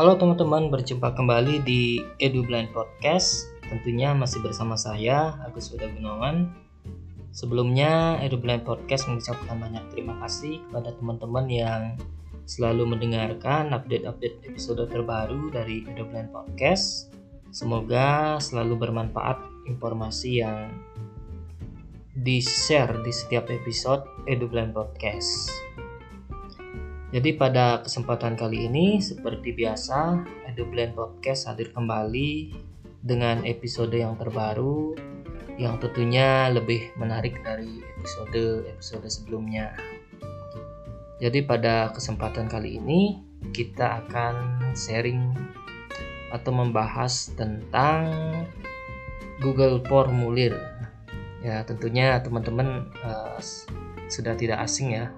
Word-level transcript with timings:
Halo 0.00 0.16
teman-teman, 0.16 0.72
berjumpa 0.72 1.12
kembali 1.12 1.60
di 1.60 2.00
EduBlind 2.24 2.72
Podcast. 2.72 3.52
Tentunya 3.68 4.16
masih 4.16 4.40
bersama 4.40 4.72
saya, 4.72 5.36
Agus 5.44 5.68
Wida 5.68 5.92
Gunawan. 5.92 6.56
Sebelumnya, 7.36 8.16
EduBlind 8.24 8.64
Podcast 8.64 9.12
mengucapkan 9.12 9.60
banyak 9.60 9.84
terima 9.92 10.16
kasih 10.24 10.64
kepada 10.64 10.96
teman-teman 10.96 11.44
yang 11.52 11.82
selalu 12.48 12.96
mendengarkan 12.96 13.76
update-update 13.76 14.40
episode 14.48 14.88
terbaru 14.88 15.52
dari 15.52 15.84
EduBlind 15.84 16.32
Podcast. 16.32 17.12
Semoga 17.52 18.40
selalu 18.40 18.80
bermanfaat 18.80 19.68
informasi 19.68 20.40
yang 20.40 20.80
di-share 22.16 23.04
di 23.04 23.12
setiap 23.12 23.52
episode 23.52 24.08
EduBlind 24.24 24.72
Podcast. 24.72 25.69
Jadi 27.10 27.34
pada 27.34 27.82
kesempatan 27.82 28.38
kali 28.38 28.70
ini 28.70 29.02
seperti 29.02 29.50
biasa 29.50 30.22
EduBlend 30.46 30.94
Podcast 30.94 31.50
hadir 31.50 31.74
kembali 31.74 32.54
dengan 33.02 33.42
episode 33.42 33.98
yang 33.98 34.14
terbaru 34.14 34.94
yang 35.58 35.74
tentunya 35.82 36.46
lebih 36.54 36.94
menarik 36.94 37.42
dari 37.42 37.82
episode-episode 37.98 39.10
sebelumnya. 39.10 39.74
Jadi 41.18 41.42
pada 41.42 41.90
kesempatan 41.90 42.46
kali 42.46 42.78
ini 42.78 43.18
kita 43.50 44.06
akan 44.06 44.70
sharing 44.78 45.34
atau 46.30 46.54
membahas 46.54 47.34
tentang 47.34 48.06
Google 49.42 49.82
Formulir. 49.82 50.54
Ya 51.42 51.66
tentunya 51.66 52.22
teman-teman 52.22 52.86
uh, 53.02 53.36
sudah 54.06 54.38
tidak 54.38 54.62
asing 54.62 54.94
ya 54.94 55.10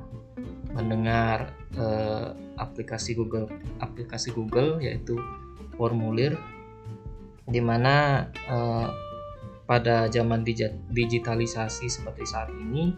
mendengar 0.73 1.53
eh, 1.77 2.29
aplikasi 2.57 3.15
Google 3.17 3.49
aplikasi 3.81 4.31
Google 4.33 4.81
yaitu 4.81 5.17
formulir 5.77 6.37
di 7.49 7.61
mana 7.61 8.29
eh, 8.49 8.89
pada 9.67 10.11
zaman 10.11 10.45
digitalisasi 10.93 11.89
seperti 11.89 12.25
saat 12.29 12.51
ini 12.53 12.93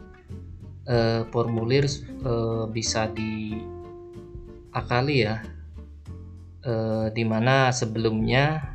eh, 0.89 1.23
formulir 1.31 1.87
eh, 2.25 2.67
bisa 2.69 3.09
diakali 3.13 5.17
ya. 5.23 5.43
Eh, 6.65 7.13
di 7.13 7.29
sebelumnya 7.77 8.73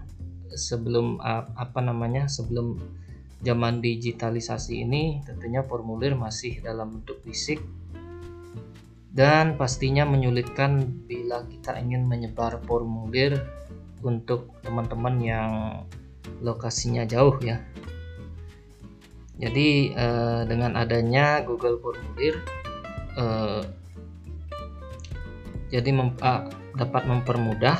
sebelum 0.53 1.17
apa 1.57 1.81
namanya 1.81 2.29
sebelum 2.29 2.77
zaman 3.41 3.81
digitalisasi 3.81 4.85
ini 4.85 5.25
tentunya 5.25 5.65
formulir 5.65 6.13
masih 6.13 6.61
dalam 6.61 7.01
bentuk 7.01 7.17
fisik 7.25 7.57
dan 9.19 9.59
pastinya 9.59 10.07
menyulitkan 10.07 11.03
bila 11.03 11.43
kita 11.51 11.75
ingin 11.75 12.07
menyebar 12.07 12.55
formulir 12.63 13.35
untuk 13.99 14.47
teman-teman 14.63 15.19
yang 15.19 15.51
lokasinya 16.39 17.03
jauh 17.03 17.35
ya. 17.43 17.59
Jadi 19.35 19.91
eh, 19.91 20.41
dengan 20.47 20.79
adanya 20.79 21.43
Google 21.43 21.83
Formulir 21.83 22.39
eh, 23.19 23.61
jadi 25.67 25.89
mem 25.91 26.15
ah, 26.23 26.47
dapat 26.79 27.03
mempermudah 27.03 27.75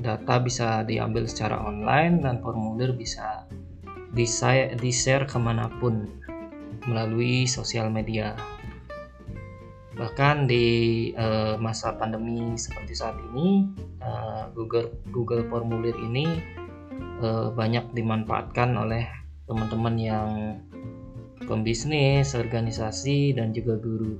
data 0.00 0.34
bisa 0.40 0.88
diambil 0.88 1.28
secara 1.28 1.60
online 1.60 2.24
dan 2.24 2.40
formulir 2.40 2.96
bisa 2.96 3.44
di-share 4.16 5.28
ke 5.28 5.36
mana 5.36 5.68
pun 5.76 6.08
melalui 6.88 7.44
sosial 7.44 7.92
media 7.92 8.32
bahkan 9.98 10.46
di 10.46 11.10
uh, 11.18 11.58
masa 11.58 11.98
pandemi 11.98 12.54
seperti 12.54 12.94
saat 12.94 13.18
ini 13.34 13.66
uh, 13.98 14.46
Google 14.54 14.94
Google 15.10 15.42
Formulir 15.50 15.98
ini 15.98 16.38
uh, 17.18 17.50
banyak 17.50 17.90
dimanfaatkan 17.98 18.78
oleh 18.78 19.10
teman-teman 19.50 19.96
yang 19.98 20.30
pembisnis, 21.50 22.36
organisasi 22.38 23.34
dan 23.34 23.50
juga 23.50 23.74
guru. 23.80 24.14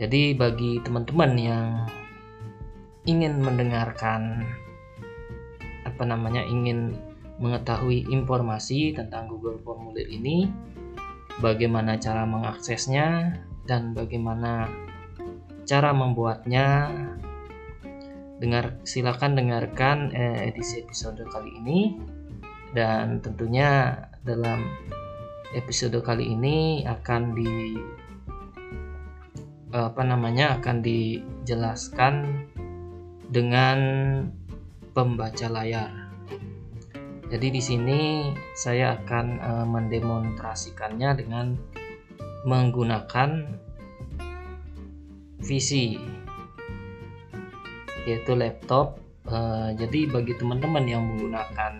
Jadi 0.00 0.32
bagi 0.32 0.80
teman-teman 0.80 1.32
yang 1.36 1.66
ingin 3.04 3.38
mendengarkan 3.38 4.48
apa 5.84 6.02
namanya 6.08 6.40
ingin 6.48 6.96
mengetahui 7.40 8.08
informasi 8.08 8.96
tentang 8.96 9.28
Google 9.28 9.60
Formulir 9.60 10.08
ini, 10.08 10.48
bagaimana 11.44 12.00
cara 12.00 12.24
mengaksesnya, 12.24 13.36
dan 13.70 13.94
bagaimana 13.94 14.66
cara 15.62 15.94
membuatnya 15.94 16.90
dengar 18.42 18.74
silakan 18.82 19.38
dengarkan 19.38 20.10
eh, 20.10 20.50
edisi 20.50 20.82
episode 20.82 21.22
kali 21.30 21.54
ini 21.62 21.94
dan 22.74 23.22
tentunya 23.22 23.94
dalam 24.26 24.66
episode 25.54 26.02
kali 26.02 26.34
ini 26.34 26.82
akan 26.82 27.22
di 27.38 27.78
apa 29.70 30.02
namanya 30.02 30.58
akan 30.58 30.82
dijelaskan 30.82 32.42
dengan 33.30 33.78
pembaca 34.90 35.46
layar. 35.46 36.10
Jadi 37.30 37.46
di 37.54 37.62
sini 37.62 38.00
saya 38.58 38.98
akan 38.98 39.26
uh, 39.38 39.66
mendemonstrasikannya 39.70 41.10
dengan 41.14 41.54
menggunakan 42.44 43.58
PC 45.40 46.00
yaitu 48.08 48.32
laptop. 48.32 48.96
Uh, 49.30 49.70
jadi 49.78 50.10
bagi 50.10 50.34
teman-teman 50.34 50.88
yang 50.90 51.06
menggunakan 51.06 51.78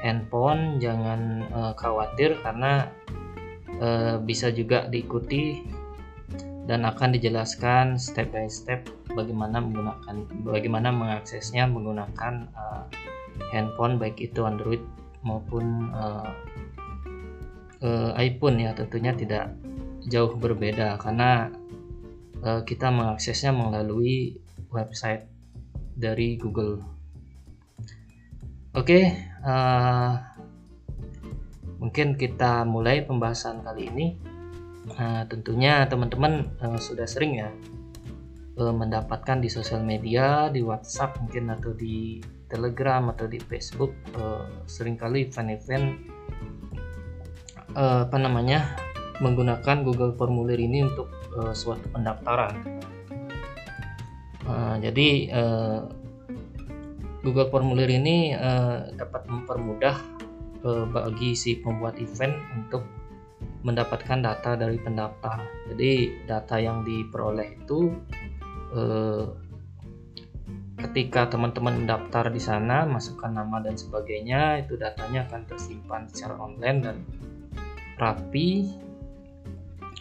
handphone 0.00 0.80
jangan 0.80 1.44
uh, 1.52 1.72
khawatir 1.76 2.38
karena 2.40 2.88
uh, 3.82 4.16
bisa 4.16 4.48
juga 4.48 4.88
diikuti 4.88 5.60
dan 6.64 6.86
akan 6.86 7.12
dijelaskan 7.12 7.98
step 7.98 8.30
by 8.30 8.46
step 8.46 8.86
bagaimana 9.12 9.58
menggunakan 9.58 10.16
bagaimana 10.46 10.88
mengaksesnya 10.94 11.66
menggunakan 11.66 12.46
uh, 12.54 12.86
handphone 13.50 13.98
baik 13.98 14.16
itu 14.22 14.46
Android 14.46 14.80
maupun 15.26 15.90
uh, 15.90 16.30
uh, 17.82 18.10
iPhone 18.16 18.62
ya 18.62 18.72
tentunya 18.72 19.12
tidak 19.12 19.52
jauh 20.06 20.34
berbeda 20.34 20.98
karena 20.98 21.50
uh, 22.42 22.62
kita 22.66 22.90
mengaksesnya 22.90 23.54
melalui 23.54 24.38
website 24.72 25.28
dari 25.94 26.40
Google. 26.40 26.80
Oke, 28.72 28.88
okay, 28.88 29.04
uh, 29.44 29.52
eh, 29.52 30.12
mungkin 31.76 32.16
kita 32.16 32.64
mulai 32.64 33.04
pembahasan 33.04 33.60
kali 33.60 33.92
ini. 33.92 34.06
Uh, 34.82 35.22
tentunya 35.30 35.86
teman-teman 35.86 36.50
uh, 36.58 36.80
sudah 36.80 37.06
sering 37.06 37.38
ya 37.38 37.52
uh, 38.58 38.74
mendapatkan 38.74 39.38
di 39.38 39.52
sosial 39.52 39.84
media, 39.84 40.48
di 40.48 40.64
WhatsApp 40.64 41.20
mungkin 41.22 41.52
atau 41.52 41.76
di 41.76 42.18
Telegram 42.48 43.12
atau 43.12 43.28
di 43.28 43.38
Facebook 43.38 43.92
uh, 44.18 44.48
sering 44.66 44.96
kali 44.98 45.28
event-event 45.28 46.11
uh, 47.76 48.08
apa 48.08 48.16
namanya 48.20 48.76
menggunakan 49.20 49.86
Google 49.86 50.12
Formulir 50.16 50.58
ini 50.58 50.86
untuk 50.86 51.08
uh, 51.36 51.54
suatu 51.54 51.86
pendaftaran. 51.92 52.82
Uh, 54.42 54.76
jadi 54.82 55.08
uh, 55.30 55.80
Google 57.22 57.48
Formulir 57.54 57.86
ini 57.86 58.34
uh, 58.34 58.90
dapat 58.98 59.30
mempermudah 59.30 59.96
uh, 60.66 60.84
bagi 60.90 61.38
si 61.38 61.62
pembuat 61.62 62.02
event 62.02 62.34
untuk 62.58 62.82
mendapatkan 63.62 64.18
data 64.18 64.58
dari 64.58 64.78
pendaftar. 64.82 65.38
Jadi 65.70 66.26
data 66.26 66.58
yang 66.58 66.82
diperoleh 66.82 67.62
itu 67.62 67.94
uh, 68.74 69.30
ketika 70.82 71.30
teman-teman 71.30 71.86
mendaftar 71.86 72.26
di 72.26 72.42
sana, 72.42 72.82
masukkan 72.82 73.30
nama 73.30 73.62
dan 73.62 73.78
sebagainya, 73.78 74.66
itu 74.66 74.74
datanya 74.74 75.30
akan 75.30 75.46
tersimpan 75.46 76.10
secara 76.10 76.34
online 76.42 76.78
dan 76.82 76.96
rapi 78.02 78.66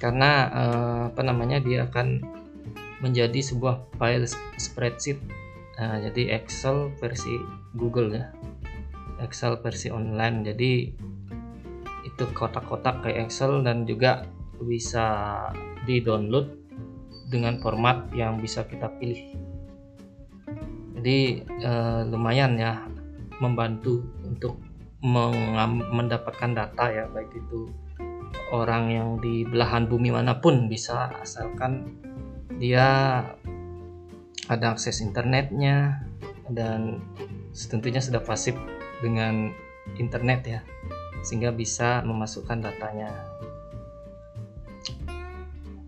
karena 0.01 0.49
uh, 0.49 1.01
apa 1.13 1.21
namanya 1.21 1.61
dia 1.61 1.85
akan 1.85 2.25
menjadi 3.05 3.37
sebuah 3.41 3.85
file 4.01 4.25
spreadsheet. 4.57 5.21
Uh, 5.77 6.01
jadi 6.09 6.41
Excel 6.41 6.89
versi 6.97 7.37
Google 7.77 8.09
ya. 8.17 8.25
Excel 9.21 9.61
versi 9.61 9.93
online. 9.93 10.41
Jadi 10.41 10.89
itu 12.05 12.23
kotak-kotak 12.33 13.05
kayak 13.05 13.29
Excel 13.29 13.61
dan 13.61 13.85
juga 13.85 14.25
bisa 14.61 15.37
di 15.85 16.01
download 16.01 16.49
dengan 17.29 17.61
format 17.61 18.09
yang 18.13 18.41
bisa 18.41 18.65
kita 18.65 18.89
pilih. 18.97 19.37
Jadi 20.97 21.41
uh, 21.65 22.05
lumayan 22.09 22.57
ya 22.57 22.85
membantu 23.41 24.05
untuk 24.21 24.61
mendapatkan 25.01 26.53
data 26.53 26.85
ya 26.93 27.09
baik 27.09 27.33
itu 27.33 27.65
orang 28.51 28.91
yang 28.91 29.09
di 29.19 29.47
belahan 29.47 29.87
bumi 29.87 30.11
mana 30.11 30.39
pun 30.43 30.67
bisa 30.67 31.11
asalkan 31.23 31.97
dia 32.59 32.87
ada 34.51 34.65
akses 34.75 34.99
internetnya 34.99 36.03
dan 36.51 36.99
tentunya 37.55 38.03
sudah 38.03 38.19
pasif 38.19 38.53
dengan 38.99 39.51
internet 39.95 40.41
ya 40.43 40.59
sehingga 41.21 41.53
bisa 41.53 42.01
memasukkan 42.01 42.65
datanya. 42.65 43.09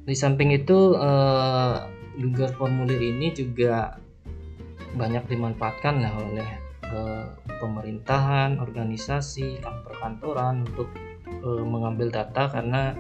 Di 0.03 0.15
samping 0.15 0.51
itu 0.53 0.93
eh, 0.99 1.75
Google 2.19 2.53
Formulir 2.53 3.01
ini 3.01 3.33
juga 3.33 3.97
banyak 4.93 5.25
dimanfaatkan 5.25 5.95
oleh 6.05 6.49
eh, 6.85 7.25
pemerintahan, 7.57 8.61
organisasi, 8.61 9.63
perkantoran 9.63 10.67
untuk 10.69 10.91
eh, 11.41 11.63
mengambil 11.65 12.13
data 12.13 12.49
karena 12.51 12.93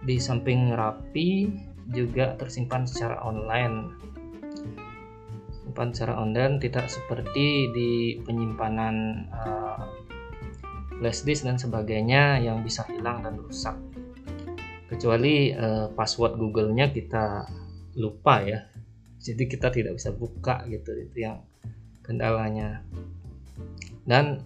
di 0.00 0.16
samping 0.16 0.72
rapi 0.72 1.52
juga 1.92 2.38
tersimpan 2.38 2.88
secara 2.88 3.20
online. 3.20 3.92
Simpan 5.52 5.92
secara 5.92 6.18
online 6.18 6.56
tidak 6.62 6.88
seperti 6.88 7.68
di 7.70 7.90
penyimpanan 8.24 9.26
uh, 9.30 9.84
flash 10.98 11.22
disk 11.26 11.46
dan 11.46 11.60
sebagainya 11.60 12.40
yang 12.40 12.64
bisa 12.64 12.86
hilang 12.88 13.22
dan 13.22 13.36
rusak. 13.38 13.76
Kecuali 14.88 15.54
uh, 15.54 15.92
password 15.94 16.40
Google-nya 16.40 16.90
kita 16.90 17.46
lupa 18.00 18.42
ya. 18.42 18.66
Jadi 19.20 19.44
kita 19.46 19.68
tidak 19.68 20.00
bisa 20.00 20.10
buka 20.16 20.64
gitu 20.66 20.96
itu 20.96 21.28
yang 21.28 21.44
kendalanya. 22.00 22.80
Dan 24.08 24.42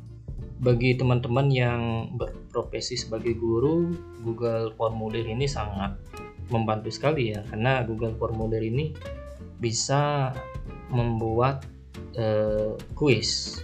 bagi 0.63 0.95
teman-teman 0.95 1.51
yang 1.51 1.83
berprofesi 2.15 2.95
sebagai 2.95 3.35
guru, 3.35 3.91
Google 4.23 4.71
Formulir 4.79 5.27
ini 5.27 5.51
sangat 5.51 5.99
membantu 6.53 6.93
sekali 6.95 7.35
ya, 7.35 7.43
karena 7.51 7.83
Google 7.83 8.15
Formulir 8.15 8.63
ini 8.63 8.95
bisa 9.59 10.31
membuat 10.93 11.67
uh, 12.15 12.79
kuis. 12.95 13.61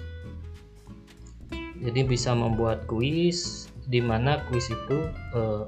Jadi 1.80 2.04
bisa 2.04 2.36
membuat 2.36 2.84
kuis 2.84 3.70
di 3.88 4.02
mana 4.04 4.44
kuis 4.50 4.68
itu 4.68 4.98
uh, 5.32 5.64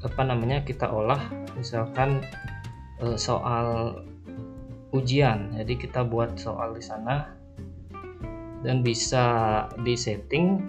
apa 0.00 0.22
namanya 0.24 0.62
kita 0.62 0.88
olah 0.88 1.20
misalkan 1.58 2.22
uh, 3.02 3.18
soal 3.18 4.00
ujian. 4.94 5.54
Jadi 5.58 5.74
kita 5.74 6.06
buat 6.06 6.38
soal 6.38 6.78
di 6.78 6.82
sana 6.84 7.39
dan 8.60 8.84
bisa 8.84 9.24
disetting 9.84 10.60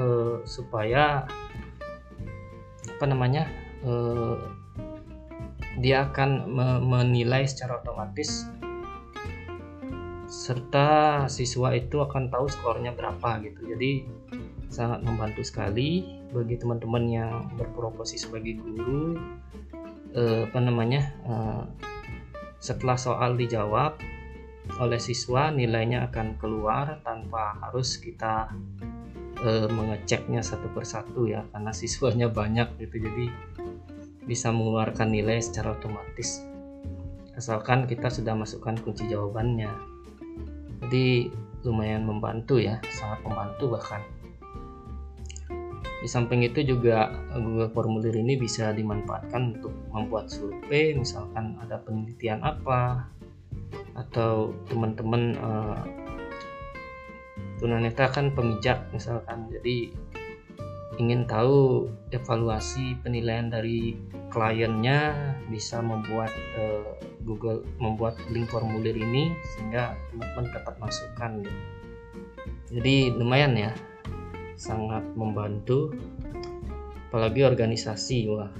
uh, 0.00 0.40
supaya 0.48 1.28
apa 2.88 3.04
namanya 3.04 3.48
uh, 3.84 4.38
dia 5.82 6.06
akan 6.06 6.54
menilai 6.86 7.42
secara 7.50 7.82
otomatis 7.82 8.46
serta 10.34 11.24
siswa 11.30 11.74
itu 11.74 12.02
akan 12.02 12.30
tahu 12.30 12.46
skornya 12.50 12.90
berapa 12.94 13.42
gitu. 13.42 13.74
Jadi 13.74 14.06
sangat 14.70 15.06
membantu 15.06 15.46
sekali 15.46 16.02
bagi 16.34 16.58
teman-teman 16.58 17.04
yang 17.06 17.34
berprofesi 17.54 18.18
sebagai 18.18 18.58
guru 18.58 19.14
eh, 20.18 20.50
apa 20.50 20.58
namanya 20.58 21.14
eh, 21.22 21.62
setelah 22.58 22.98
soal 22.98 23.38
dijawab 23.38 24.02
oleh 24.80 24.98
siswa 24.98 25.52
nilainya 25.52 26.08
akan 26.10 26.40
keluar 26.40 26.98
tanpa 27.04 27.60
harus 27.62 28.00
kita 28.00 28.50
e, 29.38 29.68
mengeceknya 29.70 30.40
satu 30.40 30.72
persatu 30.72 31.28
ya 31.28 31.44
karena 31.52 31.70
siswanya 31.70 32.26
banyak 32.32 32.68
gitu. 32.80 33.04
Jadi 33.04 33.26
bisa 34.24 34.48
mengeluarkan 34.50 35.12
nilai 35.12 35.38
secara 35.44 35.76
otomatis 35.76 36.54
asalkan 37.34 37.86
kita 37.90 38.06
sudah 38.10 38.34
masukkan 38.34 38.78
kunci 38.78 39.10
jawabannya. 39.10 39.70
Jadi 40.86 41.30
lumayan 41.66 42.06
membantu 42.06 42.62
ya 42.62 42.78
sangat 42.94 43.20
membantu 43.26 43.74
bahkan. 43.74 44.02
Di 46.04 46.08
samping 46.12 46.44
itu 46.44 46.60
juga 46.60 47.08
Google 47.32 47.72
Formulir 47.72 48.12
ini 48.20 48.36
bisa 48.36 48.76
dimanfaatkan 48.76 49.56
untuk 49.56 49.72
membuat 49.88 50.28
survei 50.28 50.92
misalkan 50.92 51.56
ada 51.64 51.80
penelitian 51.80 52.44
apa 52.44 53.08
atau 53.94 54.54
teman-teman 54.66 55.38
uh, 55.38 55.80
tunanetra 57.58 58.10
kan 58.10 58.34
pemijak 58.34 58.84
misalkan. 58.90 59.48
Jadi 59.48 59.94
ingin 60.98 61.26
tahu 61.26 61.90
evaluasi 62.14 62.98
penilaian 63.02 63.50
dari 63.50 63.98
kliennya 64.30 65.14
bisa 65.50 65.82
membuat 65.82 66.30
uh, 66.58 66.94
Google 67.24 67.64
membuat 67.80 68.20
link 68.30 68.52
formulir 68.52 68.94
ini 68.94 69.32
sehingga 69.54 69.96
teman-teman 70.12 70.46
dapat 70.52 70.74
masukkan 70.76 71.30
gitu. 71.40 71.60
jadi 72.78 72.94
lumayan 73.16 73.54
ya. 73.56 73.72
Sangat 74.54 75.02
membantu. 75.18 75.94
Apalagi 77.10 77.46
organisasi 77.46 78.26
wah. 78.30 78.50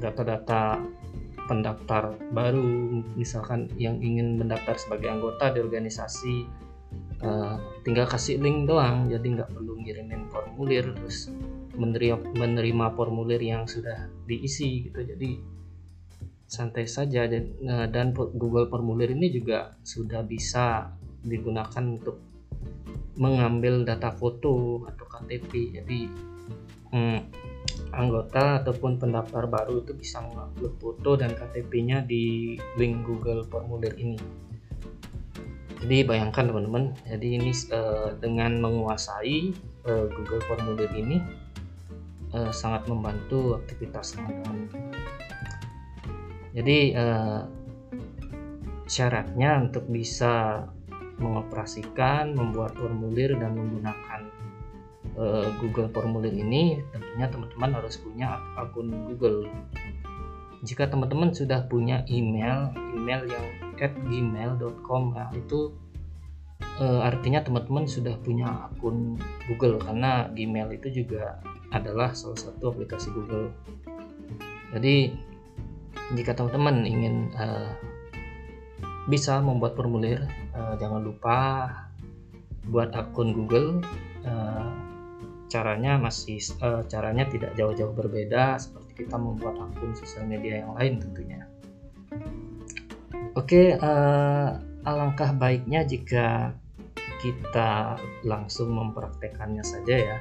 Data-data 0.00 0.80
pendaftar 1.50 2.14
baru 2.30 2.62
misalkan 3.18 3.66
yang 3.74 3.98
ingin 3.98 4.38
mendaftar 4.38 4.78
sebagai 4.78 5.10
anggota 5.10 5.50
di 5.50 5.58
organisasi 5.58 6.46
uh, 7.26 7.58
tinggal 7.82 8.06
kasih 8.06 8.38
link 8.38 8.70
doang 8.70 9.10
jadi 9.10 9.26
nggak 9.26 9.50
perlu 9.50 9.74
ngirimin 9.82 10.30
formulir 10.30 10.94
terus 10.94 11.26
menerima 11.74 12.38
menerima 12.38 12.86
formulir 12.94 13.42
yang 13.42 13.66
sudah 13.66 14.06
diisi 14.30 14.86
gitu. 14.86 15.02
Jadi 15.02 15.40
santai 16.50 16.84
saja 16.90 17.30
dan, 17.30 17.44
uh, 17.62 17.86
dan 17.86 18.10
Google 18.12 18.66
Formulir 18.66 19.14
ini 19.14 19.30
juga 19.30 19.78
sudah 19.86 20.26
bisa 20.26 20.90
digunakan 21.22 21.84
untuk 21.86 22.18
mengambil 23.14 23.86
data 23.86 24.10
foto 24.10 24.82
atau 24.88 25.06
KTP 25.06 25.78
jadi 25.78 26.00
hmm, 26.90 27.20
anggota 27.92 28.62
ataupun 28.62 28.98
pendaftar 29.00 29.50
baru 29.50 29.82
itu 29.82 29.92
bisa 29.94 30.22
mengupload 30.22 30.74
foto 30.78 31.10
dan 31.18 31.34
KTP-nya 31.34 32.06
di 32.06 32.56
link 32.78 33.02
Google 33.02 33.42
Formulir 33.46 33.94
ini. 33.98 34.18
Jadi 35.80 36.04
bayangkan 36.04 36.52
teman-teman, 36.52 36.92
jadi 37.08 37.40
ini 37.40 37.52
uh, 37.72 38.12
dengan 38.20 38.60
menguasai 38.60 39.56
uh, 39.88 40.06
Google 40.12 40.44
Formulir 40.44 40.92
ini 40.92 41.24
uh, 42.36 42.52
sangat 42.52 42.84
membantu 42.84 43.56
aktivitas 43.56 44.12
teman-teman. 44.12 44.68
Jadi 46.52 46.92
uh, 46.98 47.48
syaratnya 48.90 49.62
untuk 49.62 49.86
bisa 49.86 50.66
mengoperasikan, 51.20 52.32
membuat 52.34 52.74
formulir 52.74 53.36
dan 53.36 53.54
menggunakan 53.54 54.39
uh, 55.16 55.48
Google 55.58 55.88
Formulir 55.90 56.34
ini 56.34 56.82
tentunya 56.92 57.26
teman-teman 57.26 57.70
harus 57.80 57.96
punya 57.98 58.38
akun 58.58 58.90
Google. 59.10 59.48
Jika 60.60 60.92
teman-teman 60.92 61.32
sudah 61.32 61.64
punya 61.66 62.04
email, 62.06 62.68
email 62.92 63.24
yang 63.24 63.46
at 63.80 63.96
gmail.com 63.96 65.16
ya, 65.16 65.24
itu 65.32 65.72
uh, 66.80 67.00
artinya 67.00 67.40
teman-teman 67.40 67.88
sudah 67.88 68.12
punya 68.20 68.68
akun 68.68 69.16
Google 69.48 69.80
karena 69.80 70.28
Gmail 70.36 70.68
itu 70.76 71.02
juga 71.02 71.40
adalah 71.72 72.12
salah 72.12 72.36
satu 72.36 72.76
aplikasi 72.76 73.08
Google. 73.16 73.48
Jadi 74.76 75.16
jika 76.14 76.36
teman-teman 76.36 76.84
ingin 76.84 77.32
uh, 77.38 77.72
bisa 79.08 79.40
membuat 79.40 79.74
formulir, 79.74 80.28
uh, 80.54 80.74
jangan 80.78 81.02
lupa 81.02 81.38
buat 82.68 82.92
akun 82.92 83.32
Google. 83.32 83.80
Uh, 84.28 84.68
caranya 85.50 85.98
masih 85.98 86.38
uh, 86.62 86.86
caranya 86.86 87.26
tidak 87.26 87.52
jauh-jauh 87.58 87.90
berbeda 87.90 88.56
seperti 88.56 89.04
kita 89.04 89.18
membuat 89.18 89.58
akun 89.58 89.92
sosial 89.98 90.24
media 90.30 90.62
yang 90.62 90.72
lain 90.78 91.02
tentunya. 91.02 91.42
Oke, 93.34 93.74
uh, 93.74 94.48
alangkah 94.86 95.34
baiknya 95.34 95.82
jika 95.82 96.54
kita 97.20 98.00
langsung 98.22 98.72
mempraktekannya 98.72 99.66
saja 99.66 99.96
ya. 99.98 100.18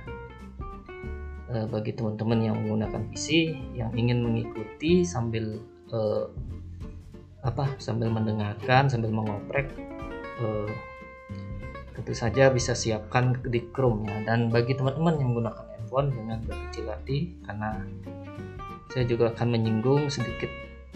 Uh, 1.50 1.66
bagi 1.70 1.94
teman-teman 1.94 2.46
yang 2.46 2.56
menggunakan 2.62 3.10
PC 3.10 3.54
yang 3.74 3.90
ingin 3.98 4.22
mengikuti 4.22 5.02
sambil 5.02 5.62
uh, 5.94 6.30
apa 7.42 7.72
sambil 7.80 8.12
mendengarkan 8.12 8.92
sambil 8.92 9.10
mengoprek 9.10 9.72
uh, 10.44 10.70
tentu 12.00 12.16
saja 12.16 12.48
bisa 12.48 12.72
siapkan 12.72 13.36
di 13.44 13.60
Chrome 13.76 14.08
ya 14.08 14.24
dan 14.24 14.48
bagi 14.48 14.72
teman-teman 14.72 15.20
yang 15.20 15.36
menggunakan 15.36 15.68
handphone 15.76 16.08
dengan 16.16 16.40
berkecil 16.48 16.88
hati 16.88 17.36
karena 17.44 17.70
saya 18.88 19.04
juga 19.04 19.36
akan 19.36 19.48
menyinggung 19.52 20.08
sedikit 20.08 20.48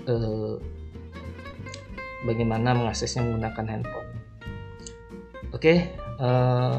eh, 0.07 0.55
bagaimana 2.23 2.71
mengaksesnya 2.71 3.27
menggunakan 3.27 3.65
handphone. 3.67 4.09
Oke, 5.51 5.91
eh, 5.99 6.75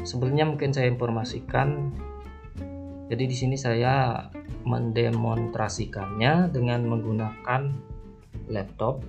sebelumnya 0.00 0.48
mungkin 0.48 0.72
saya 0.72 0.88
informasikan. 0.88 1.92
Jadi 3.06 3.24
di 3.30 3.36
sini 3.36 3.54
saya 3.54 4.26
mendemonstrasikannya 4.66 6.50
dengan 6.50 6.88
menggunakan 6.90 7.70
laptop 8.50 9.04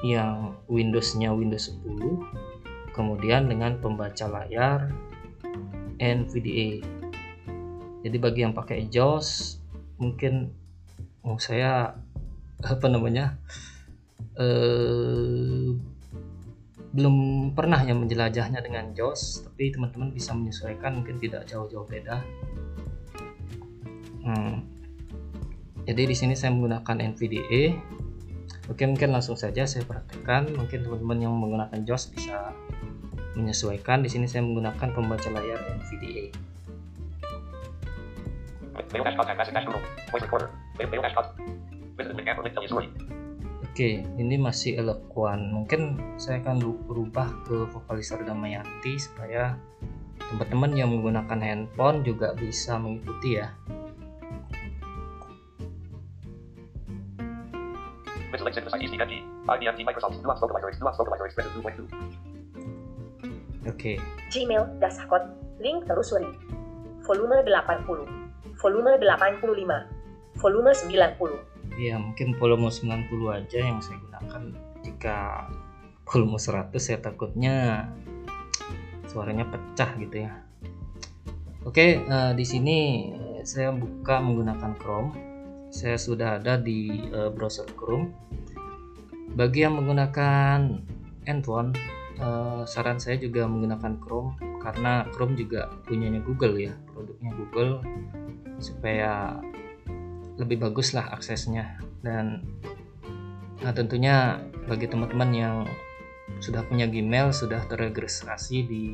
yang 0.00 0.56
Windows-nya 0.72 1.28
Windows 1.36 1.68
10 1.84 2.49
kemudian 3.00 3.48
dengan 3.48 3.80
pembaca 3.80 4.28
layar 4.28 4.92
NVDA 5.96 6.84
jadi 8.04 8.16
bagi 8.16 8.40
yang 8.44 8.52
pakai 8.52 8.88
JAWS 8.92 9.60
mungkin 10.00 10.52
oh 11.24 11.40
saya 11.40 11.96
apa 12.72 12.86
namanya 12.92 13.40
eh, 14.36 15.72
belum 16.90 17.16
pernah 17.54 17.78
yang 17.86 18.02
menjelajahnya 18.02 18.60
dengan 18.60 18.90
JAWS 18.90 19.46
tapi 19.46 19.70
teman-teman 19.70 20.10
bisa 20.10 20.34
menyesuaikan 20.34 20.98
mungkin 20.98 21.22
tidak 21.22 21.46
jauh-jauh 21.46 21.86
beda. 21.86 22.18
Hmm. 24.20 24.68
jadi 25.88 26.04
di 26.04 26.12
sini 26.12 26.36
saya 26.36 26.52
menggunakan 26.52 27.16
NVDA 27.16 27.72
oke 28.68 28.84
mungkin 28.84 29.10
langsung 29.16 29.38
saja 29.38 29.64
saya 29.64 29.86
praktekkan. 29.88 30.52
Mungkin 30.52 30.84
teman-teman 30.84 31.18
yang 31.18 31.32
menggunakan 31.32 31.80
JAWS 31.88 32.04
bisa 32.12 32.52
menyesuaikan 33.40 34.04
di 34.04 34.12
sini 34.12 34.28
saya 34.28 34.44
menggunakan 34.44 34.92
pembaca 34.92 35.28
layar 35.32 35.58
NVDA 35.80 36.30
Oke, 43.70 44.02
ini 44.02 44.34
masih 44.34 44.82
eloquent. 44.82 45.54
Mungkin 45.54 45.94
saya 46.18 46.42
akan 46.42 46.58
berubah 46.90 47.30
ke 47.46 47.70
vokalizer 47.70 48.18
Damayanti 48.26 48.98
supaya 48.98 49.54
teman-teman 50.18 50.74
yang 50.74 50.90
menggunakan 50.90 51.38
handphone 51.38 52.02
juga 52.02 52.34
bisa 52.34 52.76
mengikuti 52.82 53.38
ya. 53.38 53.54
Oke. 63.68 64.00
Gmail, 64.32 64.80
dashboard, 64.80 65.28
link 65.60 65.84
telusuri. 65.84 66.28
Volume 67.04 67.44
80. 67.44 68.56
Volume 68.56 68.92
85. 68.96 70.38
Volume 70.40 70.72
90 70.72 71.50
ya 71.78 71.96
mungkin 72.00 72.34
volume 72.36 72.72
90 72.72 73.08
aja 73.30 73.58
yang 73.60 73.78
saya 73.78 73.96
gunakan 74.02 74.42
jika 74.82 75.18
volume 76.08 76.36
100 76.40 76.76
saya 76.76 76.98
takutnya 76.98 77.86
suaranya 79.06 79.46
pecah 79.46 79.90
gitu 80.00 80.26
ya 80.26 80.32
oke 81.62 82.04
uh, 82.04 82.32
di 82.34 82.44
sini 82.44 82.78
saya 83.46 83.72
buka 83.72 84.18
menggunakan 84.20 84.76
Chrome 84.76 85.10
saya 85.70 85.96
sudah 85.96 86.42
ada 86.42 86.58
di 86.58 87.08
uh, 87.14 87.30
browser 87.30 87.68
Chrome 87.78 88.10
bagi 89.38 89.62
yang 89.62 89.78
menggunakan 89.78 90.82
handphone 91.24 91.72
uh, 92.20 92.62
saran 92.68 93.00
saya 93.00 93.16
juga 93.16 93.48
menggunakan 93.48 93.98
Chrome 93.98 94.36
karena 94.60 95.08
Chrome 95.10 95.34
juga 95.34 95.72
punyanya 95.88 96.20
Google 96.20 96.56
ya 96.60 96.76
produknya 96.92 97.32
Google 97.34 97.72
supaya 98.60 99.40
lebih 100.40 100.60
bagus 100.60 100.96
lah 100.96 101.08
aksesnya. 101.12 101.80
Dan 102.00 102.44
nah 103.60 103.72
tentunya 103.76 104.40
bagi 104.64 104.88
teman-teman 104.88 105.30
yang 105.36 105.56
sudah 106.40 106.64
punya 106.64 106.88
Gmail 106.88 107.34
sudah 107.34 107.60
terregistrasi 107.68 108.56
di 108.64 108.84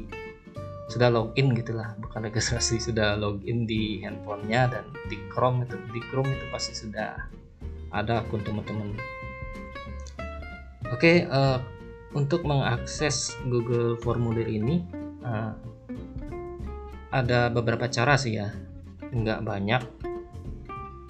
sudah 0.86 1.10
login 1.10 1.50
gitulah 1.54 1.98
bukan 1.98 2.30
registrasi 2.30 2.78
sudah 2.90 3.18
login 3.18 3.66
di 3.66 4.02
handphonenya 4.02 4.70
dan 4.70 4.84
di 5.10 5.18
Chrome 5.30 5.66
itu 5.66 5.76
di 5.90 6.00
Chrome 6.10 6.30
itu 6.30 6.46
pasti 6.50 6.72
sudah 6.74 7.14
ada 7.94 8.22
akun 8.22 8.42
teman-teman. 8.42 8.94
Oke 10.90 11.02
okay, 11.02 11.16
uh, 11.26 11.58
eh, 11.58 11.75
untuk 12.12 12.46
mengakses 12.46 13.34
Google 13.48 13.98
Formulir 13.98 14.46
ini 14.46 14.84
uh, 15.24 15.56
ada 17.10 17.48
beberapa 17.50 17.88
cara 17.88 18.14
sih 18.14 18.38
ya. 18.38 18.52
Nggak 19.10 19.40
banyak 19.42 19.82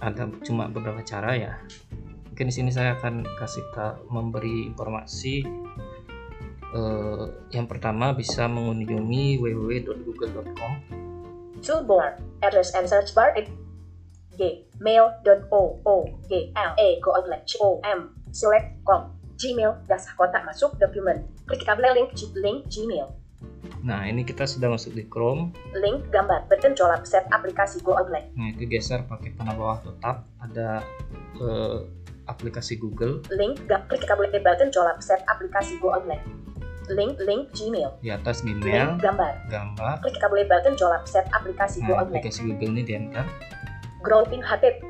ada 0.00 0.29
cuma 0.45 0.69
beberapa 0.69 1.03
cara 1.03 1.35
ya. 1.35 1.53
Mungkin 2.31 2.53
di 2.53 2.55
sini 2.55 2.71
saya 2.71 3.00
akan 3.00 3.25
kasih 3.41 3.65
memberi 4.12 4.69
informasi 4.69 5.43
uh, 6.76 7.25
yang 7.49 7.65
pertama 7.65 8.12
bisa 8.12 8.45
mengunjungi 8.45 9.41
www.google.com 9.41 10.73
toolbar 11.65 12.21
address 12.45 12.76
and 12.76 12.85
search 12.87 13.17
bar 13.17 13.33
g 14.37 14.69
mail.o-o-g-l-a 14.85 15.49
go 17.00 17.11
outlet 17.17 17.49
o 17.57 17.81
m 17.81 18.12
select 18.37 18.76
com 18.85 19.16
gmail 19.37 19.73
dasar 19.87 20.12
kotak 20.16 20.43
masuk 20.49 20.75
dokumen 20.81 21.25
klik 21.49 21.62
tabel 21.64 21.93
link 21.95 22.12
link 22.37 22.66
gmail 22.73 23.09
Nah, 23.87 24.02
ini 24.07 24.26
kita 24.26 24.47
sudah 24.49 24.73
masuk 24.73 24.95
di 24.99 25.05
Chrome. 25.07 25.55
Link 25.75 26.11
gambar 26.11 26.50
button 26.50 26.75
colap 26.75 27.07
set 27.07 27.26
aplikasi 27.31 27.83
Go 27.83 27.95
Outlet. 27.95 28.31
Nah, 28.35 28.50
itu 28.50 28.66
geser 28.66 29.07
pakai 29.07 29.35
panah 29.35 29.55
bawah 29.55 29.78
tetap 29.83 30.26
ada 30.43 30.83
uh, 31.38 31.87
aplikasi 32.26 32.78
Google. 32.78 33.23
Link 33.31 33.62
klik 33.66 34.02
kabel 34.07 34.31
button 34.31 34.71
colap 34.75 34.99
set 35.02 35.23
aplikasi 35.31 35.78
Go 35.78 35.95
Outlet. 35.95 36.23
Link 36.90 37.19
link 37.23 37.50
Gmail. 37.55 37.99
Di 38.02 38.11
atas 38.14 38.43
Gmail. 38.43 38.62
Link 38.62 39.02
gambar. 39.02 39.35
Gambar. 39.50 39.95
Klik 40.02 40.19
kabel 40.19 40.47
button 40.47 40.75
colap 40.78 41.07
set 41.07 41.26
aplikasi 41.35 41.83
nah, 41.83 41.87
Go 41.87 41.95
Outlet. 42.02 42.23
Aplikasi 42.23 42.40
Google 42.47 42.71
ini 42.78 42.83
di 42.87 42.93
enter. 42.95 43.26
Grouping 44.02 44.43
HTTP. 44.43 44.83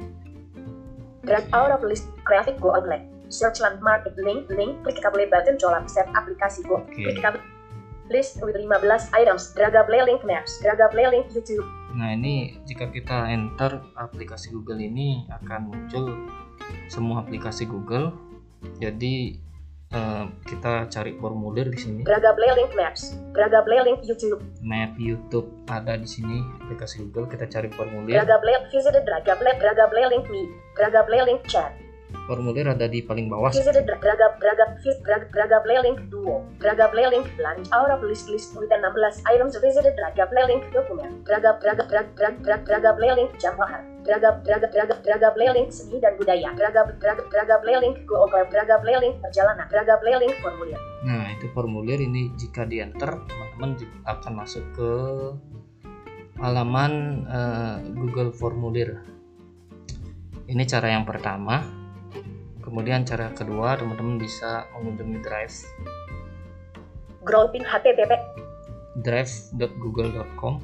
Drag 1.26 1.44
out 1.50 1.72
of 1.72 1.82
list 1.82 2.06
graphic 2.22 2.60
Go 2.60 2.76
Outlet. 2.76 3.15
Search 3.28 3.58
landmark 3.58 4.06
link 4.20 4.46
link 4.52 4.82
klik 4.86 5.02
kabel 5.02 5.26
button 5.26 5.58
colap 5.58 5.90
set 5.90 6.06
aplikasi 6.14 6.62
Go. 6.66 6.82
Okay. 6.86 7.10
Klik 7.10 7.22
kabel 7.22 7.42
list 8.10 8.38
with 8.42 8.54
15 8.54 8.70
items. 9.14 9.54
Draga 9.54 9.86
Play 9.86 10.02
Link 10.06 10.22
Maps 10.22 10.62
Draga 10.62 10.90
Play 10.90 11.06
Link 11.10 11.26
YouTube. 11.34 11.66
Nah 11.96 12.14
ini 12.14 12.54
jika 12.68 12.90
kita 12.92 13.30
enter 13.30 13.82
aplikasi 13.98 14.52
Google 14.54 14.78
ini 14.78 15.26
akan 15.32 15.72
muncul 15.72 16.06
semua 16.86 17.26
aplikasi 17.26 17.66
Google. 17.66 18.14
Jadi 18.78 19.36
uh, 19.94 20.26
kita 20.46 20.86
cari 20.90 21.18
formulir 21.18 21.66
di 21.70 21.78
sini. 21.78 22.00
Draga 22.06 22.30
Play 22.38 22.52
Link 22.54 22.72
Maps 22.78 23.18
Draga 23.34 23.66
Play 23.66 23.80
Link 23.82 24.06
YouTube. 24.06 24.38
Map 24.62 24.94
YouTube 24.98 25.50
ada 25.66 25.98
di 25.98 26.06
sini 26.06 26.46
aplikasi 26.62 27.02
Google. 27.10 27.26
Kita 27.26 27.50
cari 27.50 27.68
formulir. 27.74 28.22
Draga 28.22 28.38
Play 28.38 28.56
Visit 28.70 29.02
Draga 29.02 29.34
Play 29.34 29.54
Draga 29.58 29.84
Play 29.90 30.06
Link 30.14 30.26
Me. 30.30 30.46
Draga 30.78 31.02
Play 31.02 31.22
Link 31.26 31.42
Chat 31.50 31.85
formulir 32.24 32.66
ada 32.66 32.88
di 32.88 33.04
paling 33.04 33.28
bawah. 33.28 33.52
Visit 33.52 33.84
Braga 33.84 34.26
Braga 34.40 34.64
Fit 34.80 34.96
Braga 35.04 35.28
Braga 35.28 35.58
Playlink 35.60 36.08
Duo. 36.08 36.48
Braga 36.56 36.88
Playlink 36.88 37.28
Lunch 37.36 37.68
out 37.70 37.92
of 37.92 38.00
list 38.00 38.32
list 38.32 38.56
with 38.56 38.72
16 38.72 39.28
items 39.28 39.54
visited 39.60 39.92
Braga 40.00 40.24
Playlink 40.32 40.64
dokumen 40.72 41.20
Braga 41.22 41.60
Braga 41.60 41.84
Braga 41.84 42.10
Braga, 42.16 42.56
Braga 42.64 42.90
Playlink 42.96 43.30
jam 43.36 43.54
mahal 43.60 43.84
Braga 44.02 44.40
Braga 44.40 44.66
Braga 44.72 44.94
Braga 45.04 45.28
Playlink 45.36 45.68
seni 45.68 46.00
dan 46.00 46.16
budaya. 46.16 46.48
Braga 46.56 46.88
Braga 46.96 47.22
Braga 47.28 47.56
Playlink 47.60 48.08
Go 48.08 48.24
Over. 48.24 48.48
Braga 48.48 48.80
Playlink 48.80 49.20
perjalanan. 49.20 49.66
Braga 49.68 49.94
Playlink 50.00 50.34
formulir. 50.40 50.80
Nah 51.04 51.30
itu 51.36 51.46
formulir 51.52 52.00
ini 52.00 52.32
jika 52.40 52.64
di 52.64 52.80
enter 52.80 53.20
teman-teman 53.28 53.76
akan 54.06 54.32
masuk 54.32 54.64
ke 54.74 54.90
halaman 56.40 57.24
uh, 57.26 57.80
Google 57.96 58.32
Formulir. 58.32 59.00
Ini 60.46 60.62
cara 60.68 60.94
yang 60.94 61.02
pertama 61.02 61.85
kemudian 62.66 63.06
cara 63.06 63.30
kedua 63.30 63.78
teman-teman 63.78 64.18
bisa 64.18 64.66
mengunjungi 64.74 65.22
drive. 65.22 65.54
Grouping 67.22 67.62
http 67.62 68.10
drive.google.com 69.06 70.58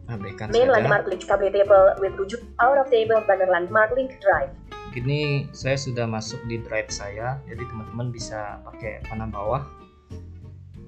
abaikan 0.09 0.49
Main 0.49 0.65
saja 0.65 0.75
landmark 0.81 1.05
link 1.13 1.23
kable 1.29 1.51
table 1.53 1.93
with 2.01 2.17
rujuk 2.17 2.41
out 2.57 2.81
of 2.81 2.89
table 2.89 3.21
banner 3.29 3.51
landmark 3.53 3.93
link 3.93 4.17
drive. 4.25 4.49
Gini 4.97 5.45
saya 5.53 5.77
sudah 5.77 6.09
masuk 6.09 6.41
di 6.49 6.57
drive 6.65 6.89
saya 6.89 7.37
jadi 7.45 7.61
teman-teman 7.69 8.09
bisa 8.09 8.65
pakai 8.65 9.05
panah 9.05 9.29
bawah 9.29 9.61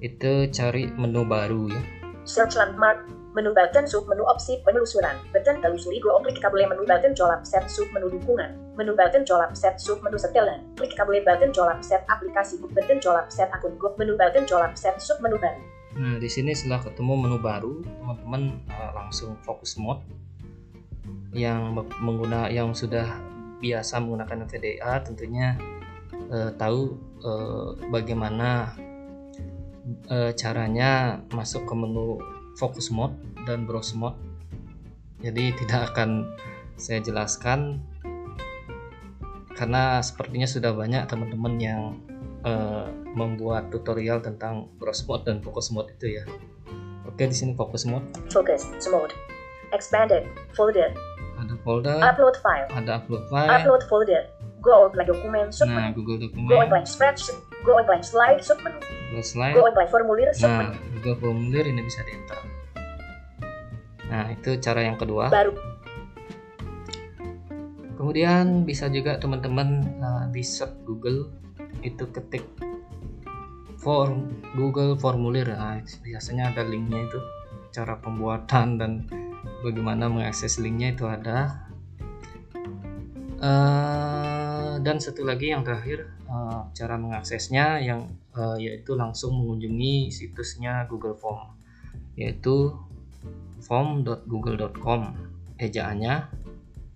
itu 0.01 0.49
cari 0.55 0.89
menu 0.95 1.27
baru 1.27 1.69
ya 1.69 1.83
Search 2.29 2.61
landmark. 2.61 3.09
Menu 3.37 3.53
button 3.53 3.85
sub 3.85 4.09
menu 4.09 4.25
opsi 4.25 4.57
penelusuran. 4.65 5.13
Button 5.37 5.61
telusuri 5.61 6.01
go 6.01 6.17
klik 6.25 6.41
kabel 6.41 6.65
menu 6.65 6.89
button 6.89 7.13
colap 7.13 7.45
set 7.45 7.69
sub 7.69 7.85
menu 7.93 8.09
dukungan. 8.09 8.57
Menu 8.81 8.97
button 8.97 9.21
colap 9.29 9.53
set 9.53 9.77
sub 9.77 10.01
menu 10.01 10.17
setelan. 10.17 10.65
Klik 10.81 10.97
kabel 10.97 11.21
button 11.21 11.53
colap 11.53 11.85
set 11.85 12.09
aplikasi 12.09 12.57
button 12.57 12.99
colap 13.05 13.29
set 13.29 13.53
akun 13.53 13.77
go 13.77 13.93
menu 14.01 14.17
button 14.17 14.49
colap 14.49 14.73
set 14.81 14.97
sub 14.97 15.21
menu 15.21 15.37
baru. 15.37 15.61
Nah, 15.99 16.17
di 16.17 16.29
sini 16.31 16.57
setelah 16.57 16.81
ketemu 16.85 17.15
menu 17.17 17.37
baru, 17.37 17.85
teman-teman 17.85 18.43
eh, 18.71 18.91
langsung 18.97 19.37
fokus 19.45 19.77
mode 19.77 20.01
yang 21.37 21.77
me- 21.77 21.99
mengguna 22.01 22.49
yang 22.49 22.73
sudah 22.73 23.05
biasa 23.61 24.01
menggunakan 24.01 24.49
VDA 24.49 24.93
tentunya 25.05 25.59
eh, 26.33 26.51
tahu 26.57 26.97
eh, 27.21 27.69
bagaimana 27.93 28.73
caranya 30.37 31.17
masuk 31.33 31.65
ke 31.65 31.73
menu 31.73 32.21
fokus 32.59 32.91
mode 32.91 33.15
dan 33.47 33.63
browse 33.65 33.95
mode. 33.95 34.19
Jadi 35.23 35.55
tidak 35.55 35.95
akan 35.95 36.27
saya 36.75 36.99
jelaskan 36.99 37.83
karena 39.55 39.99
sepertinya 39.99 40.47
sudah 40.47 40.71
banyak 40.75 41.07
teman-teman 41.11 41.55
yang 41.59 41.83
eh, 42.47 42.87
membuat 43.15 43.71
tutorial 43.75 44.23
tentang 44.23 44.71
browse 44.79 45.03
mode 45.07 45.27
dan 45.27 45.43
focus 45.43 45.71
mode 45.71 45.91
itu 45.95 46.19
ya. 46.19 46.25
Oke, 47.07 47.27
di 47.27 47.35
sini 47.35 47.55
fokus 47.59 47.83
mode 47.83 48.05
Focus 48.31 48.67
mode. 48.91 49.15
Expanded 49.75 50.27
folder. 50.55 50.91
ada 51.39 51.55
folder, 51.63 52.03
Upload 52.03 52.35
file. 52.43 52.67
ada 52.75 52.99
upload 52.99 53.23
file. 53.31 53.47
Upload 53.47 53.83
folder. 53.87 54.27
Go 54.59 54.91
blank 54.91 55.07
dokumen 55.07 55.55
Nah. 55.71 55.95
Google 55.95 56.19
Go 56.19 56.27
dokumen, 56.27 56.67
blank 56.67 56.87
spreadsheet. 56.87 57.39
Go 57.63 57.79
blank 57.87 58.03
slide 58.03 58.43
sub 58.43 58.59
menu. 58.67 58.83
Google 59.09 59.25
slide. 59.25 59.57
Go 59.57 59.65
formulir 59.89 60.29
Nah. 60.45 60.77
Google 61.01 61.17
formulir 61.17 61.65
ini 61.65 61.81
bisa 61.83 62.05
di 62.05 62.13
enter. 62.13 62.39
Nah, 64.09 64.25
itu 64.33 64.57
cara 64.61 64.81
yang 64.85 64.97
kedua. 64.97 65.29
Baru 65.29 65.53
Kemudian 67.99 68.63
bisa 68.63 68.87
juga 68.87 69.19
teman-teman 69.19 69.83
uh, 69.99 70.25
di 70.31 70.39
search 70.39 70.87
Google 70.87 71.35
itu 71.83 72.07
ketik 72.15 72.47
form 73.75 74.31
Google 74.55 74.95
formulir. 74.95 75.51
Nah, 75.51 75.83
biasanya 75.83 76.55
ada 76.55 76.63
linknya 76.63 77.11
itu 77.11 77.19
cara 77.75 77.99
pembuatan 77.99 78.79
dan 78.79 78.91
bagaimana 79.67 80.07
mengakses 80.07 80.63
linknya 80.63 80.95
itu 80.95 81.11
ada. 81.11 81.67
Eh, 83.39 84.75
dan 84.83 84.99
satu 84.99 85.23
lagi 85.23 85.55
yang 85.55 85.63
terakhir 85.63 86.11
eh, 86.27 86.61
cara 86.75 86.95
mengaksesnya 86.99 87.79
yang 87.79 88.11
eh, 88.39 88.57
yaitu 88.63 88.95
langsung 88.95 89.35
mengunjungi 89.35 90.15
situsnya 90.15 90.87
Google 90.87 91.19
Form 91.19 91.59
yaitu 92.15 92.75
form.google.com 93.63 95.15
ejaannya 95.59 96.31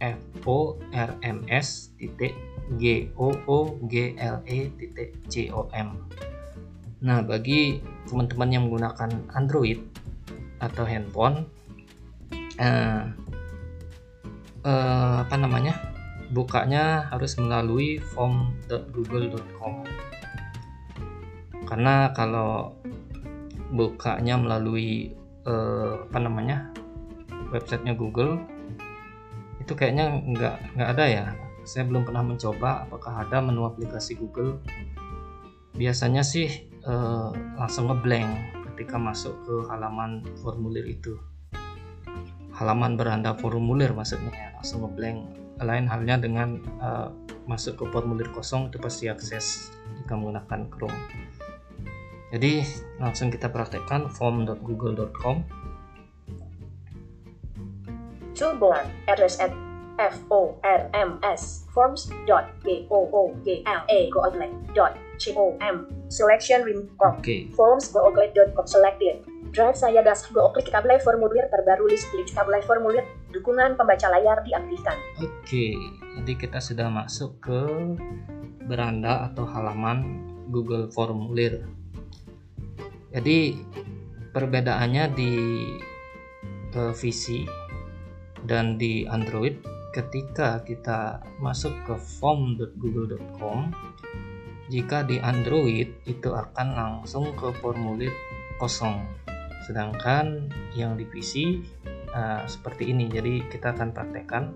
f 0.03 0.19
o 0.47 0.79
r 0.91 1.11
m 1.23 1.39
s 1.47 1.95
titik 1.99 2.35
g 2.79 3.11
o 3.19 3.31
o 3.47 3.59
g 3.87 4.15
l 4.19 4.37
e 4.47 4.71
titik 4.79 5.15
c 5.31 5.51
o 5.51 5.67
m. 5.71 5.95
Nah 7.03 7.23
bagi 7.23 7.83
teman-teman 8.07 8.51
yang 8.51 8.63
menggunakan 8.67 9.11
Android 9.35 9.79
atau 10.63 10.87
handphone 10.87 11.47
eh, 12.59 13.03
eh, 14.67 15.17
apa 15.23 15.35
namanya 15.39 15.75
bukanya 16.35 17.11
harus 17.13 17.37
melalui 17.39 17.99
form.google.com 18.15 19.87
karena 21.73 22.13
kalau 22.13 22.77
bukanya 23.73 24.37
melalui 24.37 25.17
eh, 25.49 25.93
apa 26.05 26.19
namanya 26.21 26.69
websitenya 27.49 27.97
Google 27.97 28.45
itu 29.57 29.73
kayaknya 29.73 30.21
nggak 30.21 30.77
nggak 30.77 30.89
ada 30.93 31.05
ya. 31.09 31.27
Saya 31.65 31.89
belum 31.89 32.05
pernah 32.05 32.21
mencoba 32.21 32.85
apakah 32.85 33.25
ada 33.25 33.41
menu 33.41 33.65
aplikasi 33.65 34.21
Google. 34.21 34.61
Biasanya 35.73 36.21
sih 36.21 36.69
eh, 36.69 37.31
langsung 37.57 37.89
ngeblank 37.89 38.53
ketika 38.69 39.01
masuk 39.01 39.33
ke 39.41 39.55
halaman 39.73 40.29
formulir 40.45 40.85
itu. 40.85 41.17
Halaman 42.53 43.01
beranda 43.01 43.33
formulir 43.33 43.97
maksudnya 43.97 44.29
ya, 44.29 44.49
langsung 44.61 44.85
ngeblank. 44.85 45.25
Lain 45.57 45.89
halnya 45.89 46.21
dengan 46.21 46.61
eh, 46.85 47.09
masuk 47.49 47.81
ke 47.81 47.85
formulir 47.89 48.29
kosong 48.29 48.69
itu 48.69 48.77
pasti 48.77 49.09
akses 49.09 49.73
jika 50.05 50.21
menggunakan 50.21 50.69
Chrome 50.69 51.01
jadi 52.33 52.65
langsung 52.99 53.29
kita 53.29 53.53
praktekkan 53.53 54.09
form.google.com 54.09 55.45
toolbar 58.33 58.89
address 59.07 59.37
at 59.39 59.53
f 60.01 60.17
o 60.33 60.57
r 60.65 60.89
m 60.97 61.21
s 61.23 61.69
forms 61.71 62.09
dot 62.25 62.49
g 62.65 62.89
o 62.89 63.07
o 63.13 63.37
g 63.45 63.61
l 63.63 63.81
e 63.93 64.09
google 64.09 64.49
dot 64.73 64.97
c 65.21 65.37
o 65.37 65.55
m 65.61 65.87
selection 66.09 66.65
rim 66.65 66.89
com. 66.97 67.21
Oke. 67.21 67.53
Forms 67.53 67.93
google.com 67.93 68.67
selected 68.67 69.23
drive 69.53 69.77
saya 69.77 70.01
das 70.01 70.25
klik 70.33 70.69
kabel 70.73 70.97
formulir 71.05 71.45
terbaru 71.53 71.85
list 71.87 72.09
klik 72.11 72.33
kabel 72.33 72.57
formulir 72.65 73.05
dukungan 73.37 73.77
pembaca 73.77 74.09
layar 74.09 74.41
diaktifkan. 74.49 74.97
Oke, 75.21 75.77
jadi 76.21 76.33
kita 76.41 76.59
sudah 76.59 76.89
masuk 76.89 77.37
ke 77.45 77.61
beranda 78.65 79.29
atau 79.29 79.45
halaman 79.45 80.25
Google 80.49 80.89
Formulir. 80.89 81.69
Jadi 83.13 83.61
perbedaannya 84.33 85.05
di 85.13 85.33
eh, 86.73 86.93
PC 86.97 87.45
dan 88.49 88.81
di 88.81 89.05
Android 89.07 89.61
ketika 89.93 90.65
kita 90.65 91.21
masuk 91.39 91.77
ke 91.85 91.95
form.google.com 92.01 93.71
jika 94.73 95.05
di 95.05 95.21
Android 95.21 95.93
itu 96.09 96.33
akan 96.33 96.69
langsung 96.73 97.37
ke 97.37 97.53
formulir 97.61 98.09
kosong. 98.57 99.05
Sedangkan 99.69 100.49
yang 100.73 100.97
di 100.97 101.05
PC 101.05 101.61
uh, 102.17 102.43
seperti 102.49 102.89
ini. 102.89 103.07
Jadi 103.13 103.45
kita 103.53 103.77
akan 103.77 103.93
praktekkan 103.93 104.51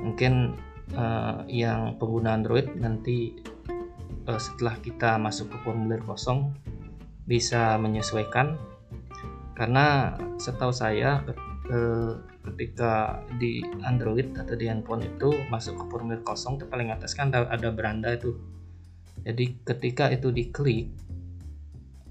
mungkin 0.00 0.56
uh, 0.96 1.44
yang 1.44 2.00
pengguna 2.00 2.40
Android 2.40 2.72
nanti 2.80 3.36
uh, 4.26 4.40
setelah 4.40 4.80
kita 4.80 5.20
masuk 5.20 5.52
ke 5.52 5.56
formulir 5.60 6.00
kosong 6.08 6.56
bisa 7.28 7.76
menyesuaikan. 7.76 8.56
Karena 9.52 10.16
setahu 10.40 10.72
saya 10.72 11.20
ke- 11.68 12.16
ketika 12.48 13.20
di 13.36 13.60
Android 13.84 14.32
atau 14.32 14.56
di 14.56 14.72
handphone 14.72 15.04
itu 15.04 15.36
masuk 15.52 15.76
ke 15.76 15.84
formulir 15.92 16.24
kosong 16.24 16.56
itu 16.56 16.64
paling 16.64 16.88
atas 16.88 17.12
kan 17.12 17.28
ada, 17.28 17.68
beranda 17.68 18.08
itu. 18.16 18.32
Jadi 19.28 19.60
ketika 19.66 20.08
itu 20.08 20.32
diklik 20.32 20.88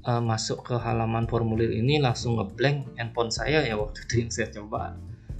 uh, 0.05 0.21
masuk 0.21 0.61
ke 0.61 0.75
halaman 0.77 1.25
formulir 1.25 1.73
ini 1.73 1.97
langsung 1.97 2.37
ngeblank 2.37 2.93
handphone 2.99 3.33
saya 3.33 3.65
ya 3.65 3.73
waktu 3.73 4.05
itu 4.05 4.13
yang 4.21 4.29
saya 4.29 4.47
coba. 4.53 4.93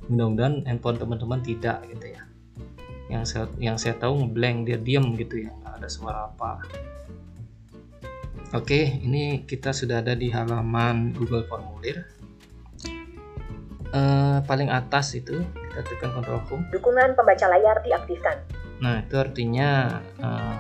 Mudah-mudahan 0.07 0.65
handphone 0.65 0.97
teman-teman 0.97 1.43
tidak 1.45 1.85
gitu 1.91 2.17
ya. 2.17 2.23
Yang 3.11 3.23
saya 3.29 3.45
yang 3.61 3.77
saya 3.77 3.93
tahu 3.99 4.25
ngeblank 4.25 4.65
dia 4.65 4.79
diam 4.81 5.13
gitu 5.13 5.45
ya 5.45 5.51
ada 5.67 5.85
suara 5.85 6.31
apa 6.31 6.65
oke 8.53 8.79
ini 9.03 9.43
kita 9.47 9.73
sudah 9.73 9.99
ada 10.03 10.13
di 10.13 10.29
halaman 10.29 11.15
Google 11.15 11.47
formulir 11.47 12.05
Eh, 13.87 14.39
paling 14.43 14.67
atas 14.67 15.15
itu 15.15 15.47
kita 15.47 15.79
tekan 15.79 16.11
Ctrl 16.11 16.43
Home 16.51 16.67
dukungan 16.75 17.15
pembaca 17.15 17.47
layar 17.47 17.79
diaktifkan 17.87 18.35
Nah, 18.77 19.01
itu 19.01 19.15
artinya 19.17 20.01
eh, 20.21 20.57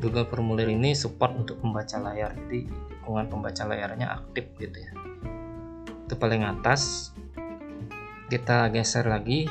Google 0.00 0.28
Formulir 0.28 0.72
ini 0.72 0.92
support 0.92 1.32
untuk 1.36 1.60
pembaca 1.60 1.96
layar. 2.00 2.32
Jadi, 2.36 2.68
dukungan 2.68 3.28
pembaca 3.32 3.62
layarnya 3.68 4.08
aktif 4.12 4.44
gitu 4.60 4.76
ya. 4.76 4.92
Itu 6.04 6.14
paling 6.16 6.44
atas. 6.44 7.12
Kita 8.26 8.72
geser 8.74 9.06
lagi 9.06 9.46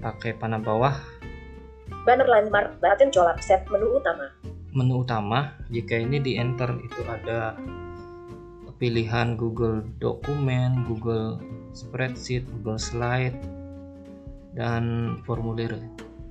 pakai 0.00 0.36
panah 0.36 0.60
bawah 0.60 0.96
banner 2.04 2.28
landmark 2.28 2.76
button 2.80 3.08
colap 3.08 3.40
set 3.40 3.64
menu 3.72 3.96
utama 3.96 4.28
menu 4.74 5.06
utama. 5.06 5.54
Jika 5.70 5.96
ini 5.96 6.18
di 6.20 6.36
enter 6.36 6.74
itu 6.82 7.00
ada 7.06 7.54
pilihan 8.76 9.38
Google 9.38 9.86
Dokumen, 10.02 10.84
Google 10.84 11.38
Spreadsheet, 11.72 12.44
Google 12.60 12.76
Slide, 12.76 13.38
dan 14.58 15.16
formulir. 15.22 15.78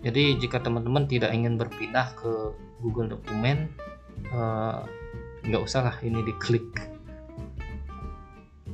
Jadi 0.03 0.35
jika 0.37 0.59
teman-teman 0.59 1.07
tidak 1.07 1.31
ingin 1.31 1.55
berpindah 1.55 2.11
ke 2.19 2.51
Google 2.83 3.15
Dokumen, 3.15 3.71
eh, 4.27 4.79
nggak 5.47 5.63
usah 5.63 5.87
lah 5.87 5.95
ini 6.03 6.23
diklik 6.23 6.93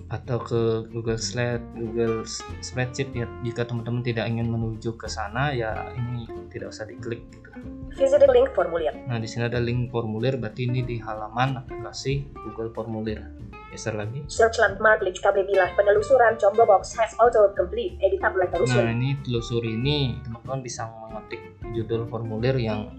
atau 0.10 0.42
ke 0.42 0.90
Google 0.90 1.22
Slide, 1.22 1.62
Google 1.78 2.26
Spreadsheet 2.66 3.14
ya 3.14 3.30
jika 3.46 3.62
teman-teman 3.62 4.02
tidak 4.02 4.26
ingin 4.26 4.50
menuju 4.50 4.98
ke 4.98 5.06
sana 5.06 5.54
ya 5.54 5.94
ini 5.94 6.26
tidak 6.50 6.74
usah 6.74 6.90
diklik 6.90 7.22
gitu. 7.32 7.50
Visit 7.98 8.22
link 8.30 8.50
formulir. 8.54 8.94
Nah 9.10 9.18
di 9.18 9.26
sini 9.26 9.50
ada 9.50 9.58
link 9.58 9.90
formulir 9.90 10.38
berarti 10.38 10.70
ini 10.70 10.86
di 10.86 10.98
halaman 11.02 11.66
aplikasi 11.66 12.26
Google 12.46 12.70
Formulir. 12.74 13.22
Geser 13.70 13.94
lagi. 13.94 14.26
Search 14.26 14.58
landmark 14.58 15.06
link 15.06 15.22
kabel 15.22 15.46
bilah 15.46 15.70
penelusuran 15.78 16.42
combo 16.42 16.66
box 16.66 16.98
has 16.98 17.14
auto 17.22 17.54
complete 17.54 18.02
editable 18.02 18.42
Nah 18.42 18.50
telusuri. 18.50 18.90
ini 18.98 19.10
telusuri 19.22 19.70
ini 19.78 19.98
teman-teman 20.26 20.60
bisa 20.66 20.90
mengetik 20.90 21.42
judul 21.78 22.10
formulir 22.10 22.58
yang 22.58 22.98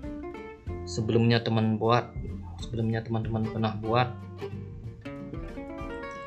sebelumnya 0.87 1.43
teman 1.43 1.75
buat, 1.75 2.15
sebelumnya 2.63 3.03
teman-teman 3.03 3.51
pernah 3.51 3.75
buat. 3.83 4.09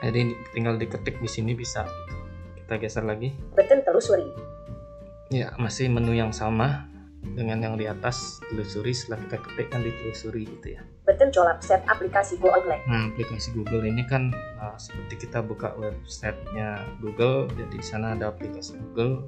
Jadi 0.03 0.35
tinggal 0.51 0.75
diketik 0.75 1.23
di 1.23 1.29
sini 1.31 1.55
bisa. 1.55 1.87
Kita 2.59 2.75
geser 2.75 3.07
lagi. 3.07 3.31
Button 3.55 3.79
telusuri. 3.87 4.27
Ya 5.31 5.55
masih 5.55 5.87
menu 5.87 6.11
yang 6.11 6.35
sama 6.35 6.91
dengan 7.33 7.63
yang 7.63 7.75
di 7.79 7.87
atas 7.87 8.43
telusuri 8.51 8.91
setelah 8.91 9.23
kita 9.25 9.37
ketik 9.39 9.67
kan 9.71 9.81
ditelusuri 9.81 10.43
gitu 10.43 10.67
ya. 10.75 10.81
Button 11.07 11.31
colap 11.31 11.59
set 11.63 11.81
aplikasi 11.87 12.35
Go 12.39 12.51
Outlet. 12.51 12.83
Nah 12.87 13.11
aplikasi 13.11 13.55
Google 13.55 13.87
ini 13.87 14.03
kan 14.07 14.35
uh, 14.59 14.75
seperti 14.75 15.27
kita 15.27 15.39
buka 15.39 15.75
websitenya 15.79 16.83
Google, 16.99 17.47
jadi 17.55 17.75
di 17.75 17.85
sana 17.85 18.15
ada 18.15 18.31
aplikasi 18.31 18.79
Google. 18.79 19.27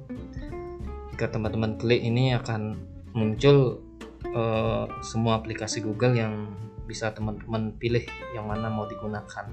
Jika 1.12 1.32
teman-teman 1.32 1.80
klik 1.80 2.04
ini 2.04 2.36
akan 2.36 2.76
muncul 3.16 3.80
uh, 4.36 4.84
semua 5.00 5.40
aplikasi 5.40 5.80
Google 5.80 6.12
yang 6.12 6.52
bisa 6.86 7.10
teman-teman 7.10 7.74
pilih 7.80 8.04
yang 8.36 8.46
mana 8.46 8.70
mau 8.70 8.86
digunakan. 8.86 9.46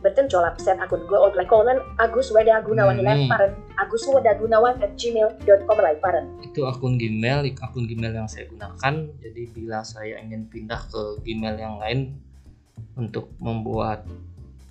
Button 0.00 0.32
colap 0.32 0.56
set 0.56 0.80
akun 0.80 1.04
Go 1.04 1.28
Outlet 1.28 1.44
colon 1.44 1.76
Agus 2.00 2.32
Weda 2.32 2.64
Gunawan 2.64 2.96
Hmm, 3.04 3.28
parent 3.28 3.52
Agus 3.76 4.08
Weda 4.08 4.32
Gunawan 4.40 4.80
at 4.80 4.96
gmail.com 4.96 5.76
live 5.76 6.00
parent. 6.00 6.26
Itu 6.40 6.64
akun 6.64 6.96
Gmail, 6.96 7.52
akun 7.60 7.84
Gmail 7.84 8.16
yang 8.16 8.28
saya 8.28 8.48
gunakan. 8.48 8.94
Jadi 9.20 9.42
bila 9.52 9.84
saya 9.84 10.16
ingin 10.24 10.48
pindah 10.48 10.80
ke 10.88 11.20
Gmail 11.20 11.56
yang 11.60 11.76
lain 11.76 12.16
untuk 12.96 13.28
membuat 13.36 14.08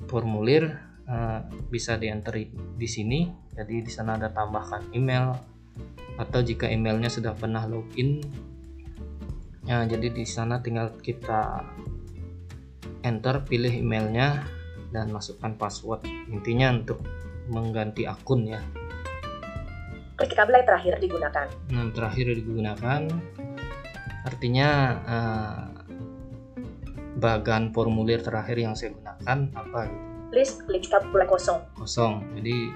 formulir 0.09 0.81
uh, 1.05 1.45
bisa 1.69 2.01
enter 2.01 2.49
di 2.77 2.87
sini. 2.89 3.29
Jadi 3.53 3.85
di 3.85 3.91
sana 3.93 4.17
ada 4.17 4.33
tambahkan 4.33 4.89
email 4.97 5.37
atau 6.17 6.41
jika 6.41 6.65
emailnya 6.67 7.07
sudah 7.07 7.37
pernah 7.37 7.69
login. 7.69 8.25
Ya, 9.69 9.85
jadi 9.85 10.09
di 10.09 10.25
sana 10.25 10.65
tinggal 10.65 10.97
kita 10.97 11.61
enter 13.05 13.45
pilih 13.45 13.71
emailnya 13.71 14.43
dan 14.89 15.13
masukkan 15.13 15.53
password. 15.55 16.05
Intinya 16.29 16.73
untuk 16.73 17.01
mengganti 17.49 18.05
akun 18.05 18.45
ya. 18.45 18.61
Klik 20.19 20.35
kabel 20.35 20.61
terakhir 20.67 20.99
digunakan. 20.99 21.47
Nah, 21.71 21.89
terakhir 21.95 22.35
digunakan 22.35 23.01
artinya 24.27 24.69
eh, 25.07 25.63
bagan 27.19 27.75
formulir 27.75 28.19
terakhir 28.23 28.59
yang 28.59 28.73
saya 28.75 28.95
gunakan 28.95 29.37
apa 29.55 29.79
gitu 29.87 30.07
List 30.29 30.61
klik 30.69 30.85
kabel 30.85 31.25
kosong. 31.25 31.57
kosong 31.73 32.21
jadi 32.37 32.69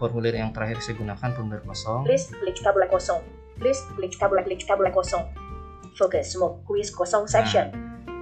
formulir 0.00 0.32
yang 0.32 0.48
terakhir 0.56 0.80
saya 0.80 0.96
gunakan 0.96 1.28
formulir 1.36 1.60
kosong 1.68 2.08
List 2.08 2.32
klik 2.40 2.56
kabel 2.64 2.88
kosong. 2.88 3.20
List 3.60 3.84
klik 3.92 4.16
kabel 4.16 4.40
klik 4.40 4.64
kabel 4.64 4.88
kosong. 4.88 5.28
Fokus 5.92 6.32
mode 6.40 6.64
quiz 6.64 6.88
kosong 6.88 7.28
section. 7.28 7.68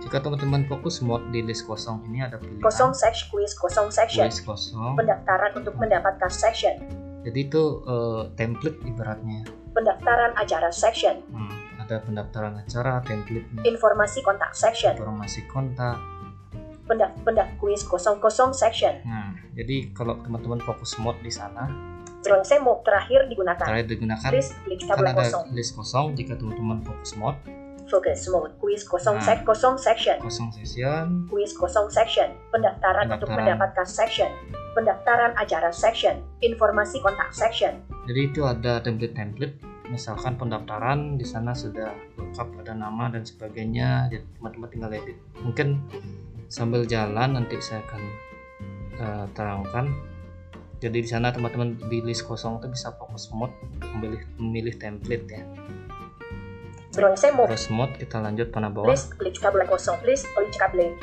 Jika 0.04 0.20
teman-teman 0.20 0.62
fokus 0.64 1.00
mode 1.00 1.24
di 1.30 1.40
list 1.40 1.64
kosong 1.64 2.04
ini 2.04 2.20
ada 2.20 2.36
pilihan 2.36 2.60
Kosong 2.60 2.92
section 2.92 3.26
quiz 3.30 3.52
kosong 3.54 3.88
section. 3.88 4.28
list 4.28 4.44
kosong 4.44 4.94
Pendaftaran 4.94 5.56
untuk 5.56 5.74
mendapatkan 5.74 6.28
section. 6.28 6.76
jadi 7.24 7.38
itu 7.42 7.62
eh, 7.82 8.22
template 8.34 8.78
ibaratnya 8.84 9.48
Pendaftaran 9.72 10.36
acara 10.36 10.70
section. 10.70 11.18
Hmm, 11.26 11.50
ada 11.80 11.98
pendaftaran 11.98 12.54
acara 12.54 13.00
template 13.00 13.48
Informasi 13.64 14.20
kontak 14.20 14.52
section. 14.52 14.92
informasi 14.94 15.40
kontak 15.46 15.96
Pendaf 16.84 17.16
pendaf 17.24 17.48
quiz 17.56 17.80
kosong 17.82 18.20
kosong 18.20 18.52
section. 18.52 19.00
nah 19.02 19.32
jadi 19.52 19.88
kalau 19.90 20.20
teman-teman 20.20 20.60
fokus 20.60 21.00
mode 21.00 21.16
di 21.24 21.32
sana 21.32 21.64
Bronze 22.20 22.56
mode 22.58 22.84
terakhir 22.84 23.24
digunakan. 23.26 23.56
terakhir 23.58 23.88
digunakan 23.90 24.28
List 24.30 24.52
klik 24.62 24.80
kan 24.82 24.96
ada 24.96 25.12
kosong. 25.14 25.44
list 25.50 25.72
kosong 25.72 26.12
jika 26.12 26.36
teman-teman 26.36 26.80
fokus 26.80 27.16
mode 27.16 27.40
Fokus 27.84 28.24
mode 28.28 28.56
quiz 28.58 28.80
kosong 28.82 29.20
Nah. 29.20 29.24
sek 29.24 29.44
kosong 29.44 29.76
section. 29.76 30.16
kosong 30.18 30.48
session 30.50 31.28
Quiz 31.28 31.52
kosong 31.52 31.86
section. 31.86 32.32
Pendaftaran 32.48 33.06
untuk 33.06 33.28
Pendaftaran. 33.28 33.36
mendapatkan 33.60 33.86
section. 33.86 34.30
Pendaftaran 34.72 35.32
acara 35.36 35.68
section. 35.68 36.18
Informasi 36.40 36.98
kontak 36.98 37.30
section. 37.30 37.84
jadi 38.04 38.20
itu 38.28 38.40
ada 38.44 38.80
template-template 38.80 39.56
misalkan 39.84 40.36
pendaftaran 40.36 41.16
di 41.16 41.24
sana 41.24 41.52
sudah 41.52 41.92
lengkap 42.16 42.48
ada 42.60 42.72
nama 42.72 43.08
dan 43.08 43.20
sebagainya 43.20 44.08
jadi 44.08 44.24
teman-teman 44.36 44.68
tinggal 44.68 44.90
edit 44.92 45.16
mungkin 45.40 45.80
sambil 46.48 46.84
jalan 46.84 47.36
nanti 47.36 47.56
saya 47.60 47.84
akan 47.84 48.02
eh, 48.94 49.26
terangkan 49.32 49.86
jadi 50.80 51.00
di 51.00 51.08
sana 51.08 51.32
teman-teman 51.32 51.80
di 51.88 52.00
list 52.00 52.24
kosong 52.24 52.60
itu 52.60 52.72
bisa 52.72 52.92
fokus 52.96 53.28
mode 53.32 53.52
untuk 53.72 53.88
memilih 53.96 54.20
memilih 54.36 54.74
template 54.76 55.24
ya 55.28 55.44
Bronze 56.94 57.28
mode. 57.34 57.50
terus 57.50 57.66
mode 57.70 57.94
kita 57.98 58.16
lanjut 58.22 58.48
panah 58.54 58.70
bawah 58.70 58.94
List 58.94 59.18
klik 59.18 59.34
kabel 59.36 59.66
kosong. 59.66 59.98
List 60.06 60.30
klik 60.32 60.54
kabel. 60.54 60.94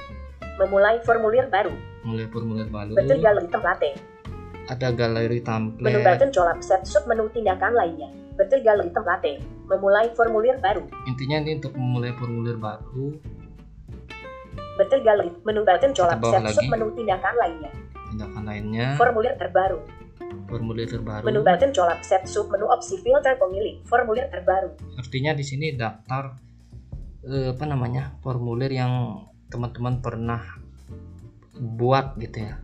Memulai 0.59 1.03
formulir 1.03 1.51
baru. 1.51 1.73
mulai 2.01 2.25
formulir 2.31 2.67
baru 2.71 2.95
Betul 2.97 3.17
galeri 3.21 3.47
template. 3.51 3.91
ada 4.71 4.87
galeri 4.93 5.37
Menu 5.37 5.45
template 5.45 5.99
button 6.05 6.29
colap 6.31 6.59
set 6.63 6.81
sub 6.87 7.03
menu 7.05 7.27
tindakan 7.35 7.75
lainnya. 7.75 8.09
Betul 8.39 8.63
galeri 8.63 8.89
template. 8.89 9.43
Memulai 9.67 10.07
formulir 10.15 10.55
baru. 10.59 10.83
intinya 11.07 11.43
ini 11.43 11.59
untuk 11.59 11.75
memulai 11.75 12.11
formulir 12.15 12.55
baru 12.55 13.15
Betul 14.79 15.03
galeri. 15.03 15.31
Menu 15.43 15.61
button 15.67 15.91
colap 15.91 16.19
set 16.23 16.41
sub 16.55 16.65
menu 16.71 16.87
tindakan 16.95 17.33
lainnya. 17.35 17.71
tindakan 18.11 18.43
lainnya 18.43 18.87
Formulir 18.95 19.33
terbaru. 19.39 19.79
Formulir 20.51 20.85
terbaru 20.91 21.23
Menu 21.23 21.39
button 21.47 21.71
colap 21.71 22.03
set 22.03 22.27
sub 22.27 22.51
menu 22.51 22.67
opsi 22.67 22.99
filter 22.99 23.39
pemilih. 23.39 23.79
Formulir 23.87 24.27
terbaru. 24.27 24.75
artinya 24.99 25.31
di 25.31 25.47
sini 25.47 25.71
daftar 25.71 26.35
eh, 27.23 27.55
apa 27.55 27.63
namanya 27.63 28.19
formulir 28.19 28.69
yang 28.75 29.23
teman-teman 29.47 30.03
pernah 30.03 30.43
buat 31.55 32.19
gitu 32.19 32.51
ya 32.51 32.59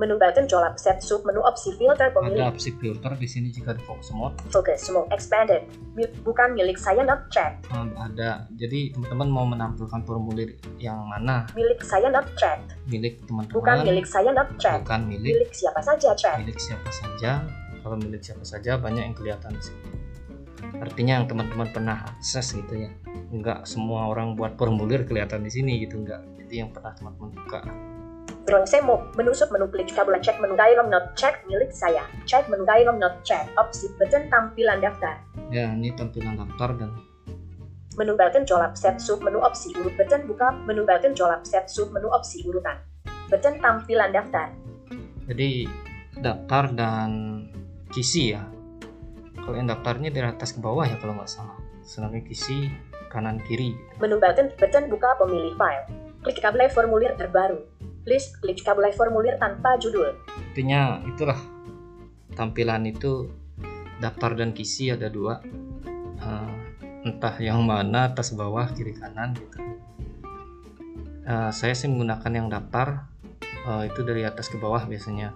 Menu 0.00 0.16
button 0.18 0.48
colap 0.48 0.80
set 0.80 0.98
sub 0.98 1.22
menu 1.22 1.38
opsi 1.44 1.70
filter 1.76 2.10
ada 2.10 2.16
pemilih. 2.16 2.48
opsi 2.48 2.74
filter 2.74 3.12
di 3.14 3.28
sini 3.28 3.52
jika 3.52 3.76
di 3.76 3.82
focus 3.84 4.10
mode 4.10 4.34
Focus 4.50 4.88
mode 4.90 5.06
expanded. 5.12 5.62
Bukan 6.24 6.56
milik 6.56 6.74
saya 6.74 7.04
not 7.04 7.28
chat. 7.30 7.60
eh, 7.70 7.86
ada 7.94 8.48
jadi 8.56 8.90
teman-teman 8.96 9.28
mau 9.30 9.46
menampilkan 9.46 10.00
formulir 10.02 10.56
yang 10.80 11.06
mana 11.06 11.46
Milik 11.54 11.84
saya 11.84 12.08
not 12.08 12.26
chat. 12.34 12.58
milik 12.88 13.20
Bukan 13.28 13.46
teman-teman 13.52 13.84
milik 13.84 14.06
saya 14.08 14.30
not 14.34 14.48
chat. 14.58 14.80
bukan 14.82 15.06
milik 15.06 15.38
Milik 15.38 15.52
siapa 15.54 15.80
saja 15.84 16.08
chat. 16.18 16.36
milik 16.40 16.58
siapa 16.58 16.90
saja 16.90 17.30
kalau 17.82 17.96
milik 18.00 18.22
siapa 18.24 18.42
saja 18.42 18.78
banyak 18.78 19.02
yang 19.06 19.14
kelihatan 19.14 19.52
di 19.54 19.62
sini 19.62 19.86
artinya 20.78 21.12
yang 21.22 21.26
teman-teman 21.26 21.68
pernah 21.70 22.06
akses 22.10 22.54
gitu 22.54 22.86
ya 22.86 22.90
enggak 23.30 23.66
semua 23.66 24.06
orang 24.06 24.34
buat 24.34 24.54
formulir 24.54 25.02
kelihatan 25.06 25.42
di 25.42 25.50
sini 25.50 25.82
gitu 25.82 25.98
enggak 26.02 26.22
jadi 26.42 26.66
yang 26.66 26.70
pernah 26.70 26.94
teman-teman 26.94 27.30
buka 27.38 27.60
Bronze 28.42 28.78
mode. 28.82 29.06
Menu 29.14 29.30
sub 29.32 29.48
menu 29.54 29.70
klik 29.70 29.90
kabel 29.94 30.18
cek 30.18 30.42
menu 30.42 30.58
dialog 30.58 30.90
not 30.90 31.14
chat 31.14 31.38
milik 31.46 31.70
saya. 31.70 32.02
Chat 32.26 32.50
menu 32.50 32.66
dialog 32.66 32.98
not 32.98 33.22
chat. 33.22 33.46
Opsi 33.54 33.90
button 33.98 34.26
tampilan 34.28 34.82
daftar. 34.82 35.22
ya 35.52 35.70
ini 35.72 35.94
tampilan 35.94 36.34
daftar 36.34 36.74
dan 36.76 36.90
Menu 37.92 38.16
button 38.16 38.48
colap 38.48 38.72
set 38.72 38.96
sub 38.96 39.20
menu 39.20 39.36
opsi 39.44 39.70
urut 39.76 39.94
button 39.94 40.24
buka. 40.24 40.48
Menu 40.64 40.82
button 40.88 41.12
colap 41.12 41.44
set 41.44 41.68
sub 41.68 41.92
menu 41.92 42.08
opsi 42.10 42.42
urutan. 42.48 42.80
Button 43.30 43.60
tampilan 43.62 44.10
daftar. 44.12 44.52
jadi 45.22 45.70
daftar 46.18 46.74
dan 46.74 47.10
kisi 47.94 48.34
ya 48.34 48.42
kalau 49.38 49.56
yang 49.56 49.70
daftarnya 49.70 50.10
dari 50.10 50.26
atas 50.28 50.52
ke 50.52 50.60
bawah 50.60 50.82
ya 50.84 50.98
kalau 50.98 51.14
nggak 51.16 51.30
salah 51.30 51.56
sedangkan 51.86 52.26
kisi 52.26 52.68
kanan 53.08 53.38
kiri 53.46 53.72
Menu 54.02 54.18
button 54.18 54.50
button 54.56 54.88
buka 54.88 55.14
pemilih 55.20 55.54
file. 55.60 55.86
Klik 56.22 56.38
kabel 56.38 56.70
formulir 56.70 57.12
terbaru. 57.18 57.58
List 58.02 58.42
klik 58.42 58.58
kabel 58.66 58.90
formulir 58.94 59.38
tanpa 59.38 59.78
judul. 59.78 60.18
intinya 60.50 60.98
itulah. 61.06 61.38
Tampilan 62.32 62.88
itu 62.88 63.30
daftar 64.02 64.34
dan 64.34 64.50
kisi 64.50 64.90
ada 64.90 65.06
dua. 65.06 65.38
Eh, 66.18 66.52
entah 67.06 67.34
yang 67.38 67.62
mana 67.62 68.10
atas 68.10 68.34
bawah 68.34 68.66
kiri 68.74 68.94
kanan 68.96 69.38
gitu. 69.38 69.56
Eh, 71.22 71.50
saya 71.54 71.74
sih 71.78 71.86
menggunakan 71.86 72.32
yang 72.34 72.48
daftar. 72.50 73.06
Eh, 73.42 73.92
itu 73.92 74.02
dari 74.02 74.26
atas 74.26 74.50
ke 74.50 74.58
bawah 74.58 74.82
biasanya. 74.88 75.30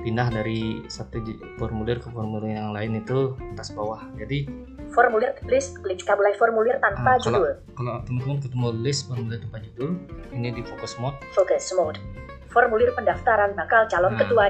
Pindah 0.00 0.32
dari 0.32 0.86
satu 0.88 1.20
formulir 1.60 2.00
ke 2.00 2.08
formulir 2.08 2.56
yang 2.56 2.70
lain 2.72 3.02
itu 3.02 3.34
atas 3.52 3.74
bawah. 3.74 4.00
Jadi 4.16 4.48
Formulir 4.90 5.38
list 5.46 5.78
klik 5.78 6.02
kabelai 6.02 6.34
formulir 6.34 6.76
tanpa 6.78 7.14
Ah, 7.14 7.16
kalau- 7.16 7.46
judul. 7.46 7.52
kalau 7.72 7.94
teman-teman 8.02 8.38
ketemu 8.42 8.68
list 8.80 9.00
formulir 9.06 9.38
tanpa 9.38 9.58
judul 9.62 9.90
ini 10.30 10.48
di 10.50 10.62
focus 10.62 10.98
mode 10.98 11.14
Focus 11.30 11.70
mode. 11.72 11.98
Formulir 12.48 12.90
pendaftaran 12.92 13.54
bakal 13.54 13.86
calon 13.86 14.12
Hmm. 14.12 14.20
ketua. 14.20 14.46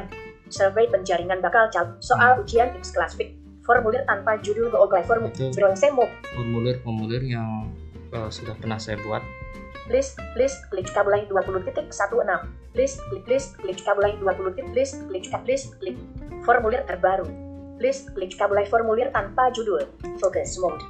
Survei 0.48 0.88
penjaringan 0.88 1.38
bakal 1.38 1.68
calon. 1.68 1.94
Soal 2.00 2.40
ujian 2.40 2.72
X 2.74 2.90
kelas. 2.90 3.14
Formulir 3.60 4.02
tanpa 4.02 4.40
judul 4.40 4.66
Google 4.66 5.04
Form. 5.04 5.28
Itu. 5.28 5.52
Bronze 5.52 5.92
mode. 5.92 6.10
formulir-formulir 6.32 7.22
yang 7.22 7.68
eh, 8.10 8.26
sudah 8.26 8.56
pernah 8.56 8.74
saya 8.74 8.98
buat 8.98 9.22
List 9.86 10.18
list 10.34 10.70
klik 10.70 10.86
kabelai 10.86 11.26
20.16. 11.26 12.46
List 12.74 13.02
klik 13.06 13.26
list 13.26 13.58
klik 13.58 13.78
kabelai 13.78 14.14
20 14.16 14.50
titik 14.52 14.70
list 14.72 14.94
klik 15.06 15.26
list 15.44 15.74
klik 15.78 15.98
formulir 16.40 16.86
terbaru. 16.86 17.26
List 17.80 18.12
klik 18.12 18.32
kabelai 18.32 18.64
formulir 18.64 19.08
tanpa 19.08 19.48
judul. 19.50 19.80
Focus 20.16 20.56
mode. 20.56 20.84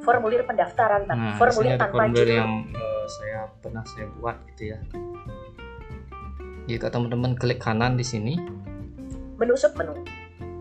Formulir 0.00 0.44
pendaftaran 0.44 1.04
bak- 1.04 1.12
nah 1.12 1.34
formulir 1.34 1.76
tanpa 1.76 2.04
formulir 2.04 2.24
judul. 2.26 2.38
yang 2.38 2.52
eh, 2.70 3.04
saya 3.10 3.40
pernah 3.60 3.84
saya 3.84 4.08
buat 4.14 4.36
gitu 4.48 4.72
ya 4.72 4.80
jika 6.66 6.86
teman-teman 6.86 7.34
klik 7.34 7.58
kanan 7.58 7.98
di 7.98 8.06
sini 8.06 8.38
Menu 9.34 9.56
sub 9.56 9.72
menu. 9.74 9.96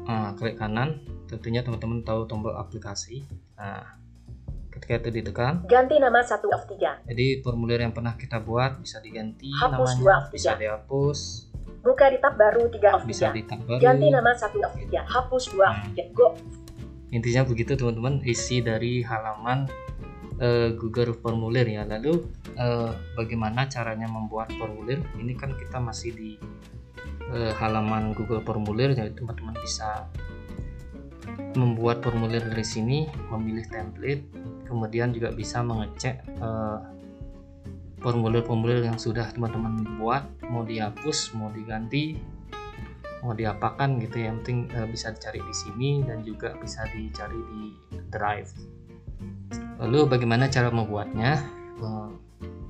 Nah, 0.05 0.31
klik 0.33 0.55
kanan, 0.55 0.97
tentunya 1.25 1.59
teman-teman 1.59 1.99
tahu 2.01 2.23
tombol 2.25 2.55
aplikasi. 2.55 3.27
Nah, 3.53 3.99
ketika 4.69 4.97
itu 4.97 5.19
ditekan, 5.19 5.67
Ganti 5.67 5.99
nama 5.99 6.17
1 6.17 6.47
of 6.47 6.63
3. 6.65 7.03
jadi 7.03 7.39
formulir 7.39 7.77
yang 7.77 7.91
pernah 7.91 8.15
kita 8.15 8.39
buat 8.39 8.79
bisa 8.79 8.97
diganti 8.99 9.51
Hapus 9.51 9.75
namanya, 9.75 9.99
dua 9.99 10.13
of 10.17 10.25
bisa 10.31 10.49
tiga. 10.49 10.61
dihapus, 10.79 11.48
Buka 11.79 12.11
di 12.11 12.17
tab 12.19 12.35
baru 12.35 12.67
3 12.67 12.95
of 12.95 13.01
bisa 13.07 13.31
3. 13.31 13.37
di-tab 13.39 13.59
baru. 13.63 13.79
Ganti 13.79 14.07
nama 14.11 14.31
1 14.35 14.67
of 14.67 14.73
3. 14.75 14.99
Hapus 14.99 15.43
2 15.55 15.63
of 15.63 15.77
3. 15.95 16.17
Go. 16.17 16.27
Intinya 17.09 17.41
begitu 17.47 17.73
teman-teman 17.79 18.21
isi 18.27 18.61
dari 18.61 19.01
halaman 19.01 19.65
eh, 20.43 20.75
Google 20.75 21.15
Formulir 21.15 21.65
ya. 21.65 21.87
Lalu 21.87 22.27
eh, 22.59 22.91
bagaimana 23.15 23.65
caranya 23.71 24.11
membuat 24.11 24.51
formulir? 24.59 24.99
Ini 25.15 25.33
kan 25.39 25.55
kita 25.55 25.79
masih 25.79 26.11
di 26.13 26.29
eh, 27.31 27.51
halaman 27.55 28.11
Google 28.11 28.43
Formulir 28.43 28.91
jadi 28.91 29.15
teman-teman 29.15 29.55
bisa 29.63 30.05
membuat 31.55 32.01
formulir 32.05 32.41
dari 32.45 32.65
sini, 32.65 33.09
memilih 33.29 33.65
template, 33.69 34.23
kemudian 34.69 35.13
juga 35.15 35.33
bisa 35.33 35.65
mengecek 35.65 36.21
eh, 36.27 36.77
formulir-formulir 37.99 38.87
yang 38.87 38.95
sudah 38.95 39.27
teman-teman 39.35 39.83
buat 39.99 40.23
mau 40.47 40.63
dihapus, 40.63 41.35
mau 41.35 41.51
diganti, 41.51 42.19
mau 43.21 43.35
diapakan 43.35 43.99
gitu 44.03 44.23
ya. 44.23 44.31
Yang 44.31 44.37
penting 44.43 44.59
eh, 44.71 44.87
bisa 44.87 45.11
dicari 45.11 45.39
di 45.43 45.55
sini 45.55 45.89
dan 46.07 46.23
juga 46.23 46.55
bisa 46.57 46.87
dicari 46.91 47.39
di 47.39 47.63
Drive. 48.09 48.51
Lalu 49.79 50.09
bagaimana 50.09 50.47
cara 50.47 50.71
membuatnya? 50.71 51.43
Eh, 51.79 52.09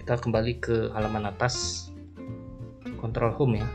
kita 0.02 0.18
kembali 0.18 0.54
ke 0.58 0.90
halaman 0.94 1.30
atas 1.30 1.88
Control 2.98 3.32
Home 3.38 3.62
ya. 3.62 3.68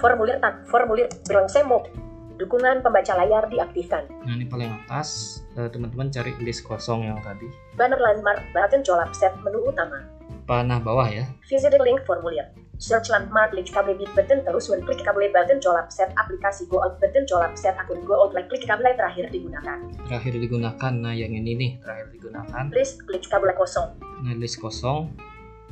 Formulir 0.00 0.40
tan 0.40 0.64
formulir 0.66 1.06
bronze 1.28 1.60
mode. 1.62 1.92
Dukungan 2.40 2.82
pembaca 2.82 3.12
layar 3.22 3.46
diaktifkan. 3.46 4.08
Nah 4.24 4.34
ini 4.34 4.48
paling 4.48 4.72
atas 4.82 5.40
eh, 5.54 5.68
teman-teman 5.68 6.10
cari 6.10 6.32
list 6.42 6.64
kosong 6.66 7.06
yang 7.06 7.20
tadi. 7.22 7.46
Banner 7.76 8.00
landmark 8.00 8.40
button 8.56 8.82
colap 8.82 9.12
set 9.14 9.36
menu 9.44 9.62
utama. 9.62 10.00
Panah 10.42 10.82
bawah 10.82 11.06
ya. 11.06 11.30
Visit 11.46 11.78
link 11.78 12.02
formulir. 12.02 12.50
Search 12.82 13.14
landmark 13.14 13.54
link 13.54 13.70
kabel 13.70 13.94
bit 13.94 14.10
button 14.10 14.42
terus 14.42 14.66
when 14.66 14.82
klik 14.82 14.98
kabel 15.06 15.22
button 15.30 15.62
colap 15.62 15.86
set 15.94 16.10
aplikasi 16.18 16.66
go 16.66 16.82
out 16.82 16.98
button 16.98 17.22
colap 17.30 17.54
set 17.54 17.78
akun 17.78 18.02
go 18.02 18.18
out 18.18 18.34
like 18.34 18.50
klik 18.50 18.66
kabel 18.66 18.82
terakhir 18.98 19.30
digunakan. 19.30 19.78
Terakhir 20.10 20.34
digunakan. 20.34 20.92
Nah 20.98 21.14
yang 21.14 21.30
ini 21.30 21.54
nih 21.54 21.70
terakhir 21.78 22.10
digunakan. 22.10 22.64
List 22.74 23.06
klik 23.06 23.22
kabel 23.30 23.54
kosong. 23.54 23.94
Nah 24.26 24.34
list 24.34 24.58
kosong. 24.58 25.14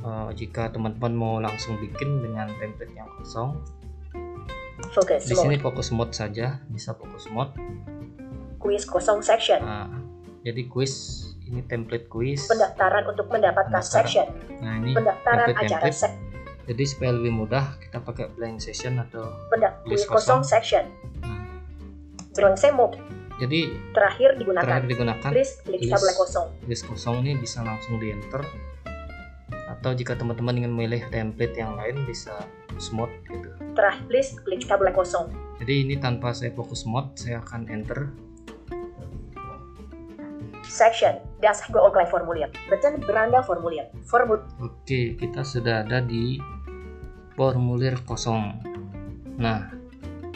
eh, 0.01 0.31
jika 0.33 0.73
teman-teman 0.73 1.13
mau 1.13 1.35
langsung 1.45 1.77
bikin 1.77 2.25
dengan 2.25 2.49
template 2.57 2.89
yang 2.97 3.05
kosong, 3.21 3.61
Focus 4.97 5.29
di 5.29 5.37
sini 5.37 5.61
mode. 5.61 5.63
fokus 5.63 5.89
mode 5.93 6.17
saja, 6.17 6.57
bisa 6.73 6.97
fokus 6.97 7.29
mode. 7.29 7.53
Quiz 8.57 8.89
kosong 8.89 9.21
section. 9.21 9.61
Nah, 9.61 9.93
jadi 10.41 10.65
quiz 10.67 11.21
ini 11.51 11.61
template 11.63 12.07
quiz. 12.07 12.47
Pendaftaran 12.47 13.05
untuk 13.05 13.27
mendapatkan 13.27 13.69
Pendaftaran. 13.69 14.07
section. 14.07 14.27
Nah 14.61 14.73
ini 14.77 14.91
Pendaftaran 14.93 15.45
template 15.45 15.67
acara 15.67 15.83
template. 15.83 15.99
sek. 15.99 16.13
Jadi 16.63 16.83
supaya 16.87 17.11
lebih 17.13 17.33
mudah 17.35 17.65
kita 17.81 17.99
pakai 17.99 18.31
blank 18.31 18.57
session 18.59 18.97
atau 18.97 19.27
Pendaftaran 19.49 19.85
List 19.85 20.07
quiz 20.07 20.15
kosong 20.15 20.19
kosong. 20.37 20.41
section. 20.45 20.85
Nah, 21.21 21.43
Bronze 22.33 22.69
mode. 22.71 22.97
jadi 23.37 23.61
Terakhir 23.91 24.37
digunakan. 24.37 24.63
terakhir 24.63 24.87
digunakan 24.87 25.31
List 25.33 25.55
klik 25.63 25.81
List. 25.81 25.91
kabel 25.91 26.11
kosong. 26.15 26.47
list 26.65 26.85
kosong 26.85 27.15
ini 27.21 27.33
bisa 27.35 27.59
langsung 27.61 27.97
di 27.97 28.13
enter 28.13 28.45
atau 29.67 29.91
jika 29.91 30.13
teman-teman 30.13 30.55
ingin 30.57 30.71
memilih 30.71 31.01
template 31.09 31.55
yang 31.55 31.73
lain 31.73 32.05
bisa 32.05 32.37
smooth 32.77 33.09
gitu 33.25 33.49
Terakhir 33.73 34.07
list 34.09 34.33
klik 34.41 34.63
kabel 34.63 34.93
kosong. 34.93 35.33
jadi 35.57 35.75
ini 35.81 35.97
tanpa 35.97 36.31
saya 36.31 36.53
fokus 36.53 36.85
mode 36.85 37.17
saya 37.17 37.41
akan 37.41 37.65
enter 37.67 38.13
Section. 40.71 41.19
Das 41.43 41.67
go 41.69 41.83
outline 41.83 42.07
formulir. 42.07 42.49
Button 42.71 43.03
beranda 43.03 43.43
formulir. 43.43 43.91
Formul 44.07 44.39
oke 44.63 45.19
kita 45.19 45.43
sudah 45.43 45.83
ada 45.83 45.99
di 45.99 46.39
formulir 47.41 47.97
kosong 48.05 48.53
nah 49.41 49.73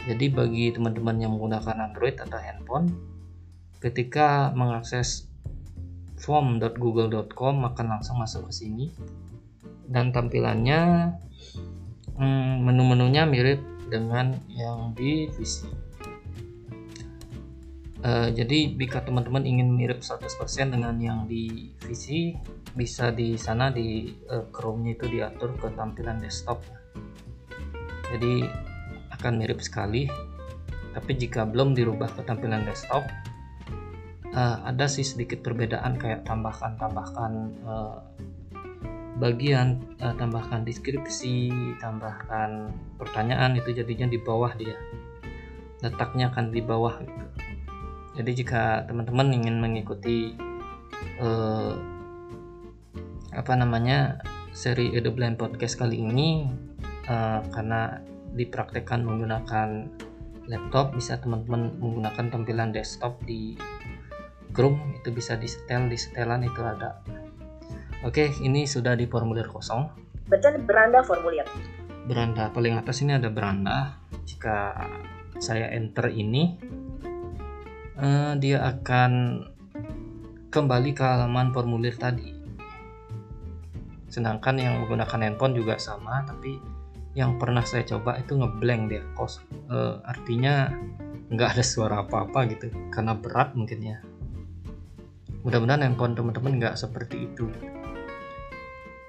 jadi 0.09 0.33
bagi 0.33 0.73
teman-teman 0.73 1.21
yang 1.21 1.37
menggunakan 1.37 1.93
Android 1.93 2.17
atau 2.17 2.41
handphone 2.41 2.89
ketika 3.77 4.49
mengakses 4.57 5.29
form.google.com 6.17 7.55
akan 7.69 7.85
langsung 7.85 8.17
masuk 8.17 8.49
ke 8.49 8.65
sini 8.65 8.89
dan 9.85 10.09
tampilannya 10.09 11.13
hmm, 12.17 12.65
menu-menunya 12.65 13.29
mirip 13.29 13.61
dengan 13.85 14.33
yang 14.49 14.97
di 14.97 15.29
VC 15.29 15.69
Eh, 18.05 18.29
jadi 18.37 18.77
jika 18.77 19.01
teman-teman 19.01 19.41
ingin 19.49 19.73
mirip 19.73 20.05
100% 20.05 20.29
dengan 20.69 20.93
yang 21.01 21.25
di 21.25 21.73
VC 21.81 22.37
bisa 22.77 23.09
di 23.09 23.33
sana 23.33 23.73
di 23.73 24.13
eh, 24.29 24.45
Chrome-nya 24.53 24.93
itu 24.93 25.05
diatur 25.09 25.57
ke 25.57 25.73
tampilan 25.73 26.21
desktop. 26.21 26.61
Jadi 28.13 28.45
akan 29.09 29.33
mirip 29.41 29.57
sekali. 29.57 30.05
Tapi 30.93 31.11
jika 31.17 31.49
belum 31.49 31.73
dirubah 31.73 32.13
ke 32.13 32.21
tampilan 32.29 32.61
desktop 32.69 33.09
eh, 34.29 34.57
ada 34.61 34.85
sih 34.85 35.01
sedikit 35.01 35.41
perbedaan 35.41 35.97
kayak 35.97 36.29
tambahkan 36.29 36.77
tambahkan 36.77 37.31
eh, 37.65 37.97
bagian 39.17 39.81
eh, 39.97 40.13
tambahkan 40.13 40.61
deskripsi 40.61 41.49
tambahkan 41.81 42.69
pertanyaan 43.01 43.57
itu 43.57 43.73
jadinya 43.73 44.05
di 44.05 44.21
bawah 44.21 44.53
dia. 44.53 44.77
Letaknya 45.81 46.29
akan 46.29 46.53
di 46.53 46.61
bawah 46.61 47.01
gitu. 47.01 47.34
Jadi 48.15 48.31
jika 48.31 48.63
teman-teman 48.87 49.35
ingin 49.35 49.59
mengikuti 49.59 50.33
eh, 51.19 51.73
apa 53.35 53.53
namanya 53.59 54.23
seri 54.55 54.95
Edo 54.95 55.11
Blind 55.11 55.35
Podcast 55.35 55.75
kali 55.75 55.99
ini 55.99 56.47
eh, 57.07 57.39
karena 57.51 57.99
dipraktekkan 58.35 59.03
menggunakan 59.03 59.87
laptop 60.47 60.95
bisa 60.95 61.19
teman-teman 61.19 61.75
menggunakan 61.79 62.31
tampilan 62.31 62.71
desktop 62.71 63.19
di 63.27 63.59
Chrome 64.55 64.95
itu 64.95 65.11
bisa 65.11 65.35
disetel 65.35 65.91
di 65.91 65.99
setelan 65.99 66.47
itu 66.47 66.63
ada. 66.63 67.03
Oke 68.07 68.31
ini 68.39 68.63
sudah 68.63 68.95
di 68.95 69.03
formulir 69.03 69.51
kosong. 69.51 69.91
Button 70.31 70.63
beranda 70.63 71.03
formulir. 71.03 71.43
beranda 72.05 72.53
paling 72.53 72.77
atas 72.77 73.01
ini 73.01 73.17
ada 73.17 73.27
beranda. 73.33 73.99
Jika 74.23 74.77
saya 75.41 75.73
enter 75.73 76.13
ini 76.13 76.55
eh, 77.99 78.33
dia 78.39 78.57
akan 78.63 79.11
kembali 80.51 80.91
ke 80.95 81.03
halaman 81.03 81.51
formulir 81.51 81.95
tadi. 81.95 82.31
Sedangkan 84.07 84.55
yang 84.55 84.79
menggunakan 84.83 85.19
handphone 85.19 85.55
juga 85.55 85.75
sama 85.75 86.23
tapi 86.23 86.55
yang 87.15 87.39
pernah 87.39 87.63
saya 87.63 87.83
coba 87.87 88.19
itu 88.19 88.35
ngeblank 88.35 88.81
dia. 88.91 89.03
Kos 89.15 89.43
eh, 89.71 89.95
artinya 90.03 90.71
nggak 91.31 91.59
ada 91.59 91.63
suara 91.63 92.03
apa-apa 92.03 92.47
gitu. 92.51 92.71
Karena 92.91 93.15
berat 93.15 93.55
mungkin 93.55 93.79
ya. 93.83 93.97
Mudah-mudahan 95.43 95.85
handphone 95.85 96.15
teman-teman 96.15 96.57
nggak 96.59 96.75
seperti 96.79 97.27
itu. 97.31 97.47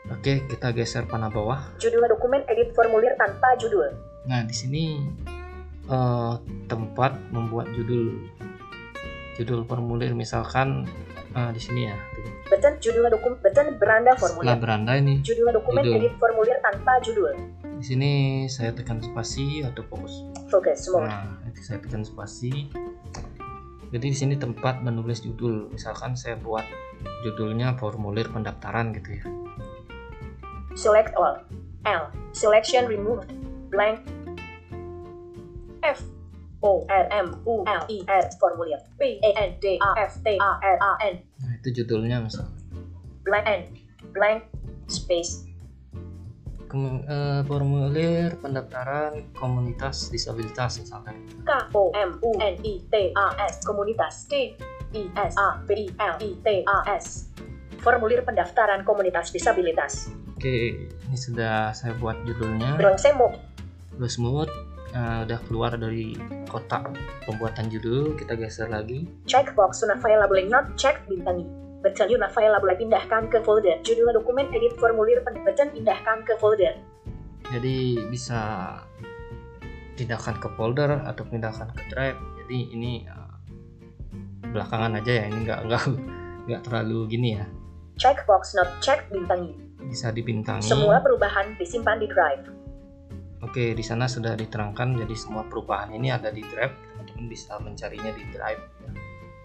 Oke 0.07 0.47
kita 0.47 0.71
geser 0.71 1.07
panah 1.07 1.31
bawah. 1.31 1.59
Judul 1.83 2.07
dokumen 2.07 2.47
edit 2.47 2.71
formulir 2.75 3.15
tanpa 3.19 3.59
judul. 3.59 3.91
Nah, 4.27 4.43
di 4.43 4.55
sini 4.55 4.85
eh, 5.87 6.35
tempat 6.67 7.15
membuat 7.31 7.71
judul 7.75 8.36
judul 9.37 9.63
formulir 9.63 10.13
misalkan 10.13 10.89
eh, 11.31 11.51
di 11.53 11.61
sini 11.61 11.87
ya. 11.87 11.97
Button 12.47 12.79
judul 12.79 13.07
dokumen 13.09 13.37
button 13.39 13.77
beranda 13.77 14.13
Setelah 14.13 14.23
formulir. 14.23 14.57
beranda 14.57 14.93
ini 14.95 15.15
Judul 15.21 15.53
dokumen 15.53 15.83
Judul. 15.83 15.99
edit 15.99 16.15
formulir 16.17 16.57
tanpa 16.61 16.93
judul. 17.01 17.35
di 17.77 17.85
sini 17.85 18.13
saya 18.47 18.73
tekan 18.73 18.99
spasi 18.99 19.61
atau 19.61 19.85
fokus 19.85 20.25
Focus 20.47 20.89
mode. 20.89 21.05
nah 21.07 21.29
itu 21.45 21.61
saya 21.61 21.77
tekan 21.77 22.01
spasi 22.01 22.73
jadi 23.87 24.07
di 24.07 24.17
sini 24.17 24.35
tempat 24.35 24.81
menulis 24.81 25.21
judul 25.21 25.69
misalkan 25.69 26.15
saya 26.15 26.35
buat 26.37 26.65
judulnya 27.21 27.77
formulir 27.77 28.27
pendaftaran 28.27 28.91
gitu 28.93 29.11
ya 29.15 29.25
Select 30.73 31.13
all. 31.15 31.41
L. 31.85 32.05
Selection 32.33 32.85
removed. 32.85 33.33
Blank. 33.69 34.05
F. 35.81 36.05
O 36.65 36.85
R 36.89 37.07
M 37.13 37.29
U 37.45 37.65
L 37.65 37.83
E 37.89 37.99
R 38.07 38.25
formulir. 38.41 38.81
P 38.97 39.21
A 39.21 39.31
N 39.37 39.51
D 39.61 39.77
A 39.81 39.91
F 40.09 40.21
T 40.25 40.37
A 40.41 40.51
R 40.61 40.77
A 40.81 40.93
N. 41.05 41.17
nah 41.43 41.53
itu 41.59 41.83
judulnya 41.83 42.23
misal 42.23 42.49
Blank 43.27 43.45
N. 43.45 43.63
Blank. 44.15 44.39
Space. 44.87 45.43
Kem- 46.67 47.03
eh, 47.07 47.43
formulir 47.47 48.39
pendaftaran 48.39 49.35
komunitas 49.35 50.11
disabilitas 50.11 50.79
misalkan 50.83 51.15
K 51.43 51.51
O 51.75 51.91
M 51.95 52.19
U 52.23 52.31
N 52.39 52.55
I 52.63 52.75
T 52.87 52.95
A 53.15 53.35
S 53.47 53.63
komunitas 53.63 54.27
T 54.27 54.55
I 54.95 55.03
S 55.15 55.35
A 55.39 55.63
B 55.63 55.87
I 55.87 55.95
L 55.95 56.15
I 56.19 56.31
T 56.43 56.49
A 56.67 56.79
S 56.95 57.31
formulir 57.87 58.27
pendaftaran 58.27 58.83
komunitas 58.83 59.31
disabilitas 59.31 60.11
oke 60.35 60.57
ini 61.07 61.15
sudah 61.15 61.71
saya 61.71 61.95
buat 62.03 62.19
judulnya 62.27 62.75
bronze 62.79 63.15
mode 64.19 64.51
eh, 64.97 65.19
udah 65.29 65.39
keluar 65.45 65.77
dari 65.77 66.17
kotak 66.49 66.97
pembuatan 67.29 67.69
judul 67.69 68.17
kita 68.17 68.33
geser 68.33 68.73
lagi. 68.73 69.05
Checkbox 69.29 69.85
not 69.85 70.01
available 70.01 70.41
not 70.49 70.73
check 70.81 71.05
bintangi 71.05 71.45
button 71.85 72.09
not 72.19 72.33
available 72.33 72.73
pindahkan 72.75 73.29
ke 73.29 73.39
folder. 73.45 73.77
Judul 73.85 74.17
dokumen 74.17 74.49
edit 74.51 74.75
formulir 74.81 75.21
pen- 75.23 75.45
button 75.45 75.69
pindahkan 75.71 76.25
ke 76.25 76.35
folder. 76.41 76.75
Jadi 77.53 78.01
bisa 78.11 78.75
pindahkan 79.95 80.41
ke 80.43 80.49
folder 80.59 81.05
atau 81.05 81.23
pindahkan 81.29 81.71
ke 81.77 81.83
drive. 81.93 82.19
Jadi 82.43 82.59
ini 82.73 82.93
eh, 83.05 83.35
belakangan 84.51 84.99
aja 84.99 85.13
ya 85.13 85.25
ini 85.29 85.39
nggak 85.45 85.61
nggak 85.69 85.85
nggak 86.49 86.61
terlalu 86.65 87.07
gini 87.07 87.39
ya. 87.39 87.47
Checkbox 87.97 88.57
not 88.57 88.69
check 88.81 89.07
bintangi 89.13 89.55
bisa 89.87 90.11
dibintangi. 90.11 90.67
Semua 90.67 90.99
perubahan 90.99 91.55
disimpan 91.55 92.03
di 92.03 92.11
drive 92.11 92.66
Oke, 93.47 93.79
di 93.79 93.85
sana 93.87 94.11
sudah 94.11 94.35
diterangkan 94.35 94.99
jadi 95.07 95.15
semua 95.15 95.47
perubahan 95.47 95.95
ini 95.95 96.11
ada 96.11 96.35
di 96.35 96.43
Drive. 96.43 96.75
Teman-teman 96.91 97.31
bisa 97.31 97.55
mencarinya 97.63 98.11
di 98.11 98.27
Drive. 98.35 98.59
ya. 98.83 98.91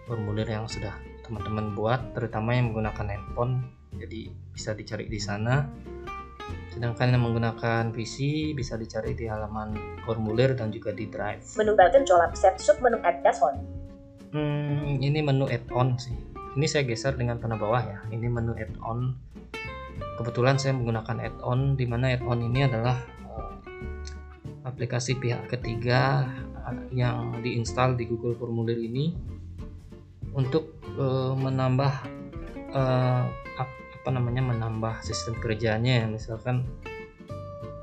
Formulir 0.09 0.49
yang 0.49 0.65
sudah 0.65 0.97
teman-teman 1.21 1.77
buat, 1.77 2.17
terutama 2.17 2.57
yang 2.57 2.73
menggunakan 2.73 3.05
handphone, 3.13 3.61
jadi 3.93 4.33
bisa 4.57 4.73
dicari 4.73 5.05
di 5.05 5.21
sana. 5.21 5.69
Sedangkan 6.73 7.13
yang 7.13 7.29
menggunakan 7.29 7.93
PC 7.93 8.49
bisa 8.57 8.73
dicari 8.73 9.13
di 9.13 9.29
halaman 9.29 10.01
formulir 10.01 10.57
dan 10.57 10.73
juga 10.73 10.89
di 10.89 11.05
Drive. 11.05 11.45
menu 11.61 11.77
button 11.77 12.01
colap 12.01 12.33
set 12.33 12.57
sub 12.57 12.81
menu 12.81 12.97
add 13.05 13.21
dashboard 13.21 13.61
Hmm, 14.33 14.97
ini 14.97 15.21
menu 15.21 15.45
add-on 15.45 15.99
sih. 16.01 16.15
Ini 16.57 16.65
saya 16.65 16.87
geser 16.87 17.19
dengan 17.19 17.37
panah 17.37 17.59
bawah 17.59 17.83
ya. 17.83 17.99
Ini 18.09 18.31
menu 18.31 18.57
add-on. 18.57 19.13
Kebetulan 20.17 20.57
saya 20.57 20.73
menggunakan 20.73 21.19
add-on 21.21 21.75
di 21.77 21.85
mana 21.85 22.15
add-on 22.15 22.39
ini 22.39 22.63
adalah 22.63 23.20
aplikasi 24.61 25.17
pihak 25.17 25.49
ketiga 25.49 26.29
eh, 26.69 27.01
yang 27.03 27.41
diinstal 27.41 27.97
di 27.97 28.05
Google 28.05 28.37
Formulir 28.37 28.77
ini 28.77 29.13
untuk 30.33 30.77
eh, 30.97 31.33
menambah 31.35 31.93
ap- 33.59 33.79
apa 34.01 34.09
namanya 34.09 34.41
menambah 34.55 35.03
sistem 35.03 35.35
kerjanya 35.37 36.03
ya. 36.03 36.05
Misalkan 36.07 36.63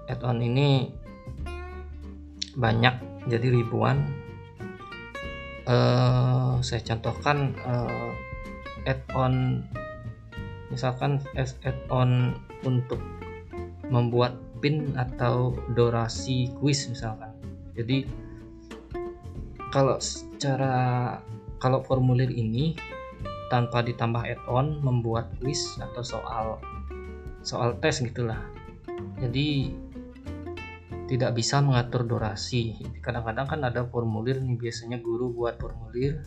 add-on 0.08 0.40
ini 0.40 0.90
banyak 2.58 2.94
jadi 3.30 3.48
ribuan 3.54 4.02
eh 5.68 6.54
saya 6.64 6.80
contohkan 6.80 7.52
eh, 7.60 8.10
add-on 8.88 9.62
misalkan 10.72 11.20
add-on 11.36 12.34
untuk 12.64 12.98
membuat 13.92 14.34
pin 14.59 14.94
atau 14.99 15.55
durasi 15.73 16.53
kuis 16.59 16.87
misalkan 16.90 17.33
jadi 17.75 18.07
kalau 19.71 20.01
secara 20.03 21.18
kalau 21.59 21.83
formulir 21.85 22.31
ini 22.31 22.75
tanpa 23.49 23.81
ditambah 23.81 24.23
add-on 24.23 24.81
membuat 24.85 25.33
kuis 25.40 25.79
atau 25.81 26.03
soal 26.05 26.47
soal 27.42 27.75
tes 27.81 28.03
gitulah 28.03 28.42
jadi 29.18 29.73
tidak 31.09 31.40
bisa 31.40 31.64
mengatur 31.64 32.05
durasi. 32.05 32.77
Kadang-kadang 33.01 33.49
kan 33.49 33.61
ada 33.64 33.88
formulir 33.88 34.44
nih 34.44 34.61
biasanya 34.61 35.01
guru 35.01 35.33
buat 35.33 35.57
formulir. 35.57 36.21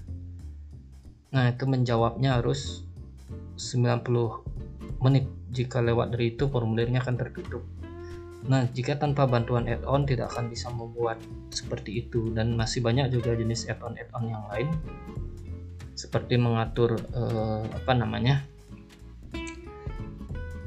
Nah, 1.31 1.53
itu 1.53 1.63
menjawabnya 1.69 2.41
harus 2.41 2.83
90 3.55 4.41
menit. 4.99 5.29
Jika 5.53 5.85
lewat 5.85 6.17
dari 6.17 6.33
itu 6.33 6.49
formulirnya 6.49 7.05
akan 7.05 7.15
tertutup. 7.15 7.61
Nah, 8.41 8.65
jika 8.73 8.97
tanpa 8.97 9.29
bantuan 9.29 9.69
add-on 9.69 10.09
tidak 10.09 10.33
akan 10.33 10.49
bisa 10.49 10.73
membuat 10.73 11.21
seperti 11.53 12.01
itu 12.01 12.33
dan 12.33 12.57
masih 12.57 12.81
banyak 12.81 13.13
juga 13.13 13.37
jenis 13.37 13.69
add-on 13.69 13.93
add-on 14.01 14.25
yang 14.33 14.45
lain 14.49 14.69
seperti 15.93 16.41
mengatur 16.41 16.97
eh, 16.97 17.61
apa 17.69 17.93
namanya? 17.93 18.41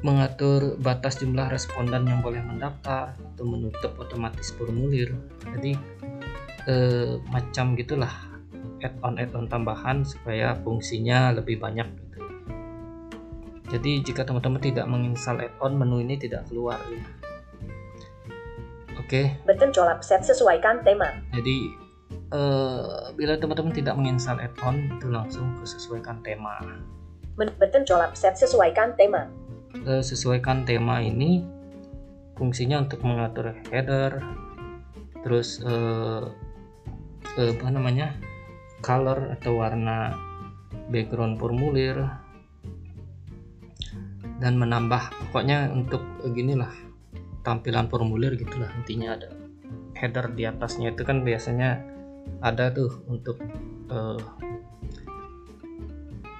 mengatur 0.05 0.77
batas 0.77 1.17
jumlah 1.17 1.49
responden 1.49 2.05
yang 2.05 2.21
boleh 2.21 2.37
mendaftar 2.45 3.17
atau 3.17 3.41
menutup 3.41 3.97
otomatis 3.97 4.53
formulir. 4.53 5.17
Jadi 5.41 5.73
eh, 6.69 7.17
macam 7.33 7.73
gitulah 7.73 8.13
add-on 8.85 9.17
add-on 9.17 9.49
tambahan 9.49 10.05
supaya 10.05 10.53
fungsinya 10.61 11.33
lebih 11.33 11.57
banyak 11.57 11.89
gitu. 11.89 12.21
Jadi 13.73 14.05
jika 14.05 14.21
teman-teman 14.21 14.61
tidak 14.61 14.85
menginstal 14.85 15.41
add-on 15.41 15.73
menu 15.73 16.05
ini 16.05 16.21
tidak 16.21 16.45
keluar 16.53 16.77
ya. 16.93 17.01
Oke, 19.05 19.37
button 19.45 19.69
colap 19.69 20.01
set 20.01 20.25
sesuaikan 20.25 20.81
tema. 20.81 21.05
Jadi 21.29 21.69
eh, 22.09 23.13
bila 23.13 23.37
teman-teman 23.37 23.69
tidak 23.69 23.93
menginstal 24.01 24.41
add-on 24.41 24.97
itu 24.97 25.13
langsung 25.13 25.53
ke 25.61 25.65
sesuaikan 25.69 26.25
tema. 26.25 26.57
Men- 27.37 27.53
button 27.61 27.85
colap 27.85 28.17
set 28.17 28.33
sesuaikan 28.33 28.97
tema. 28.97 29.29
Eh, 29.77 30.01
sesuaikan 30.01 30.65
tema 30.65 31.05
ini 31.05 31.45
fungsinya 32.33 32.81
untuk 32.81 33.05
mengatur 33.05 33.53
header 33.69 34.25
terus 35.21 35.61
eh, 35.61 36.25
eh, 37.37 37.51
apa 37.61 37.69
namanya 37.69 38.17
color 38.81 39.37
atau 39.37 39.61
warna 39.61 40.17
background 40.89 41.37
formulir 41.37 42.09
dan 44.41 44.57
menambah. 44.57 45.13
Pokoknya 45.29 45.69
untuk 45.69 46.01
eh, 46.25 46.33
ginilah 46.33 46.84
tampilan 47.45 47.85
formulir 47.87 48.33
gitulah 48.35 48.67
intinya 48.73 49.15
ada 49.15 49.29
header 49.95 50.33
di 50.33 50.43
atasnya 50.49 50.91
itu 50.91 51.05
kan 51.05 51.21
biasanya 51.23 51.79
ada 52.41 52.73
tuh 52.73 52.91
untuk 53.05 53.37
eh, 53.93 54.21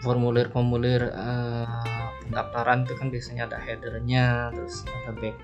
formulir-formulir 0.01 1.01
eh, 1.09 2.05
pendaftaran 2.25 2.85
itu 2.85 2.93
kan 2.97 3.07
biasanya 3.13 3.49
ada 3.49 3.57
headernya 3.61 4.53
terus 4.53 4.85
ada 4.85 5.11
back 5.17 5.37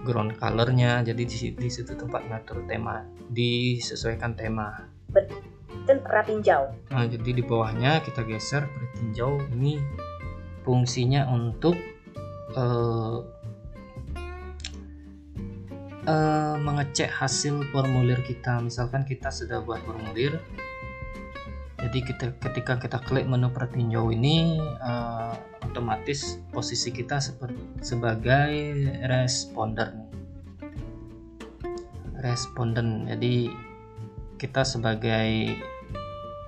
background 0.00 0.36
colornya. 0.40 1.04
Jadi 1.04 1.22
di, 1.24 1.36
di 1.56 1.68
situ 1.68 1.92
tempat 1.96 2.24
ngatur 2.28 2.64
tema 2.68 3.04
disesuaikan 3.32 4.36
tema. 4.36 4.88
Button 5.12 6.00
ratinjau 6.06 6.70
nah 6.92 7.02
jadi 7.08 7.30
di 7.34 7.42
bawahnya 7.42 8.04
kita 8.04 8.24
geser 8.28 8.68
tinjau. 8.96 9.40
Ini 9.56 9.80
fungsinya 10.64 11.28
untuk 11.32 11.76
eh, 12.56 13.16
eh, 16.06 16.56
mengecek 16.60 17.10
hasil 17.10 17.64
formulir 17.74 18.20
kita. 18.24 18.60
Misalkan 18.62 19.04
kita 19.04 19.28
sudah 19.28 19.60
buat 19.64 19.82
formulir 19.82 20.38
jadi 21.80 21.98
kita 22.04 22.26
ketika 22.36 22.76
kita 22.76 22.98
klik 23.08 23.24
menu 23.24 23.48
pertinjau 23.48 24.12
ini 24.12 24.60
eh, 24.60 25.32
otomatis 25.64 26.36
posisi 26.52 26.92
kita 26.92 27.16
seperti 27.16 27.56
sebagai 27.80 28.52
responden 29.08 30.12
responden 32.20 33.08
jadi 33.08 33.48
kita 34.36 34.60
sebagai 34.64 35.56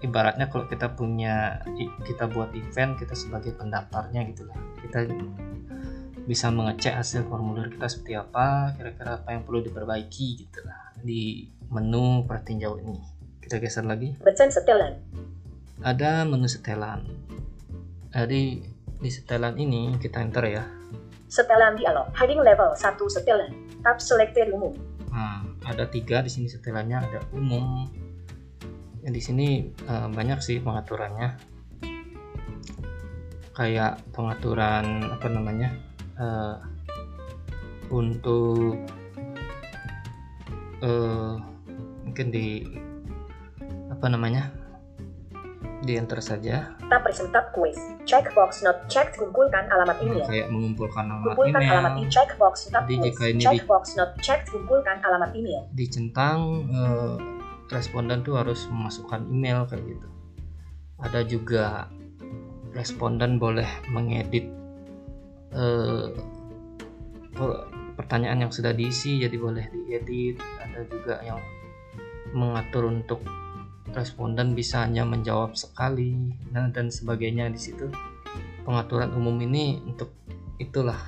ibaratnya 0.05 0.53
kalau 0.53 0.69
kita 0.69 0.93
punya 0.93 1.65
kita 2.05 2.29
buat 2.29 2.53
event 2.53 3.01
kita 3.01 3.13
sebagai 3.13 3.55
pendaftarnya 3.55 4.27
gitu 4.33 4.49
lah. 4.49 4.59
Kita 4.81 5.07
bisa 6.29 6.55
mengecek 6.55 6.95
hasil 6.95 7.27
formulir 7.27 7.73
kita 7.73 7.87
seperti 7.91 8.15
apa 8.15 8.77
kira-kira 8.79 9.19
apa 9.19 9.29
yang 9.35 9.43
perlu 9.43 9.61
diperbaiki 9.67 10.47
gitu 10.47 10.63
lah 10.63 10.95
di 11.03 11.51
menu 11.73 12.23
pertinjau 12.29 12.79
ini 12.79 12.99
kita 13.43 13.59
geser 13.59 13.83
lagi 13.83 14.15
button 14.23 14.51
setelan 14.51 15.03
ada 15.83 16.23
menu 16.23 16.47
setelan 16.47 17.03
jadi 18.15 18.63
di 19.03 19.11
setelan 19.11 19.59
ini 19.59 19.99
kita 19.99 20.23
enter 20.23 20.47
ya 20.47 20.65
Setelan 21.33 21.81
dialog. 21.81 22.13
Heading 22.13 22.45
level 22.45 22.77
1 22.77 23.01
setelan. 23.09 23.57
Tab 23.81 23.97
selected 23.97 24.53
umum. 24.53 24.77
Nah, 25.09 25.41
ada 25.65 25.89
tiga 25.89 26.21
di 26.21 26.29
sini 26.29 26.45
setelannya 26.45 27.01
ada 27.01 27.25
umum. 27.33 27.89
Di 29.01 29.17
sini 29.17 29.65
eh, 29.65 30.09
banyak 30.13 30.45
sih 30.45 30.61
pengaturannya. 30.61 31.33
Kayak 33.57 34.05
pengaturan 34.13 35.09
apa 35.09 35.33
namanya 35.33 35.73
eh, 36.23 36.55
untuk 37.91 38.79
eh, 40.81 41.33
mungkin 42.07 42.27
di 42.31 42.63
apa 43.91 44.07
namanya 44.09 44.51
di 45.83 45.99
enter 45.99 46.23
saja 46.23 46.79
Tab 46.87 47.03
present 47.03 47.35
tab 47.35 47.51
quiz. 47.51 47.75
Checkbox 48.07 48.63
not 48.63 48.87
checked. 48.87 49.19
Kumpulkan 49.19 49.67
alamat 49.67 49.99
email. 49.99 50.23
kayak 50.23 50.47
mengumpulkan 50.47 51.09
alamat 51.09 51.35
Kumpulkan 51.35 51.63
alamat 51.65 51.93
email 51.97 52.05
email. 52.05 52.13
Checkbox 52.13 52.55
tab 52.71 52.85
Jadi 52.85 52.95
quiz. 52.95 53.07
jika 53.11 53.25
ini 53.27 53.35
di- 53.35 53.45
Checkbox 53.49 53.83
not 53.97 54.11
checked. 54.21 54.47
Kumpulkan 54.47 54.97
alamat 55.03 55.31
email. 55.35 55.63
dicentang 55.73 56.39
eh, 56.71 57.15
responden 57.67 58.21
tuh 58.21 58.37
harus 58.37 58.69
memasukkan 58.69 59.27
email 59.27 59.65
kayak 59.65 59.83
gitu 59.89 60.07
ada 61.01 61.21
juga 61.25 61.89
responden 62.71 63.41
boleh 63.41 63.67
mengedit 63.91 64.47
eh, 65.53 66.07
per- 67.33 67.65
pertanyaan 67.97 68.49
yang 68.49 68.53
sudah 68.53 68.73
diisi 68.73 69.21
jadi 69.21 69.37
boleh 69.37 69.69
diedit. 69.73 70.41
Ada 70.41 70.81
juga 70.89 71.15
yang 71.25 71.41
mengatur 72.33 72.89
untuk 72.89 73.21
responden 73.93 74.57
bisa 74.57 74.89
hanya 74.89 75.05
menjawab 75.05 75.53
sekali 75.53 76.33
nah 76.51 76.69
dan 76.73 76.89
sebagainya. 76.89 77.53
Di 77.53 77.61
situ 77.61 77.87
pengaturan 78.65 79.13
umum 79.13 79.37
ini 79.45 79.81
untuk 79.85 80.13
itulah. 80.57 80.99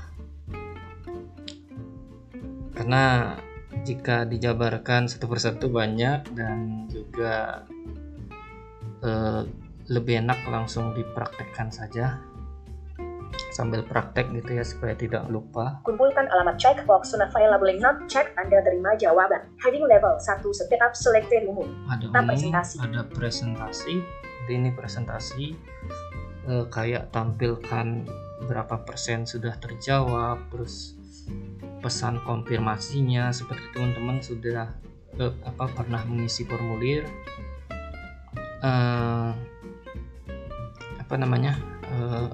Karena 2.74 3.36
jika 3.84 4.24
dijabarkan 4.28 5.06
satu 5.06 5.28
persatu 5.28 5.68
banyak 5.70 6.30
dan 6.34 6.88
juga 6.90 7.64
eh, 9.04 9.42
lebih 9.88 10.24
enak 10.24 10.48
langsung 10.48 10.96
dipraktekkan 10.96 11.68
saja 11.68 12.33
sambil 13.54 13.86
praktek 13.86 14.34
gitu 14.34 14.58
ya 14.58 14.66
supaya 14.66 14.98
tidak 14.98 15.30
lupa 15.30 15.78
Kumpulkan 15.86 16.26
alamat 16.26 16.58
checkbox 16.58 17.14
not 17.14 17.30
available 17.30 17.70
not 17.78 18.02
checked. 18.10 18.34
Anda 18.34 18.58
terima 18.66 18.98
jawaban. 18.98 19.46
Heading 19.62 19.86
level 19.86 20.18
1 20.18 20.42
setiap 20.42 20.90
selected 20.98 21.46
umum. 21.46 21.70
ada 21.86 22.10
umum 22.10 22.34
presentasi. 22.34 22.76
ada 22.82 23.00
presentasi 23.06 23.94
jadi 24.44 24.60
ini 24.60 24.70
presentasi 24.76 25.56
eh, 26.52 26.64
kayak 26.68 27.08
tampilkan 27.14 28.04
berapa 28.44 28.84
persen 28.84 29.24
sudah 29.24 29.56
terjawab 29.56 30.52
terus 30.52 30.98
pesan 31.80 32.20
konfirmasinya 32.28 33.32
seperti 33.32 33.64
teman-teman 33.72 34.20
sudah 34.20 34.76
eh, 35.16 35.32
apa 35.48 35.64
pernah 35.72 36.04
mengisi 36.04 36.44
formulir 36.44 37.08
eh, 38.60 39.30
apa 41.00 41.14
namanya 41.16 41.56
eh, 41.88 42.28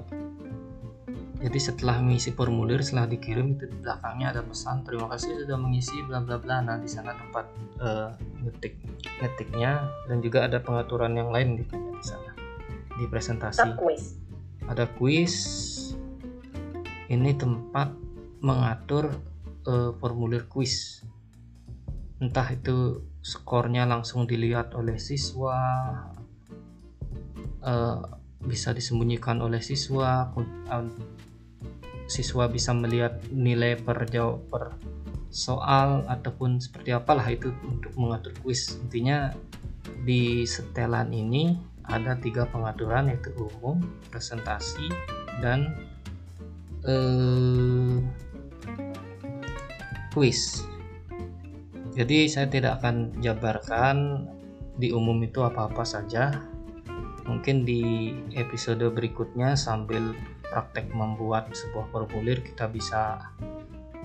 jadi 1.41 1.57
setelah 1.57 1.97
mengisi 1.97 2.29
formulir 2.37 2.85
setelah 2.85 3.09
dikirim 3.09 3.57
itu 3.57 3.65
di 3.65 3.77
belakangnya 3.81 4.37
ada 4.37 4.41
pesan 4.45 4.85
terima 4.85 5.09
kasih 5.09 5.41
sudah 5.41 5.57
mengisi 5.57 5.97
bla 6.05 6.21
bla 6.21 6.37
bla. 6.37 6.61
Nah 6.61 6.77
di 6.77 6.85
sana 6.85 7.17
tempat 7.17 7.45
eh, 7.81 8.09
ngetik 8.45 8.77
ngetiknya 9.17 9.89
dan 10.05 10.21
juga 10.21 10.45
ada 10.45 10.61
pengaturan 10.61 11.17
yang 11.17 11.33
lain 11.33 11.57
di 11.57 11.65
di 11.65 12.05
sana. 12.05 12.37
Di 12.93 13.09
presentasi. 13.09 13.57
Tab 13.57 13.81
quiz. 13.81 14.21
ada 14.69 14.85
kuis. 14.85 15.35
Ini 17.09 17.33
tempat 17.33 17.89
mengatur 18.45 19.09
eh, 19.65 19.91
formulir 19.97 20.45
kuis. 20.45 21.01
Entah 22.21 22.53
itu 22.53 23.01
skornya 23.25 23.89
langsung 23.89 24.29
dilihat 24.29 24.77
oleh 24.77 25.01
siswa 25.01 25.57
eh, 27.65 28.01
bisa 28.45 28.77
disembunyikan 28.77 29.41
oleh 29.41 29.61
siswa 29.61 30.29
siswa 32.11 32.51
bisa 32.51 32.75
melihat 32.75 33.23
nilai 33.31 33.79
per 33.79 34.03
jawab 34.11 34.43
per 34.51 34.63
soal 35.31 36.03
ataupun 36.11 36.59
seperti 36.59 36.91
apalah 36.91 37.23
itu 37.31 37.55
untuk 37.63 37.95
mengatur 37.95 38.35
kuis 38.43 38.75
intinya 38.83 39.31
di 40.03 40.43
setelan 40.43 41.15
ini 41.15 41.55
ada 41.87 42.15
tiga 42.19 42.45
pengaturan 42.47 43.09
yaitu 43.09 43.33
umum, 43.35 43.81
presentasi, 44.13 44.91
dan 45.41 45.73
eh, 46.85 47.97
kuis. 50.13 50.63
Jadi 51.91 52.31
saya 52.31 52.47
tidak 52.47 52.79
akan 52.79 53.19
jabarkan 53.19 54.27
di 54.79 54.95
umum 54.95 55.19
itu 55.25 55.43
apa-apa 55.43 55.83
saja. 55.83 56.31
Mungkin 57.27 57.67
di 57.67 58.15
episode 58.33 58.81
berikutnya 58.95 59.53
sambil 59.59 60.15
praktek 60.51 60.91
membuat 60.91 61.47
sebuah 61.55 61.87
formulir 61.95 62.43
kita 62.43 62.67
bisa 62.67 63.31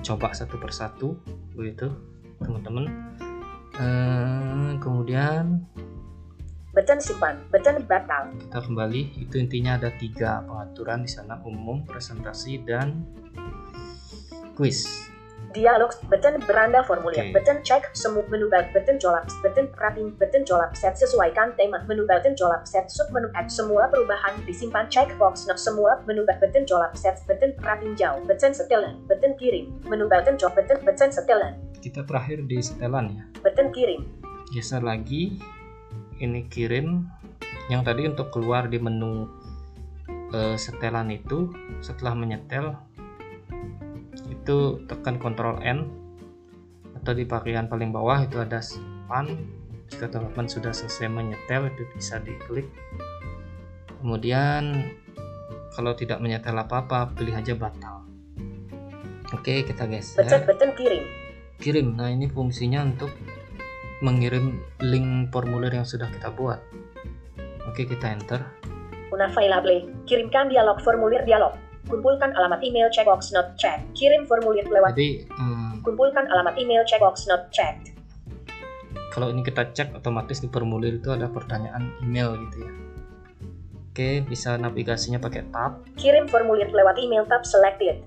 coba 0.07 0.31
satu 0.31 0.57
persatu 0.63 1.19
begitu 1.59 1.91
teman-teman. 2.39 2.87
Eh, 3.77 4.71
kemudian 4.79 5.67
Button 6.77 7.01
simpan. 7.01 7.41
Button 7.49 7.89
batal. 7.89 8.37
kita 8.37 8.61
kembali 8.61 9.17
itu 9.17 9.41
intinya 9.41 9.81
ada 9.81 9.89
tiga 9.97 10.45
pengaturan 10.45 11.09
di 11.09 11.11
sana 11.11 11.41
umum 11.41 11.83
presentasi 11.89 12.61
dan 12.69 13.01
quiz 14.53 15.09
Dialog. 15.57 15.97
Button 16.13 16.45
beranda 16.45 16.85
formulir. 16.85 17.33
Oke. 17.33 17.41
Button 17.41 17.65
cek. 17.65 17.97
Semua 17.97 18.21
menu. 18.29 18.53
Button 18.53 19.01
jolap. 19.01 19.25
Button 19.41 19.73
rapin. 19.81 20.13
Button 20.21 20.45
jolap 20.45 20.77
set. 20.77 21.01
Sesuaikan 21.01 21.57
tema. 21.57 21.81
Menu 21.89 22.05
button 22.05 22.37
jolap 22.37 22.69
set. 22.69 22.93
Sub 22.93 23.09
menu 23.17 23.33
add. 23.33 23.49
Semua 23.49 23.89
perubahan 23.89 24.37
disimpan. 24.45 24.85
Checkbox. 24.93 25.49
Nah, 25.49 25.57
semua 25.57 26.05
menu. 26.05 26.29
Button 26.29 26.69
jolap 26.69 26.93
set. 26.93 27.25
Button 27.25 27.57
rapin 27.65 27.97
jauh. 27.97 28.21
Button 28.29 28.53
setelan. 28.53 29.01
Button 29.09 29.33
kirim. 29.41 29.73
Menu 29.89 30.05
button 30.05 30.37
jolap. 30.37 30.61
Button 30.61 30.79
button 30.85 31.09
setelan. 31.09 31.57
kita 31.87 32.03
terakhir 32.03 32.43
di 32.51 32.59
setelan 32.59 33.15
ya 33.15 33.25
Button 33.47 33.71
kirim. 33.71 34.03
geser 34.51 34.83
lagi 34.83 35.39
ini 36.19 36.47
kirim 36.51 37.07
yang 37.71 37.87
tadi 37.87 38.11
untuk 38.11 38.35
keluar 38.35 38.67
di 38.67 38.83
menu 38.83 39.31
eh, 40.35 40.59
setelan 40.59 41.15
itu 41.15 41.51
setelah 41.79 42.19
menyetel 42.19 42.75
itu 44.47 44.79
tekan 44.87 45.19
Ctrl 45.19 45.59
N 45.67 45.91
atau 47.03 47.11
di 47.11 47.27
bagian 47.27 47.67
paling 47.67 47.91
bawah 47.91 48.23
itu 48.23 48.39
ada 48.39 48.63
span 48.63 49.27
jika 49.91 50.07
teman-teman 50.07 50.47
sudah 50.47 50.71
selesai 50.71 51.11
menyetel 51.11 51.67
itu 51.67 51.83
bisa 51.99 52.23
diklik. 52.23 52.71
Kemudian 53.99 54.87
kalau 55.75 55.99
tidak 55.99 56.23
menyetel 56.23 56.55
apa-apa 56.55 57.11
pilih 57.19 57.35
aja 57.35 57.59
batal. 57.59 58.07
Oke 59.35 59.67
kita 59.67 59.91
geser. 59.91 60.47
Button 60.47 60.71
kirim. 60.79 61.03
kirim. 61.59 61.99
Nah 61.99 62.15
ini 62.15 62.31
fungsinya 62.31 62.87
untuk 62.87 63.11
mengirim 63.99 64.63
link 64.79 65.35
formulir 65.35 65.75
yang 65.75 65.83
sudah 65.83 66.07
kita 66.07 66.31
buat. 66.31 66.63
Oke 67.67 67.83
kita 67.83 68.15
enter. 68.15 68.47
Unavailable. 69.11 69.91
Kirimkan 70.07 70.55
dialog 70.55 70.79
formulir 70.87 71.27
dialog. 71.27 71.66
Kumpulkan 71.87 72.35
alamat 72.35 72.61
email 72.67 72.91
checkbox 72.91 73.31
not 73.31 73.55
checked. 73.55 73.87
Kirim 73.95 74.27
formulir 74.27 74.67
lewat. 74.67 74.99
jadi 74.99 75.27
hmm, 75.31 75.87
Kumpulkan 75.87 76.27
alamat 76.27 76.59
email 76.59 76.83
checkbox 76.83 77.31
not 77.31 77.49
checked. 77.55 77.97
kalau 79.17 79.33
ini 79.33 79.41
kita 79.41 79.73
cek 79.73 79.97
otomatis 79.97 80.45
di 80.45 80.49
formulir 80.53 81.01
itu 81.01 81.09
ada 81.09 81.25
pertanyaan 81.33 81.89
email 82.05 82.37
gitu 82.37 82.69
ya 82.69 82.73
oke 83.89 84.11
bisa 84.29 84.61
navigasinya 84.61 85.17
pakai 85.17 85.41
tab 85.49 85.81
Kirim 85.97 86.29
formulir 86.29 86.69
lewat 86.69 87.01
email 87.01 87.25
tab 87.25 87.49
selected. 87.49 88.05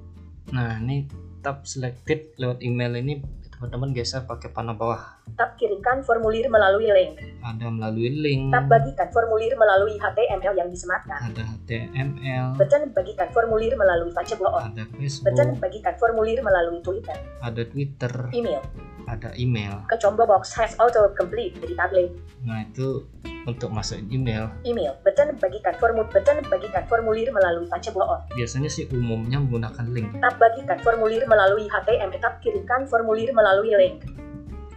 nah 0.53 0.77
ini 0.77 1.09
tab 1.41 1.65
selected 1.65 2.29
lewat 2.37 2.61
email 2.61 2.93
ini 2.93 3.25
teman-teman 3.59 3.91
geser 3.91 4.23
pakai 4.23 4.55
panah 4.55 4.71
bawah 4.71 5.19
Tab 5.35 5.59
kirimkan 5.59 5.99
formulir 6.07 6.47
melalui 6.47 6.87
link. 6.87 7.19
ada 7.43 7.67
melalui 7.67 8.07
link 8.07 8.55
Tab 8.55 8.71
bagikan 8.71 9.11
formulir 9.11 9.51
melalui 9.59 9.99
HTML 9.99 10.55
yang 10.55 10.71
disematkan. 10.71 11.19
ada 11.27 11.43
HTML 11.43 12.55
Button 12.55 12.95
bagikan 12.95 13.27
formulir 13.35 13.75
melalui 13.75 14.15
Facebook. 14.15 14.55
ada 14.55 14.87
Button 14.87 14.95
Facebook 14.95 15.59
bagikan 15.59 15.93
formulir 15.99 16.39
melalui 16.39 16.79
Twitter. 16.79 17.19
ada 17.43 17.61
Twitter 17.67 18.31
Email. 18.31 18.63
Ada 19.09 19.33
email 19.35 19.81
Ke 19.89 19.97
combo 19.97 20.29
box 20.29 20.53
has 20.53 20.77
auto 20.77 21.09
complete 21.17 21.57
editable. 21.65 22.13
nah 22.45 22.61
itu 22.61 23.03
untuk 23.47 23.73
masuk 23.73 23.97
email 24.13 24.51
Email. 24.61 24.93
Button 25.01 25.33
bagikan 25.41 25.73
formulir. 25.81 26.05
Button 26.13 26.37
bagikan 26.47 26.83
formulir 26.85 27.33
melalui 27.33 27.65
Facebook. 27.65 28.05
biasanya 28.37 28.69
sih 28.69 28.85
umumnya 28.93 29.41
menggunakan 29.41 29.85
link 29.89 30.13
Tab 30.21 30.37
bagikan 30.37 30.77
formulir 30.85 31.25
melalui 31.25 31.65
HTML. 31.65 32.13
Tab 32.21 32.37
kirimkan 32.45 32.85
formulir 32.85 33.33
melalui 33.33 33.73
link. 33.73 34.05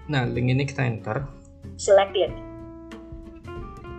nah 0.09 0.25
link 0.25 0.49
ini 0.49 0.65
kita 0.65 0.83
enter 0.89 1.29
Selected. 1.77 2.31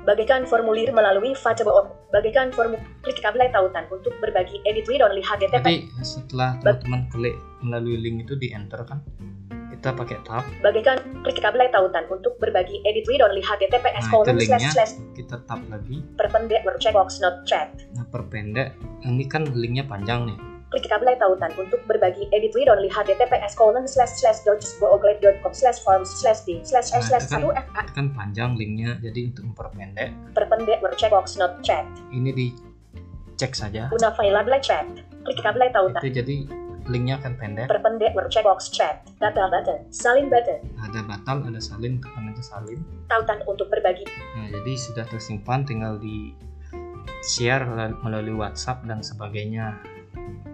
Bagikan 0.03 0.43
formulir 0.43 0.91
melalui 0.91 1.31
Facebook. 1.31 1.95
Bagikan 2.11 2.51
formu 2.53 2.77
klik 3.01 3.17
kabel 3.23 3.49
tautan 3.49 3.87
untuk 3.89 4.13
berbagi 4.19 4.59
edit 4.67 4.85
read 4.85 5.01
only 5.01 5.23
HTTP. 5.23 5.63
Jadi 5.63 5.89
setelah 6.03 6.59
teman-teman 6.61 7.09
klik 7.09 7.35
melalui 7.63 7.97
link 7.97 8.27
itu 8.27 8.35
di 8.37 8.51
enter 8.53 8.83
kan, 8.85 9.01
kita 9.83 9.99
pakai 9.99 10.15
tab. 10.23 10.47
Bagikan 10.63 10.95
klik 11.27 11.43
kabel 11.43 11.67
tautan 11.67 12.07
untuk 12.07 12.39
berbagi 12.39 12.79
edit 12.87 13.03
read 13.03 13.19
only 13.19 13.43
HTTPS 13.43 14.07
Nah, 14.07 14.11
colon 14.15 14.39
slash 14.39 14.71
slash 14.71 14.95
Kita 15.11 15.43
tab 15.43 15.59
lagi. 15.67 15.99
perpendek 16.15 16.63
checkbox 16.79 17.19
not 17.19 17.43
checked. 17.43 17.83
Nah 17.91 18.07
perpendek, 18.07 18.71
ini 19.03 19.27
kan 19.27 19.43
linknya 19.51 19.83
panjang 19.83 20.23
nih. 20.23 20.39
Klik 20.71 20.87
kabel 20.87 21.19
tautan 21.19 21.51
untuk 21.59 21.83
berbagi 21.83 22.31
edit 22.31 22.55
read 22.55 22.71
only 22.71 22.87
HTTPS 22.87 23.59
colon 23.59 23.83
slash 23.83 24.23
slash 24.23 24.47
com 24.47 25.51
slash 25.51 25.83
forms 25.83 26.07
slash 26.15 26.47
d 26.47 26.63
slash 26.63 26.87
Nah, 26.89 27.03
s 27.03 27.11
slash 27.11 27.27
itu 27.27 27.35
kan- 27.35 27.43
1 27.43 27.59
f 27.59 27.67
Itu 27.83 27.91
kan 27.91 28.07
panjang 28.15 28.49
linknya, 28.55 28.95
jadi 29.03 29.35
untuk 29.35 29.51
memperpendek 29.51 30.15
perpendek 30.31 30.79
checkbox 30.95 31.35
not 31.35 31.59
checked. 31.59 31.99
ini 32.09 32.31
dicek 32.31 33.51
saja. 33.51 33.91
Guna 33.91 34.15
file 34.15 34.31
label 34.31 34.55
checked. 34.63 35.03
Klik 35.27 35.43
kabel 35.43 35.67
tautan. 35.69 35.99
Itu 35.99 36.23
jadi 36.23 36.62
linknya 36.87 37.19
akan 37.21 37.33
pendek. 37.39 37.67
Perpendek 37.71 38.11
checkbox 38.27 38.71
checked. 38.71 39.07
Batal 39.19 39.47
button. 39.47 39.79
Salin 39.93 40.27
button. 40.27 40.59
Ada 40.83 40.99
batal, 41.07 41.43
ada 41.47 41.61
salin, 41.63 41.99
tekan 42.03 42.31
aja 42.31 42.43
salin. 42.43 42.79
Tautan 43.07 43.39
untuk 43.47 43.71
berbagi. 43.71 44.03
Nah, 44.35 44.47
jadi 44.51 44.73
sudah 44.75 45.05
tersimpan, 45.07 45.63
tinggal 45.63 45.95
di 46.01 46.35
share 47.23 47.63
melalui 48.03 48.35
WhatsApp 48.35 48.83
dan 48.83 48.99
sebagainya. 48.99 49.79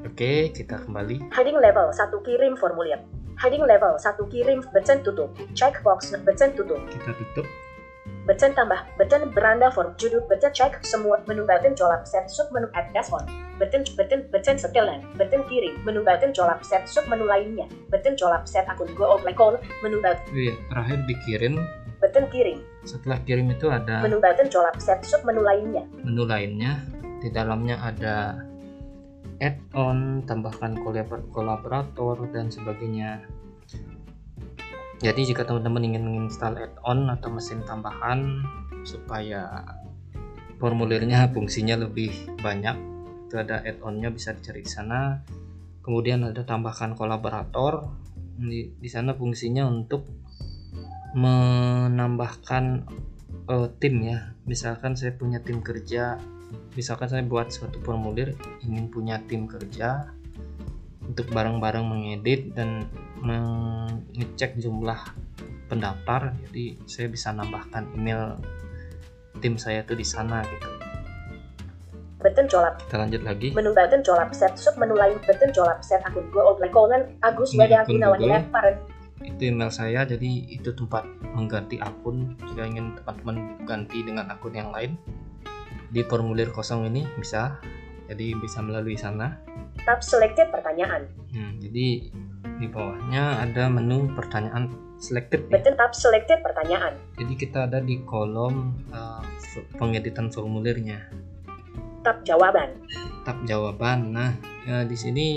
Oke, 0.05 0.53
kita 0.53 0.79
kembali. 0.85 1.33
Heading 1.33 1.57
level 1.57 1.89
1 1.91 2.13
kirim 2.25 2.53
formulir. 2.55 3.01
Heading 3.39 3.63
level 3.63 3.95
1 3.97 4.19
kirim 4.31 4.59
button 4.69 4.99
tutup. 5.01 5.31
Checkbox 5.55 6.13
button 6.23 6.51
tutup. 6.53 6.79
Kita 6.91 7.11
tutup. 7.15 7.47
Button 8.29 8.53
tambah. 8.53 8.85
Button 9.01 9.33
beranda 9.33 9.73
form. 9.73 9.97
Judul 9.97 10.21
button 10.29 10.53
check 10.53 10.77
semua 10.85 11.17
menu 11.25 11.49
button 11.49 11.73
colap 11.73 12.05
set 12.05 12.29
sub 12.29 12.45
menu 12.53 12.69
add 12.77 12.93
dashboard. 12.93 13.25
Button 13.57 13.81
button 13.97 14.29
button 14.29 14.53
setelan. 14.53 15.01
Button 15.17 15.41
kirim. 15.49 15.81
Menu 15.81 16.05
button 16.05 16.29
colap 16.29 16.61
set 16.61 16.85
sub 16.85 17.09
menu 17.09 17.25
lainnya. 17.25 17.65
Button 17.89 18.13
colap 18.13 18.45
set 18.45 18.69
akun 18.69 18.85
go 18.93 19.17
offline 19.17 19.33
call. 19.33 19.57
Menu 19.81 19.97
button 19.97 20.29
iya, 20.37 20.53
terakhir 20.69 21.09
dikirim. 21.09 21.57
button 21.97 22.29
kirim. 22.29 22.61
Setelah 22.85 23.17
kirim 23.25 23.49
itu 23.49 23.65
ada 23.73 24.05
Menu 24.05 24.21
button 24.21 24.45
colap 24.53 24.77
set 24.77 25.01
sub 25.01 25.25
menu 25.25 25.41
lainnya. 25.41 25.89
menu 26.05 26.29
lainnya. 26.29 26.85
Di 27.25 27.33
dalamnya 27.33 27.81
ada 27.81 28.45
add-on, 29.41 30.21
tambahkan 30.29 30.85
kolabor- 30.85 31.25
kolaborator 31.33 32.29
dan 32.29 32.53
sebagainya. 32.53 33.25
Jadi 34.99 35.31
jika 35.31 35.47
teman-teman 35.47 35.83
ingin 35.87 36.03
menginstal 36.03 36.59
add-on 36.59 37.07
atau 37.07 37.31
mesin 37.31 37.63
tambahan 37.63 38.43
supaya 38.83 39.63
formulirnya 40.59 41.31
fungsinya 41.31 41.79
lebih 41.79 42.11
banyak, 42.43 42.75
itu 43.27 43.39
ada 43.39 43.63
add-onnya 43.63 44.11
bisa 44.11 44.35
dicari 44.35 44.59
di 44.59 44.71
sana. 44.71 45.23
Kemudian 45.79 46.27
ada 46.27 46.43
tambahkan 46.43 46.99
kolaborator. 46.99 47.95
Di, 48.39 48.71
di 48.75 48.89
sana 48.91 49.15
fungsinya 49.15 49.67
untuk 49.67 50.03
menambahkan 51.15 52.63
eh, 53.47 53.67
tim 53.79 53.95
ya. 54.03 54.35
Misalkan 54.43 54.99
saya 54.99 55.15
punya 55.15 55.39
tim 55.39 55.63
kerja 55.63 56.19
misalkan 56.73 57.09
saya 57.09 57.23
buat 57.25 57.53
suatu 57.53 57.77
formulir 57.85 58.33
ingin 58.65 58.89
punya 58.89 59.21
tim 59.29 59.45
kerja 59.45 60.09
untuk 61.09 61.25
bareng-bareng 61.33 61.85
mengedit 61.89 62.53
dan 62.53 62.85
mengecek 63.17 64.61
jumlah 64.61 65.01
pendaftar. 65.65 66.37
Jadi 66.47 66.77
saya 66.85 67.09
bisa 67.09 67.33
nambahkan 67.33 67.89
email 67.97 68.37
tim 69.41 69.57
saya 69.57 69.81
tuh 69.81 69.97
di 69.97 70.05
sana 70.05 70.45
gitu. 70.45 70.69
Button 72.19 72.51
colap. 72.51 72.75
kita 72.83 72.95
lanjut 72.99 73.21
lagi. 73.23 73.47
Menu 73.55 73.71
button 73.73 74.03
colap 74.05 74.29
set. 74.35 74.53
Sub 74.59 74.75
menu 74.75 74.93
lain 74.93 75.17
button 75.23 75.49
colap 75.55 75.79
set. 75.81 76.03
Akun 76.03 76.27
go 76.29 76.53
offline 76.53 76.69
colon 76.69 77.01
Agus 77.23 77.55
Wada 77.55 77.87
akun 77.87 77.97
Gunawan 77.97 78.45
parent 78.53 78.79
itu 79.19 79.51
email 79.51 79.71
saya. 79.71 80.07
Jadi 80.07 80.47
itu 80.51 80.71
tempat 80.71 81.03
mengganti 81.35 81.79
akun. 81.79 82.35
Jika 82.43 82.63
ingin 82.67 82.95
teman-teman 82.99 83.59
ganti 83.67 83.99
dengan 84.03 84.31
akun 84.31 84.55
yang 84.55 84.71
lain. 84.71 84.95
Di 85.89 86.05
formulir 86.05 86.51
kosong 86.51 86.87
ini 86.87 87.07
bisa. 87.19 87.59
Jadi 88.09 88.33
bisa 88.41 88.59
melalui 88.65 88.97
sana 88.97 89.37
tab 89.85 89.99
selected 90.01 90.47
pertanyaan. 90.51 91.07
Hmm, 91.31 91.59
jadi 91.61 92.09
di 92.59 92.67
bawahnya 92.67 93.43
ada 93.45 93.71
menu 93.71 94.11
pertanyaan 94.15 94.71
selected. 94.99 95.47
Button 95.47 95.75
tab 95.79 95.95
selected 95.95 96.43
pertanyaan. 96.43 96.99
Jadi 97.15 97.33
kita 97.39 97.67
ada 97.71 97.79
di 97.79 98.03
kolom 98.03 98.75
uh, 98.91 99.23
pengeditan 99.79 100.27
formulirnya, 100.29 101.07
Tab 102.03 102.23
jawaban. 102.23 102.79
tab 103.23 103.39
jawaban. 103.43 104.11
Nah, 104.15 104.31
ya, 104.63 104.83
di 104.87 104.95
sini 104.95 105.27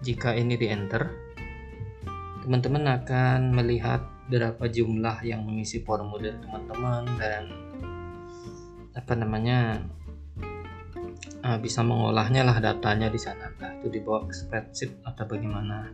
jika 0.00 0.32
ini 0.32 0.56
di 0.56 0.68
enter, 0.68 1.08
teman-teman 2.44 2.88
akan 3.00 3.52
melihat 3.52 4.00
berapa 4.30 4.64
jumlah 4.64 5.20
yang 5.26 5.44
mengisi 5.44 5.82
formulir 5.84 6.38
teman-teman 6.40 7.04
dan 7.18 7.50
apa 8.94 9.12
namanya 9.14 9.82
uh, 11.44 11.58
bisa 11.60 11.80
mengolahnya 11.80 12.44
lah 12.44 12.56
datanya 12.60 13.08
di 13.08 13.20
sana 13.20 13.48
entah 13.52 13.72
itu 13.80 13.88
dibawa 13.88 14.24
ke 14.28 14.34
spreadsheet 14.34 14.92
atau 15.04 15.24
bagaimana 15.26 15.92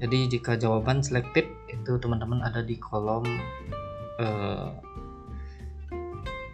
jadi 0.00 0.28
jika 0.28 0.56
jawaban 0.60 1.00
selected 1.00 1.48
itu 1.70 1.92
teman-teman 2.00 2.44
ada 2.44 2.60
di 2.60 2.76
kolom 2.76 3.24
uh, 4.20 4.68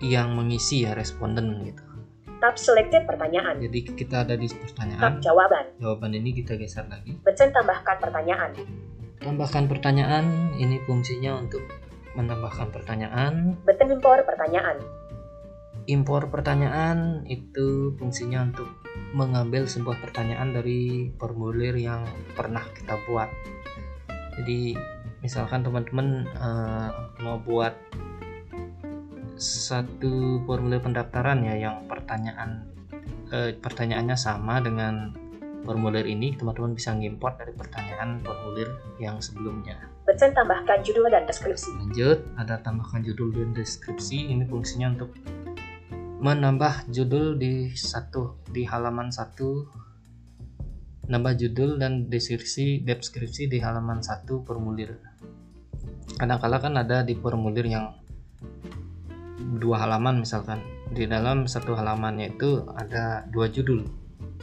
yang 0.00 0.32
mengisi 0.32 0.86
ya 0.86 0.96
responden 0.96 1.60
gitu 1.66 1.84
Tab 2.40 2.56
selected 2.56 3.04
pertanyaan. 3.04 3.60
jadi 3.60 3.78
kita 3.84 4.24
ada 4.24 4.32
di 4.32 4.48
Tab 4.48 4.64
pertanyaan 4.64 5.12
jawaban. 5.20 5.64
jawaban 5.76 6.10
ini 6.16 6.30
kita 6.40 6.56
geser 6.56 6.88
lagi 6.88 7.20
Button 7.20 7.52
tambahkan 7.52 7.96
pertanyaan. 8.00 8.50
tambahkan 9.20 9.64
pertanyaan 9.68 10.24
ini 10.56 10.80
fungsinya 10.88 11.36
untuk 11.36 11.60
menambahkan 12.16 12.72
pertanyaan 12.72 13.60
Button 13.68 13.92
impor 13.92 14.24
pertanyaan. 14.24 14.99
Impor 15.90 16.30
pertanyaan 16.30 17.26
itu 17.26 17.98
fungsinya 17.98 18.46
untuk 18.46 18.70
mengambil 19.10 19.66
sebuah 19.66 19.98
pertanyaan 19.98 20.54
dari 20.54 21.10
formulir 21.18 21.74
yang 21.74 22.06
pernah 22.38 22.62
kita 22.78 22.94
buat. 23.10 23.26
Jadi 24.38 24.78
misalkan 25.20 25.66
teman-teman 25.66 26.30
eh, 26.30 26.88
mau 27.26 27.42
buat 27.42 27.74
satu 29.40 30.44
formulir 30.46 30.78
pendaftaran 30.78 31.42
ya 31.42 31.58
yang 31.58 31.76
pertanyaan 31.90 32.70
eh, 33.34 33.58
pertanyaannya 33.58 34.14
sama 34.14 34.62
dengan 34.62 35.10
formulir 35.64 36.08
ini, 36.08 36.34
teman-teman 36.38 36.72
bisa 36.72 36.94
ngimport 36.96 37.36
dari 37.36 37.52
pertanyaan 37.52 38.22
formulir 38.24 38.68
yang 38.96 39.20
sebelumnya. 39.20 39.76
Button 40.08 40.32
tambahkan 40.32 40.80
judul 40.82 41.06
dan 41.12 41.28
deskripsi. 41.28 41.70
Lanjut, 41.76 42.18
ada 42.40 42.58
tambahkan 42.64 43.04
judul 43.04 43.30
dan 43.30 43.52
deskripsi. 43.54 44.32
Ini 44.32 44.48
fungsinya 44.48 44.96
untuk 44.96 45.14
menambah 46.20 46.92
judul 46.92 47.40
di 47.40 47.72
satu 47.72 48.44
di 48.52 48.68
halaman 48.68 49.08
satu 49.08 49.64
nambah 51.08 51.32
judul 51.40 51.80
dan 51.80 52.12
deskripsi 52.12 52.84
deskripsi 52.84 53.48
di 53.48 53.56
halaman 53.56 54.04
satu 54.04 54.44
formulir. 54.44 55.00
Kadang-kala 56.20 56.60
kan 56.60 56.76
ada 56.76 57.00
di 57.00 57.16
formulir 57.16 57.64
yang 57.64 57.96
dua 59.56 59.80
halaman 59.80 60.20
misalkan. 60.20 60.60
Di 60.92 61.08
dalam 61.08 61.48
satu 61.48 61.72
halamannya 61.72 62.36
itu 62.36 62.68
ada 62.68 63.24
dua 63.32 63.48
judul 63.48 63.88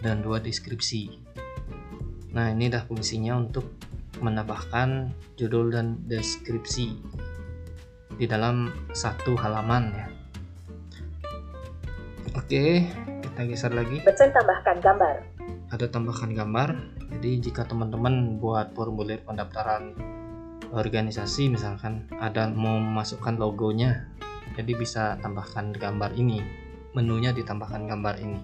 dan 0.02 0.26
dua 0.26 0.42
deskripsi. 0.42 1.14
Nah 2.34 2.58
ini 2.58 2.74
dah 2.74 2.90
fungsinya 2.90 3.38
untuk 3.38 3.78
menambahkan 4.18 5.14
judul 5.38 5.70
dan 5.70 6.02
deskripsi 6.10 6.98
di 8.18 8.26
dalam 8.26 8.74
satu 8.98 9.38
halaman 9.38 9.94
ya 9.94 10.17
Oke, 12.38 12.86
kita 13.26 13.50
geser 13.50 13.74
lagi. 13.74 13.98
Button 14.06 14.30
tambahkan 14.30 14.78
gambar. 14.78 15.16
Ada 15.74 15.90
tambahkan 15.90 16.38
gambar. 16.38 16.70
Jadi 17.18 17.50
jika 17.50 17.66
teman-teman 17.66 18.38
buat 18.38 18.78
formulir 18.78 19.26
pendaftaran 19.26 19.98
organisasi 20.70 21.50
misalkan 21.50 22.06
ada 22.22 22.46
mau 22.54 22.78
memasukkan 22.78 23.42
logonya, 23.42 24.06
jadi 24.54 24.70
bisa 24.78 25.18
tambahkan 25.18 25.74
gambar 25.74 26.14
ini. 26.14 26.46
Menunya 26.94 27.34
ditambahkan 27.34 27.90
gambar 27.90 28.22
ini. 28.22 28.38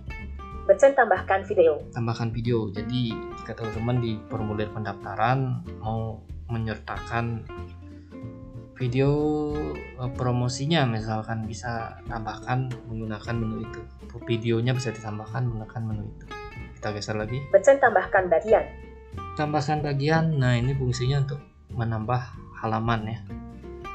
Button 0.66 0.98
tambahkan 0.98 1.46
video. 1.46 1.78
Tambahkan 1.94 2.34
video. 2.34 2.74
Jadi 2.74 3.14
jika 3.14 3.54
teman-teman 3.54 4.02
di 4.02 4.18
formulir 4.26 4.74
pendaftaran 4.74 5.62
mau 5.86 6.18
menyertakan 6.50 7.46
video 8.74 9.12
eh, 9.78 10.12
promosinya 10.18 10.86
misalkan 10.90 11.46
bisa 11.46 12.02
tambahkan 12.10 12.70
menggunakan 12.90 13.36
menu 13.38 13.66
itu. 13.66 13.82
Videonya 14.24 14.72
bisa 14.78 14.94
ditambahkan 14.94 15.46
menggunakan 15.46 15.82
menu 15.84 16.04
itu. 16.10 16.26
Kita 16.80 16.90
geser 16.94 17.16
lagi. 17.18 17.40
Button 17.50 17.78
tambahkan 17.80 18.30
bagian. 18.30 18.66
tambahkan 19.38 19.86
bagian. 19.86 20.42
Nah 20.42 20.58
ini 20.58 20.74
fungsinya 20.74 21.22
untuk 21.26 21.42
menambah 21.74 22.22
halaman 22.62 23.02
ya. 23.10 23.20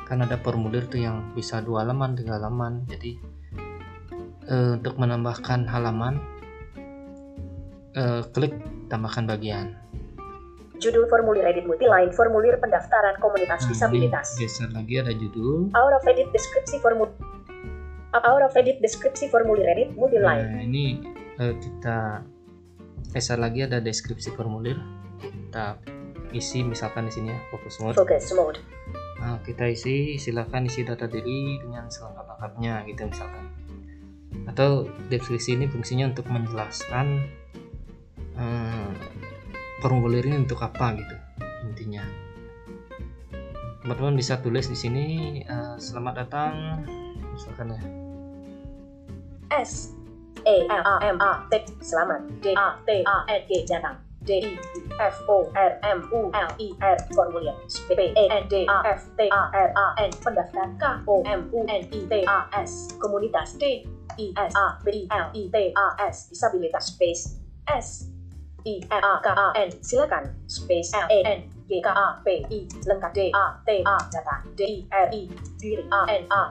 Kan 0.07 0.23
ada 0.23 0.39
formulir 0.39 0.87
tuh 0.87 1.03
yang 1.03 1.35
bisa 1.35 1.59
dua 1.63 1.83
halaman 1.83 2.15
tiga 2.15 2.39
halaman. 2.39 2.87
Jadi 2.87 3.19
eh, 4.47 4.71
untuk 4.79 4.95
menambahkan 4.99 5.67
halaman 5.67 6.23
eh, 7.99 8.23
klik 8.31 8.55
tambahkan 8.87 9.27
bagian 9.27 9.88
Judul 10.79 11.11
formulir 11.11 11.43
edit 11.43 11.67
multiline, 11.67 12.15
formulir 12.15 12.55
pendaftaran 12.63 13.19
komunitas 13.19 13.67
Nah, 13.67 13.71
disabilitas. 13.75 14.39
geser 14.39 14.71
lagi 14.71 15.03
ada 15.03 15.11
judul 15.11 15.75
Out 15.75 15.93
of 15.99 16.07
edit 16.07 16.31
deskripsi 16.31 16.79
formulir. 16.79 17.15
Out 18.15 18.43
of 18.43 18.55
edit 18.55 18.79
deskripsi 18.79 19.27
formulir 19.29 19.67
edit 19.67 19.93
multiline. 19.99 20.47
nah 20.47 20.63
ini 20.63 21.03
eh, 21.37 21.55
kita 21.59 22.23
geser 23.11 23.39
lagi 23.43 23.67
ada 23.67 23.83
deskripsi 23.83 24.33
formulir 24.33 24.79
kita 25.19 25.77
isi 26.31 26.61
misalkan 26.61 27.09
di 27.09 27.13
sini 27.13 27.33
ya 27.33 27.41
fokus 27.49 27.81
mode 27.81 27.97
Focus 27.97 28.31
mode. 28.37 28.61
Nah, 29.19 29.43
kita 29.43 29.67
isi 29.67 30.15
silakan 30.15 30.71
isi 30.71 30.87
data 30.87 31.11
diri 31.11 31.59
dengan 31.59 31.91
selengkap-lengkapnya 31.91 32.87
gitu 32.87 33.03
misalkan. 33.11 33.45
Atau 34.47 34.87
deskripsi 35.11 35.59
ini 35.59 35.67
fungsinya 35.67 36.15
untuk 36.15 36.31
menjelaskan 36.31 37.27
eh, 38.39 38.91
formulir 39.79 40.27
ini 40.27 40.43
untuk 40.43 40.63
apa 40.63 40.95
gitu 40.99 41.17
intinya. 41.67 42.03
Teman-teman 43.83 44.19
bisa 44.19 44.37
tulis 44.43 44.67
di 44.69 44.77
sini 44.77 45.07
eh, 45.47 45.75
selamat 45.79 46.15
datang 46.27 46.55
misalkan 47.33 47.73
ya. 47.73 47.81
S 49.55 49.97
A 50.45 50.57
L 50.69 50.83
A 50.85 50.95
M 51.03 51.17
A 51.23 51.47
T 51.49 51.63
selamat. 51.81 52.21
D 52.43 52.53
A 52.53 52.77
T 52.85 52.91
A 53.07 53.17
N 53.31 53.43
G 53.49 53.65
datang 53.65 53.97
D 54.27 54.45
I 54.45 54.53
F 55.01 55.17
O 55.31 55.49
R 55.57 55.73
M 55.87 56.05
U 56.13 56.29
L 56.35 56.51
I 56.59 56.69
R 56.83 56.97
formulir. 57.15 57.55
P 57.89 57.97
E 57.97 58.25
N 58.29 58.45
D 58.51 58.67
A 58.69 58.79
F 58.93 59.09
T 59.17 59.31
A 59.31 59.43
R 59.55 59.71
A 59.73 59.87
N 60.05 60.11
pendaftar 60.21 60.69
K 60.77 60.83
O 61.09 61.23
M 61.25 61.49
U 61.55 61.65
N 61.65 61.83
I 61.89 62.01
T 62.05 62.13
A 62.27 62.51
S. 62.61 62.93
Komunitas 63.01 63.57
D 63.57 63.87
I 64.19 64.27
S 64.37 64.53
A 64.53 64.83
B 64.85 65.07
I 65.07 65.17
L 65.17 65.27
I 65.33 65.43
T 65.49 65.57
A 65.73 65.87
S 66.11 66.29
disabilitas. 66.29 66.93
Space 66.93 67.41
S 67.69 68.18
I 68.67 68.75
N 68.91 69.03
A 69.03 69.13
K 69.23 69.27
A 69.31 69.49
N. 69.55 69.69
Silakan. 69.83 70.25
Space 70.51 70.91
L 70.95 71.07
A 71.07 71.19
N 71.27 71.41
G 71.69 71.79
K 71.83 71.89
A 71.91 72.07
P 72.25 72.43
I. 72.49 72.61
Lengkap. 72.87 73.11
D 73.15 73.21
A 73.31 73.45
T 73.63 73.69
A 73.87 73.97
data 74.11 74.35
D 74.57 74.61
I 74.67 74.77
R 74.91 75.07
I. 75.13 75.23
Diri. 75.61 75.85
A 75.91 76.01
N 76.11 76.25
A. 76.31 76.43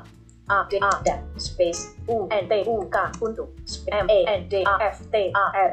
A 0.47 0.58
D 0.72 0.80
A 0.80 0.91
dan. 1.03 1.20
Space 1.36 1.97
U 2.08 2.28
N 2.32 2.45
T 2.47 2.53
U 2.68 2.88
K. 2.88 2.95
Untuk. 3.20 3.51
M 3.91 4.08
A 4.08 4.20
N 4.39 4.41
D 4.47 4.64
A 4.64 4.76
F 4.88 5.03
T 5.12 5.16
A 5.36 5.45
R. 5.51 5.72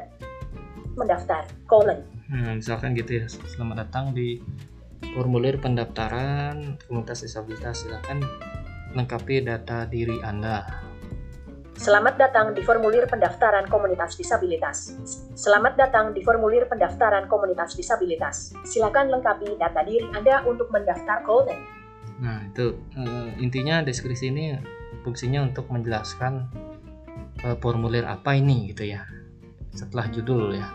Mendaftar. 0.95 1.47
Colon 1.66 2.14
Nah, 2.24 2.57
misalkan 2.57 2.97
gitu 2.97 3.20
ya. 3.20 3.26
Selamat 3.28 3.85
datang 3.85 4.16
di 4.16 4.41
formulir 5.12 5.61
pendaftaran 5.61 6.80
komunitas 6.89 7.20
disabilitas. 7.20 7.85
Silakan 7.85 8.24
lengkapi 8.97 9.45
data 9.45 9.85
diri 9.85 10.18
Anda. 10.24 10.64
Selamat 11.75 12.14
datang 12.14 12.55
di 12.55 12.62
formulir 12.62 13.11
pendaftaran 13.11 13.66
komunitas 13.66 14.14
disabilitas. 14.14 14.95
Selamat 15.35 15.75
datang 15.75 16.14
di 16.14 16.22
formulir 16.22 16.70
pendaftaran 16.70 17.27
komunitas 17.27 17.75
disabilitas. 17.75 18.55
Silakan 18.62 19.11
lengkapi 19.11 19.59
data 19.59 19.83
diri 19.83 20.07
Anda 20.14 20.47
untuk 20.47 20.70
mendaftar 20.70 21.27
colon. 21.27 21.59
Nah, 22.22 22.47
itu 22.47 22.79
eh, 22.95 23.29
intinya 23.43 23.83
deskripsi 23.83 24.31
ini 24.31 24.55
fungsinya 25.03 25.43
untuk 25.43 25.66
menjelaskan 25.66 26.47
eh, 27.43 27.57
formulir 27.59 28.07
apa 28.07 28.39
ini 28.39 28.70
gitu 28.70 28.95
ya. 28.95 29.03
Setelah 29.75 30.07
judul 30.14 30.55
ya. 30.55 30.70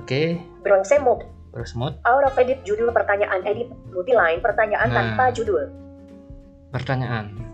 Oke, 0.00 0.40
Bronze 0.64 0.96
mode 1.00 1.36
terus 1.56 1.72
mode 1.72 1.96
out 2.04 2.20
of 2.20 2.36
edit 2.36 2.60
judul 2.68 2.92
pertanyaan 2.92 3.40
edit 3.48 3.72
multiline 3.88 4.44
pertanyaan 4.44 4.92
Nah. 4.92 4.96
tanpa 5.16 5.32
judul 5.32 5.72
pertanyaan. 6.68 7.45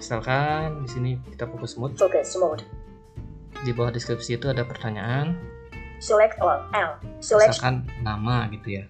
Misalkan 0.00 0.80
di 0.80 0.88
sini 0.88 1.10
kita 1.28 1.44
fokus 1.44 1.76
mode, 1.76 1.92
focus 2.00 2.40
mode. 2.40 2.64
Di 3.60 3.76
bawah 3.76 3.92
deskripsi 3.92 4.40
itu 4.40 4.48
ada 4.48 4.64
pertanyaan, 4.64 5.36
select 6.00 6.40
all. 6.40 6.64
L. 6.72 6.96
Select 7.20 7.52
misalkan 7.52 7.84
nama 8.00 8.48
gitu 8.48 8.80
ya. 8.80 8.84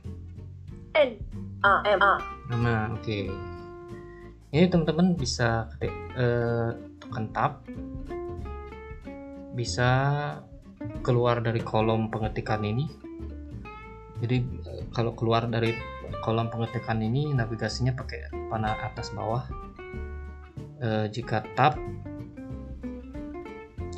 N. 0.94 1.18
A. 1.66 1.82
M. 1.82 1.98
A. 1.98 2.14
Nama, 2.54 2.94
oke. 2.94 3.26
Ini 4.54 4.70
teman-teman 4.70 5.18
bisa 5.18 5.66
ketik 5.74 5.90
eh, 6.14 6.70
tekan 7.02 7.26
tab, 7.34 7.66
bisa 9.58 9.90
keluar 11.02 11.42
dari 11.42 11.58
kolom 11.58 12.06
pengetikan 12.06 12.62
ini. 12.62 12.86
Jadi 14.22 14.36
eh, 14.46 14.82
kalau 14.94 15.18
keluar 15.18 15.50
dari 15.50 15.74
kolom 16.22 16.46
pengetikan 16.54 17.02
ini 17.02 17.34
navigasinya 17.34 17.98
pakai 17.98 18.30
panah 18.46 18.78
atas 18.78 19.10
bawah. 19.10 19.42
Eh, 20.80 21.06
jika 21.12 21.44
tab, 21.52 21.76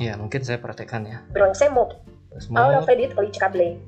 ya 0.03 0.19
mungkin 0.19 0.43
saya 0.43 0.59
praktekkan 0.59 1.07
ya. 1.07 1.23
bronze 1.31 1.63
mode 1.71 1.95
mode, 2.51 2.83
edit 2.91 3.15
klikable 3.15 3.79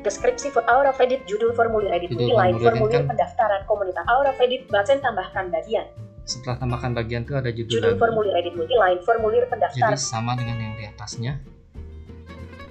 deskripsi 0.00 0.48
for 0.48 0.64
of 0.88 0.96
edit 0.96 1.20
judul 1.28 1.52
formulir 1.52 1.90
edit 1.90 2.08
Judul 2.08 2.32
multiline 2.32 2.54
formulir 2.56 3.02
kan- 3.02 3.08
pendaftaran 3.12 3.62
komunitas 3.68 4.04
of 4.24 4.38
edit 4.40 4.64
button 4.70 4.98
tambahkan 5.02 5.52
bagian 5.52 5.84
setelah 6.24 6.56
tambahkan 6.56 6.92
bagian 6.92 7.24
itu 7.24 7.34
ada 7.34 7.50
judul, 7.52 7.72
judul 7.72 7.92
lagi. 7.92 8.00
formulir 8.00 8.32
edit 8.36 8.52
multiline 8.56 9.00
formulir 9.04 9.42
Jadi 9.42 9.52
pendaftaran 9.52 9.96
sama 9.98 10.32
dengan 10.36 10.56
yang 10.60 10.74
di 10.76 10.84
atasnya. 10.86 11.32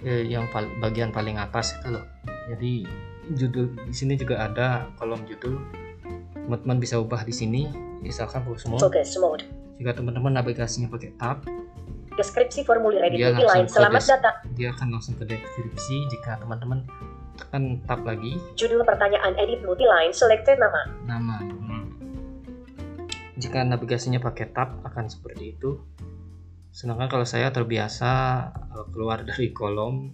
Eh, 0.02 0.30
yang 0.30 0.46
pal- 0.54 0.70
bagian 0.78 1.10
paling 1.10 1.42
atas 1.42 1.74
itu 1.74 1.90
loh. 1.90 2.06
Jadi 2.48 2.86
judul 3.34 3.74
di 3.82 3.94
sini 3.94 4.14
juga 4.14 4.46
ada 4.46 4.86
kolom 4.96 5.26
judul. 5.26 5.58
Teman-teman 6.38 6.78
bisa 6.78 7.02
ubah 7.02 7.26
di 7.26 7.34
sini. 7.34 7.66
Misalkan 8.02 8.46
fokus 8.46 8.64
mode. 8.70 8.82
focus 8.82 9.18
mode 9.18 9.44
Jika 9.78 9.94
teman-teman 9.94 10.34
navigasinya 10.34 10.90
pakai 10.90 11.14
tab, 11.22 11.46
deskripsi 12.18 12.66
formulir 12.66 13.06
edit 13.06 13.22
Dia 13.22 13.30
ke 13.38 13.70
selamat 13.70 14.04
datang 14.10 14.36
dia 14.58 14.74
akan 14.74 14.88
langsung 14.98 15.14
ke 15.22 15.24
deskripsi. 15.30 16.10
Jika 16.10 16.42
teman-teman 16.42 16.82
tekan 17.38 17.78
tab 17.86 18.02
lagi, 18.02 18.42
judul 18.58 18.82
pertanyaan 18.82 19.38
edit 19.38 19.62
multiline 19.62 20.10
selected 20.10 20.58
nama 20.58 20.82
nama. 21.06 21.38
Hmm. 21.46 21.86
Jika 23.38 23.62
navigasinya 23.62 24.18
pakai 24.18 24.50
tab 24.50 24.82
akan 24.82 25.06
seperti 25.06 25.54
itu. 25.54 25.78
Sedangkan 26.74 27.10
kalau 27.10 27.26
saya 27.26 27.54
terbiasa 27.54 28.10
eh, 28.54 28.86
keluar 28.90 29.22
dari 29.22 29.54
kolom 29.54 30.10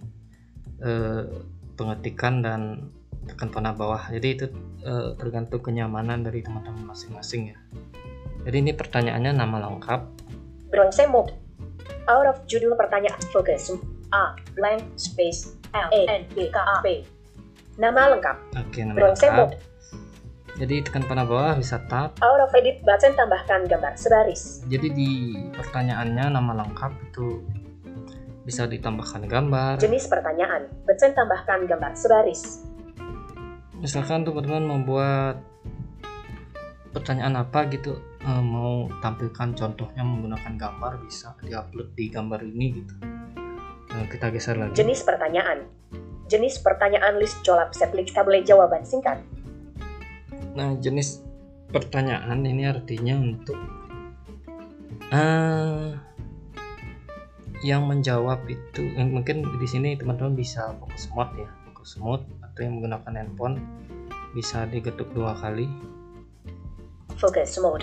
eh, 0.84 1.24
pengetikan 1.74 2.44
dan 2.44 2.92
tekan 3.26 3.48
panah 3.50 3.72
bawah. 3.72 4.06
Jadi 4.08 4.28
itu 4.30 4.46
eh, 4.84 5.10
tergantung 5.16 5.60
kenyamanan 5.60 6.22
dari 6.22 6.44
teman-teman 6.44 6.92
masing-masing 6.92 7.52
ya. 7.52 7.58
Jadi 8.44 8.56
ini 8.60 8.72
pertanyaannya 8.76 9.32
nama 9.32 9.56
lengkap. 9.68 10.00
bronze 10.68 11.06
mode 11.06 11.30
out 12.10 12.26
of 12.26 12.36
judul 12.50 12.74
pertanyaan 12.74 13.16
focus 13.30 13.72
A 14.10 14.34
blank 14.52 14.82
space 14.98 15.54
L 15.70 15.86
A 15.88 16.02
N 16.18 16.22
G 16.34 16.50
K 16.50 16.58
A 16.58 16.82
P 16.82 17.06
nama 17.78 18.10
lengkap 18.10 18.36
Oke, 18.58 18.82
nama 18.82 18.98
bronze 18.98 19.22
lengkap. 19.22 19.38
mode 19.38 19.56
Jadi 20.54 20.86
tekan 20.86 21.02
panah 21.06 21.26
bawah 21.26 21.54
bisa 21.58 21.78
tab. 21.86 22.14
out 22.22 22.40
of 22.42 22.50
edit 22.54 22.82
button 22.82 23.14
tambahkan 23.14 23.66
gambar 23.66 23.94
sebaris 23.94 24.62
Jadi 24.66 24.88
di 24.90 25.10
pertanyaannya 25.54 26.30
nama 26.30 26.52
lengkap 26.62 26.92
itu 27.10 27.42
bisa 28.44 28.66
ditambahkan 28.66 29.24
gambar. 29.24 29.78
jenis 29.80 30.04
pertanyaan 30.04 30.68
button 30.84 31.14
tambahkan 31.14 31.64
gambar 31.64 31.94
sebaris 31.94 32.66
misalkan 33.84 34.24
teman-teman 34.24 34.64
membuat 34.64 35.44
pertanyaan 36.96 37.44
apa 37.44 37.68
gitu 37.68 38.00
eh, 38.24 38.40
mau 38.40 38.88
tampilkan 39.04 39.52
contohnya 39.52 40.00
menggunakan 40.00 40.56
gambar 40.56 41.04
bisa 41.04 41.36
diupload 41.44 41.92
di 41.92 42.08
gambar 42.08 42.40
ini 42.48 42.66
gitu. 42.80 42.94
Nah, 43.92 44.08
kita 44.08 44.32
geser 44.32 44.56
lagi. 44.56 44.72
Jenis 44.72 45.04
pertanyaan. 45.04 45.68
Jenis 46.32 46.64
pertanyaan 46.64 47.20
list 47.20 47.44
jawab 47.44 47.76
applicable 47.76 48.40
jawaban 48.40 48.80
singkat. 48.88 49.20
Nah 50.56 50.78
jenis 50.80 51.20
pertanyaan 51.68 52.46
ini 52.46 52.64
artinya 52.64 53.18
untuk 53.20 53.58
eh 55.12 55.92
yang 57.60 57.84
menjawab 57.84 58.46
itu 58.48 58.82
eh, 58.96 59.04
mungkin 59.04 59.44
di 59.44 59.68
sini 59.68 59.98
teman-teman 59.98 60.32
bisa 60.32 60.72
fokus 60.80 61.10
mode 61.12 61.34
ya 61.42 61.50
fokus 61.70 61.92
mode 61.98 62.24
atau 62.54 62.62
yang 62.62 62.78
menggunakan 62.78 63.12
handphone 63.18 63.58
bisa 64.30 64.62
digetuk 64.70 65.10
dua 65.10 65.34
kali. 65.34 65.66
Focus 67.18 67.58
mode. 67.58 67.82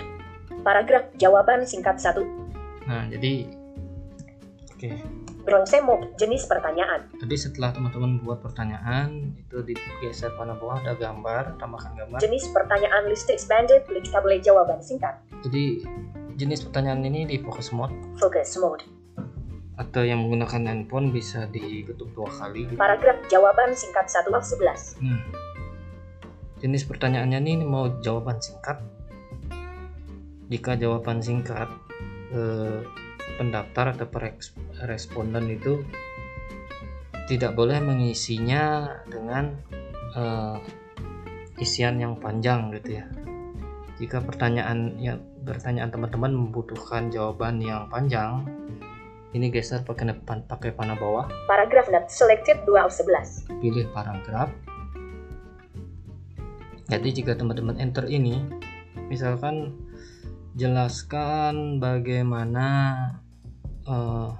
Paragraf 0.64 1.12
jawaban 1.20 1.68
singkat 1.68 2.00
satu. 2.00 2.24
Nah 2.88 3.04
jadi 3.12 3.52
oke. 4.72 4.90
Bronze 5.44 5.76
mode 5.84 6.16
jenis 6.16 6.48
pertanyaan. 6.48 7.12
Tadi 7.20 7.36
setelah 7.36 7.76
teman-teman 7.76 8.24
buat 8.24 8.40
pertanyaan 8.40 9.36
itu 9.36 9.60
digeser 9.60 10.32
panah 10.40 10.56
bawah 10.56 10.80
ada 10.80 10.96
gambar, 10.96 11.60
tambahkan 11.60 11.92
gambar. 11.98 12.18
jenis 12.22 12.48
pertanyaan 12.54 13.04
list 13.12 13.28
expanded 13.28 13.84
applicable 13.84 14.40
jawaban 14.40 14.80
singkat. 14.80 15.20
Jadi 15.44 15.84
jenis 16.40 16.64
pertanyaan 16.64 17.04
ini 17.04 17.28
di 17.28 17.36
focus 17.44 17.74
mode. 17.76 17.92
Focus 18.16 18.56
mode 18.56 19.01
atau 19.80 20.04
yang 20.04 20.24
menggunakan 20.26 20.68
handphone 20.68 21.10
bisa 21.10 21.48
diketuk 21.48 22.12
dua 22.12 22.28
kali. 22.28 22.68
gitu. 22.68 22.76
paragraf 22.76 23.16
jawaban 23.32 23.72
singkat 23.72 24.04
1 24.04 24.28
of 24.28 24.44
11 24.44 25.00
Nah, 25.00 25.22
jenis 26.60 26.84
pertanyaannya 26.84 27.40
ini 27.40 27.64
mau 27.64 27.88
jawaban 28.04 28.36
singkat. 28.38 28.78
Jika 30.52 30.76
jawaban 30.76 31.24
singkat 31.24 31.72
eh, 32.36 32.84
pendaftar 33.40 33.96
atau 33.96 34.06
responden 34.84 35.48
itu 35.48 35.80
tidak 37.30 37.56
boleh 37.56 37.78
mengisinya 37.80 38.92
dengan 39.08 39.56
uh, 40.12 40.58
isian 41.56 41.96
yang 42.02 42.18
panjang 42.18 42.74
gitu 42.76 43.00
ya 43.00 43.06
jika 44.00 44.18
pertanyaan 44.18 44.98
yang 44.98 45.22
pertanyaan 45.46 45.92
teman-teman 45.92 46.32
membutuhkan 46.34 47.12
jawaban 47.12 47.62
yang 47.62 47.86
panjang 47.86 48.42
ini 49.32 49.48
geser 49.48 49.84
pakai 49.84 50.16
pakai 50.24 50.70
panah 50.76 50.96
bawah 50.96 51.26
paragraf 51.48 51.88
not 51.88 52.08
selected 52.08 52.60
2 52.64 52.76
of 52.80 52.92
11 52.92 53.48
pilih 53.60 53.88
paragraf 53.92 54.52
jadi 56.92 57.08
jika 57.08 57.32
teman-teman 57.36 57.80
enter 57.80 58.04
ini 58.04 58.44
misalkan 59.08 59.72
jelaskan 60.52 61.80
bagaimana 61.80 62.68
uh, 63.88 64.36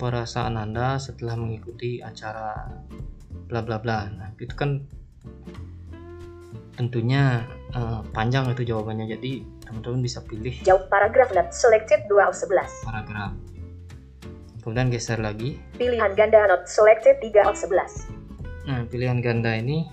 perasaan 0.00 0.56
Anda 0.56 0.96
setelah 0.96 1.36
mengikuti 1.36 2.00
acara 2.00 2.72
bla 3.50 3.60
bla 3.60 3.76
bla. 3.82 4.08
Nah, 4.08 4.30
itu 4.38 4.54
kan 4.56 4.86
tentunya 6.78 7.44
uh, 7.74 8.00
panjang 8.14 8.48
itu 8.54 8.64
jawabannya. 8.70 9.12
Jadi 9.18 9.44
teman-teman 9.70 10.02
bisa 10.02 10.18
pilih 10.26 10.52
jawab 10.66 10.90
paragraf 10.90 11.30
not 11.30 11.54
selected 11.54 12.02
2 12.10 12.18
of 12.18 12.34
11. 12.34 12.66
Paragraf. 12.82 13.32
Kemudian 14.60 14.92
geser 14.92 15.22
lagi. 15.22 15.56
Pilihan 15.78 16.12
ganda 16.18 16.44
not 16.50 16.66
selected 16.68 17.22
3 17.22 17.48
of 17.48 17.56
11. 17.56 18.68
Nah, 18.68 18.84
pilihan 18.90 19.22
ganda 19.24 19.56
ini 19.56 19.88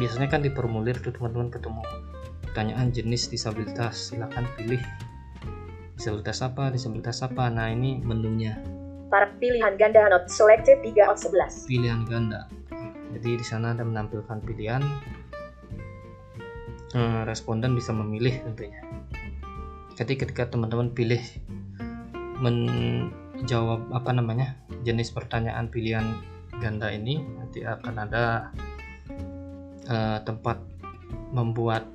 biasanya 0.00 0.26
kan 0.26 0.40
di 0.42 0.50
formulir 0.50 0.98
tuh 0.98 1.14
teman-teman 1.14 1.52
ketemu 1.52 1.84
pertanyaan 2.48 2.90
jenis 2.90 3.30
disabilitas. 3.30 4.10
Silahkan 4.10 4.48
pilih 4.58 4.82
disabilitas 5.94 6.42
apa, 6.42 6.74
disabilitas 6.74 7.22
apa. 7.22 7.46
Nah, 7.52 7.70
ini 7.70 8.02
menunya 8.02 8.58
para 9.14 9.30
pilihan 9.38 9.78
ganda 9.78 10.10
not 10.10 10.26
selected 10.26 10.82
3 10.82 11.06
of 11.06 11.22
11. 11.22 11.70
Pilihan 11.70 12.02
ganda. 12.10 12.50
Jadi 13.14 13.38
di 13.38 13.46
sana 13.46 13.70
ada 13.70 13.86
menampilkan 13.86 14.42
pilihan. 14.42 14.82
Hmm, 16.94 17.26
responden 17.26 17.74
bisa 17.74 17.90
memilih 17.90 18.38
tentunya. 18.46 18.78
Jadi 19.98 20.14
ketika 20.14 20.46
teman-teman 20.46 20.94
pilih 20.94 21.18
menjawab 22.38 23.90
apa 23.90 24.10
namanya 24.14 24.58
jenis 24.86 25.10
pertanyaan 25.10 25.70
pilihan 25.70 26.22
ganda 26.62 26.90
ini 26.94 27.18
nanti 27.18 27.66
akan 27.66 27.94
ada 27.98 28.54
uh, 29.90 30.18
tempat 30.22 30.62
membuat 31.34 31.86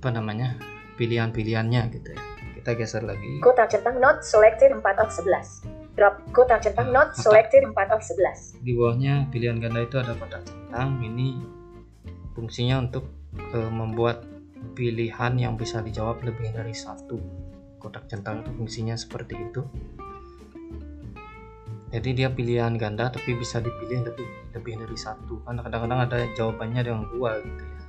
apa 0.00 0.08
namanya 0.12 0.56
pilihan-pilihannya 1.00 1.80
gitu 1.96 2.08
ya 2.12 2.20
kita 2.60 2.76
geser 2.76 3.02
lagi 3.04 3.40
kotak 3.40 3.72
centang 3.72 4.00
not 4.00 4.20
selected 4.24 4.72
4 4.72 4.80
of 4.80 5.08
11 5.12 5.76
drop 5.96 6.20
kotak 6.36 6.60
centang 6.60 6.92
not 6.92 7.16
selected 7.16 7.64
4 7.64 7.72
of 7.72 8.04
11. 8.04 8.60
Di 8.60 8.76
bawahnya 8.76 9.32
pilihan 9.32 9.56
ganda 9.56 9.80
itu 9.80 9.96
ada 9.96 10.12
kotak 10.12 10.44
centang. 10.44 11.00
Ini 11.00 11.40
fungsinya 12.36 12.84
untuk 12.84 13.08
e, 13.38 13.58
membuat 13.68 14.24
pilihan 14.76 15.36
yang 15.36 15.54
bisa 15.56 15.80
dijawab 15.84 16.20
lebih 16.24 16.52
dari 16.52 16.72
satu. 16.72 17.20
Kotak 17.80 18.08
centang 18.08 18.42
itu 18.42 18.50
fungsinya 18.56 18.96
seperti 18.96 19.34
itu. 19.36 19.62
Jadi 21.86 22.10
dia 22.18 22.28
pilihan 22.28 22.74
ganda 22.76 23.08
tapi 23.08 23.38
bisa 23.38 23.62
dipilih 23.62 24.04
lebih 24.10 24.28
lebih 24.52 24.74
dari 24.82 24.98
satu. 24.98 25.40
Karena 25.46 25.60
kadang-kadang 25.62 26.00
ada 26.10 26.18
jawabannya 26.34 26.82
yang 26.82 27.06
dua 27.14 27.40
gitu 27.40 27.62
ya. 27.64 27.80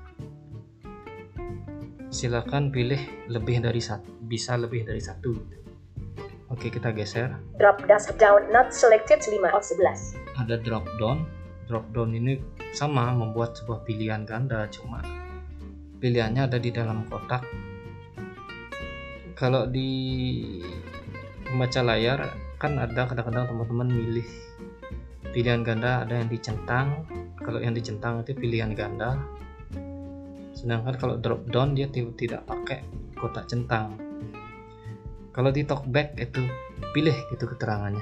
Silakan 2.08 2.72
pilih 2.72 3.02
lebih 3.28 3.60
dari 3.60 3.84
satu, 3.84 4.08
bisa 4.24 4.56
lebih 4.56 4.88
dari 4.88 5.02
satu. 5.04 5.28
Gitu. 5.34 5.58
Oke, 6.48 6.72
kita 6.72 6.95
geser. 6.95 7.36
Drop 7.60 7.84
down 8.16 8.48
not 8.56 8.72
selected 8.72 9.20
5 9.20 9.52
of 9.52 9.64
11. 9.68 10.16
Ada 10.39 10.56
drop 10.64 10.88
down. 10.95 11.28
Drop 11.68 11.84
down 11.91 12.16
ini 12.16 12.39
sama 12.72 13.12
membuat 13.12 13.60
sebuah 13.60 13.84
pilihan 13.84 14.24
ganda, 14.24 14.72
cuma 14.72 15.04
pilihannya 16.00 16.48
ada 16.48 16.58
di 16.62 16.70
dalam 16.70 17.06
kotak. 17.10 17.43
Kalau 19.38 19.70
di 19.70 19.89
membaca 21.52 21.82
layar 21.86 22.20
kan 22.58 22.82
ada 22.82 23.06
kadang-kadang 23.06 23.54
teman-teman 23.54 23.89
milih 23.89 24.30
pilihan 25.30 25.62
ganda 25.62 26.06
ada 26.06 26.18
yang 26.18 26.30
dicentang. 26.30 27.06
Kalau 27.38 27.62
yang 27.62 27.78
dicentang 27.78 28.26
itu 28.26 28.34
pilihan 28.34 28.74
ganda. 28.74 29.18
Sedangkan 30.58 30.98
kalau 30.98 31.16
drop 31.22 31.45
down 31.50 31.78
dia 31.78 31.86
tidak 31.89 32.45
pakai 32.50 32.82
kotak 33.18 33.45
centang 33.45 34.08
kalau 35.38 35.54
di 35.54 35.62
talkback 35.62 36.18
itu 36.18 36.41
pilih 36.98 37.14
gitu 37.30 37.45
keterangannya 37.45 38.02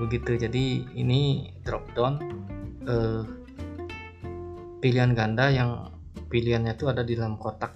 begitu 0.00 0.40
jadi 0.40 0.88
ini 0.96 1.52
drop 1.60 1.84
down 1.92 2.16
eh, 2.88 3.22
pilihan 4.82 5.14
ganda 5.14 5.48
yang 5.48 5.94
pilihannya 6.28 6.74
itu 6.74 6.90
ada 6.90 7.06
di 7.06 7.14
dalam 7.14 7.38
kotak 7.38 7.72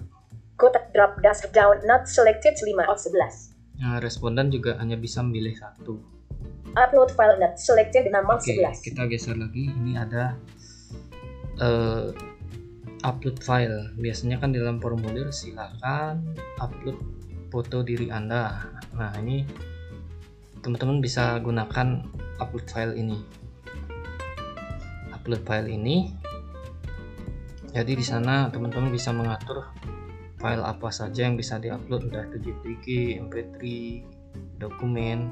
kotak 0.59 0.91
drop 0.91 1.15
down 1.55 1.79
not 1.87 2.03
selected 2.05 2.53
5 2.59 2.91
of 2.91 2.99
11 2.99 3.79
nah, 3.79 3.97
responden 4.03 4.51
juga 4.51 4.75
hanya 4.77 4.99
bisa 4.99 5.23
memilih 5.23 5.55
satu 5.55 5.97
upload 6.75 7.09
file 7.15 7.39
not 7.39 7.55
selected 7.55 8.11
6 8.11 8.13
of 8.27 8.43
Oke, 8.43 8.59
11 8.59 8.83
kita 8.83 9.01
geser 9.07 9.39
lagi 9.39 9.71
ini 9.71 9.95
ada 9.95 10.35
uh, 11.63 12.11
upload 13.07 13.39
file 13.39 13.95
biasanya 13.95 14.37
kan 14.43 14.51
di 14.51 14.59
dalam 14.59 14.83
formulir 14.83 15.31
silakan 15.31 16.21
upload 16.59 16.97
foto 17.49 17.83
diri 17.83 18.11
Anda. 18.11 18.67
Nah, 18.95 19.15
ini 19.23 19.47
teman-teman 20.59 20.99
bisa 20.99 21.39
gunakan 21.39 22.03
upload 22.43 22.65
file 22.67 22.95
ini. 22.95 23.19
Upload 25.15 25.41
file 25.47 25.71
ini. 25.71 26.11
Jadi 27.77 27.93
di 27.93 28.01
sana 28.01 28.49
teman-teman 28.49 28.89
bisa 28.89 29.13
mengatur 29.13 29.69
file 30.41 30.65
apa 30.65 30.89
saja 30.89 31.29
yang 31.29 31.37
bisa 31.37 31.61
diupload 31.61 32.09
udah 32.09 32.25
itu 32.33 32.49
JPG, 32.49 32.85
MP3, 33.29 33.57
dokumen. 34.57 35.29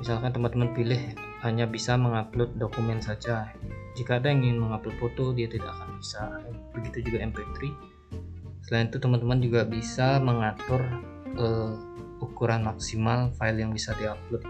Misalkan 0.00 0.32
teman-teman 0.32 0.72
pilih 0.72 1.12
hanya 1.44 1.68
bisa 1.68 2.00
mengupload 2.00 2.56
dokumen 2.56 3.04
saja. 3.04 3.52
Jika 3.92 4.24
ada 4.24 4.32
yang 4.32 4.40
ingin 4.40 4.64
mengupload 4.64 4.96
foto, 4.96 5.36
dia 5.36 5.52
tidak 5.52 5.68
akan 5.68 6.00
bisa. 6.00 6.40
Begitu 6.72 7.12
juga 7.12 7.28
MP3 7.28 7.60
Selain 8.64 8.88
itu 8.88 8.96
teman-teman 8.96 9.40
juga 9.40 9.64
bisa 9.68 10.20
mengatur 10.20 10.80
uh, 11.40 11.72
ukuran 12.24 12.64
maksimal 12.64 13.32
file 13.36 13.64
yang 13.64 13.72
bisa 13.72 13.92
diupload. 13.96 14.44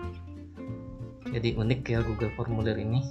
Jadi 1.28 1.54
unik 1.54 1.80
ya 1.86 2.00
Google 2.06 2.32
Formulir 2.38 2.78
ini. 2.78 3.02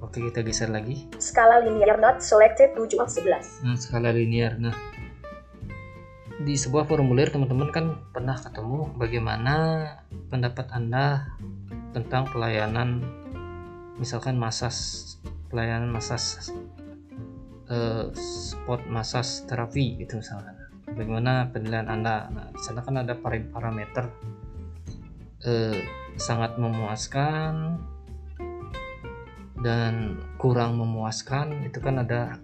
Oke 0.00 0.20
kita 0.24 0.40
geser 0.40 0.72
lagi. 0.72 1.08
Skala 1.20 1.64
linear 1.64 2.00
not 2.00 2.24
selected 2.24 2.72
7 2.76 3.00
of 3.00 3.08
11. 3.08 3.64
Nah, 3.64 3.76
skala 3.76 4.10
linear. 4.12 4.56
Nah, 4.56 4.74
di 6.44 6.54
sebuah 6.56 6.88
formulir 6.88 7.32
teman-teman 7.32 7.68
kan 7.72 7.86
pernah 8.12 8.36
ketemu 8.36 8.92
bagaimana 8.96 9.54
pendapat 10.28 10.66
Anda 10.72 11.28
tentang 11.94 12.28
pelayanan 12.28 13.06
misalkan 13.94 14.34
masas 14.34 15.06
pelayanan 15.48 15.94
masas 15.94 16.50
uh, 17.70 18.10
spot 18.18 18.82
massage 18.90 19.46
terapi 19.46 20.02
gitu 20.02 20.18
misalkan 20.18 20.58
bagaimana 20.90 21.48
penilaian 21.54 21.86
anda 21.86 22.26
nah 22.34 22.50
di 22.50 22.60
sana 22.60 22.82
kan 22.82 22.98
ada 23.00 23.14
parameter 23.22 24.10
uh, 25.46 25.78
sangat 26.18 26.58
memuaskan 26.58 27.78
dan 29.64 30.20
kurang 30.36 30.76
memuaskan 30.76 31.64
itu 31.64 31.80
kan 31.80 32.04
ada 32.04 32.36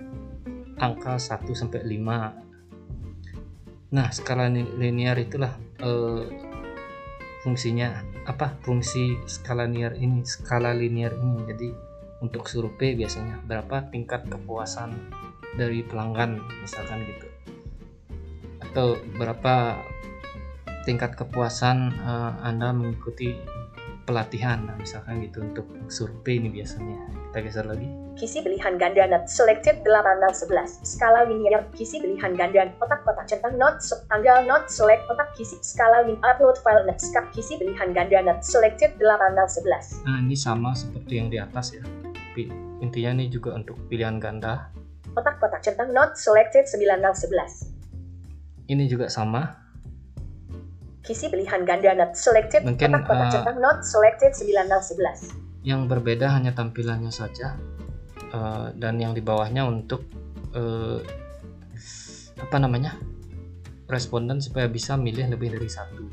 angka 0.81 1.21
1 1.21 1.45
sampai 1.53 1.85
5 1.85 3.93
nah 3.93 4.09
skala 4.09 4.49
linear 4.49 5.21
itulah 5.21 5.53
uh, 5.85 6.25
fungsinya 7.41 8.05
apa? 8.29 8.61
Fungsi 8.61 9.17
skala 9.25 9.65
linear 9.65 9.97
ini 9.97 10.23
skala 10.25 10.77
linear 10.77 11.17
ini. 11.17 11.41
Jadi 11.49 11.69
untuk 12.21 12.47
survei 12.47 12.93
biasanya 12.95 13.41
berapa 13.49 13.89
tingkat 13.89 14.29
kepuasan 14.29 14.93
dari 15.57 15.81
pelanggan 15.83 16.41
misalkan 16.61 17.09
gitu. 17.09 17.27
Atau 18.61 19.01
berapa 19.17 19.81
tingkat 20.85 21.17
kepuasan 21.17 21.97
uh, 22.05 22.45
Anda 22.45 22.77
mengikuti 22.77 23.35
pelatihan 24.05 24.65
nah, 24.67 24.77
misalkan 24.77 25.25
gitu 25.25 25.45
untuk 25.45 25.67
survei 25.91 26.41
ini 26.41 26.49
biasanya. 26.53 26.97
Kita 27.31 27.39
geser 27.45 27.67
lagi. 27.69 27.87
Kisi 28.19 28.43
pilihan 28.43 28.75
ganda 28.77 29.07
not 29.07 29.31
selected 29.31 29.81
8 29.87 29.87
11 29.87 30.85
skala 30.85 31.25
linear 31.31 31.65
kisi 31.73 32.03
pilihan 32.03 32.35
ganda 32.37 32.69
kotak-kotak 32.77 33.25
centang 33.31 33.55
not 33.57 33.81
tanggal 34.11 34.45
not 34.45 34.67
select 34.69 35.07
kotak 35.07 35.31
kisi 35.39 35.57
skala 35.63 36.05
linear 36.05 36.37
upload 36.37 36.59
file 36.61 36.85
not 36.85 36.99
kisi 37.33 37.57
pilihan 37.57 37.95
ganda 37.97 38.19
not 38.21 38.43
selected 38.43 38.93
8 38.99 39.37
11 39.37 40.05
nah 40.05 40.19
ini 40.21 40.37
sama 40.37 40.77
seperti 40.77 41.13
yang 41.17 41.29
di 41.33 41.39
atas 41.41 41.77
ya. 41.77 41.85
Intinya 42.81 43.13
ini 43.21 43.29
juga 43.29 43.53
untuk 43.53 43.77
pilihan 43.93 44.17
ganda. 44.17 44.73
Kotak-kotak 45.13 45.61
centang 45.61 45.93
not 45.93 46.17
selected 46.17 46.65
9 46.65 46.81
11 46.81 47.81
ini 48.71 48.87
juga 48.87 49.11
sama 49.11 49.60
Kisi 51.11 51.27
pilihan 51.27 51.67
ganda 51.67 51.91
not 51.99 52.15
selected. 52.15 52.63
Mungkin, 52.63 52.95
kotak-kotak 52.95 53.27
eh, 53.27 53.33
centang 53.35 53.59
not 53.59 53.83
selected 53.83 54.31
9011. 54.31 55.51
yang 55.61 55.85
berbeda 55.91 56.33
hanya 56.33 56.57
tampilannya 56.57 57.13
saja 57.13 57.59
eh, 58.33 58.67
dan 58.79 58.97
yang 58.97 59.13
di 59.13 59.21
bawahnya 59.21 59.67
untuk 59.67 60.07
eh, 60.55 61.03
apa 62.41 62.57
namanya 62.57 62.97
responden 63.91 64.41
supaya 64.41 64.71
bisa 64.71 64.97
milih 64.97 65.29
lebih 65.29 65.53
dari 65.53 65.69
satu 65.69 66.09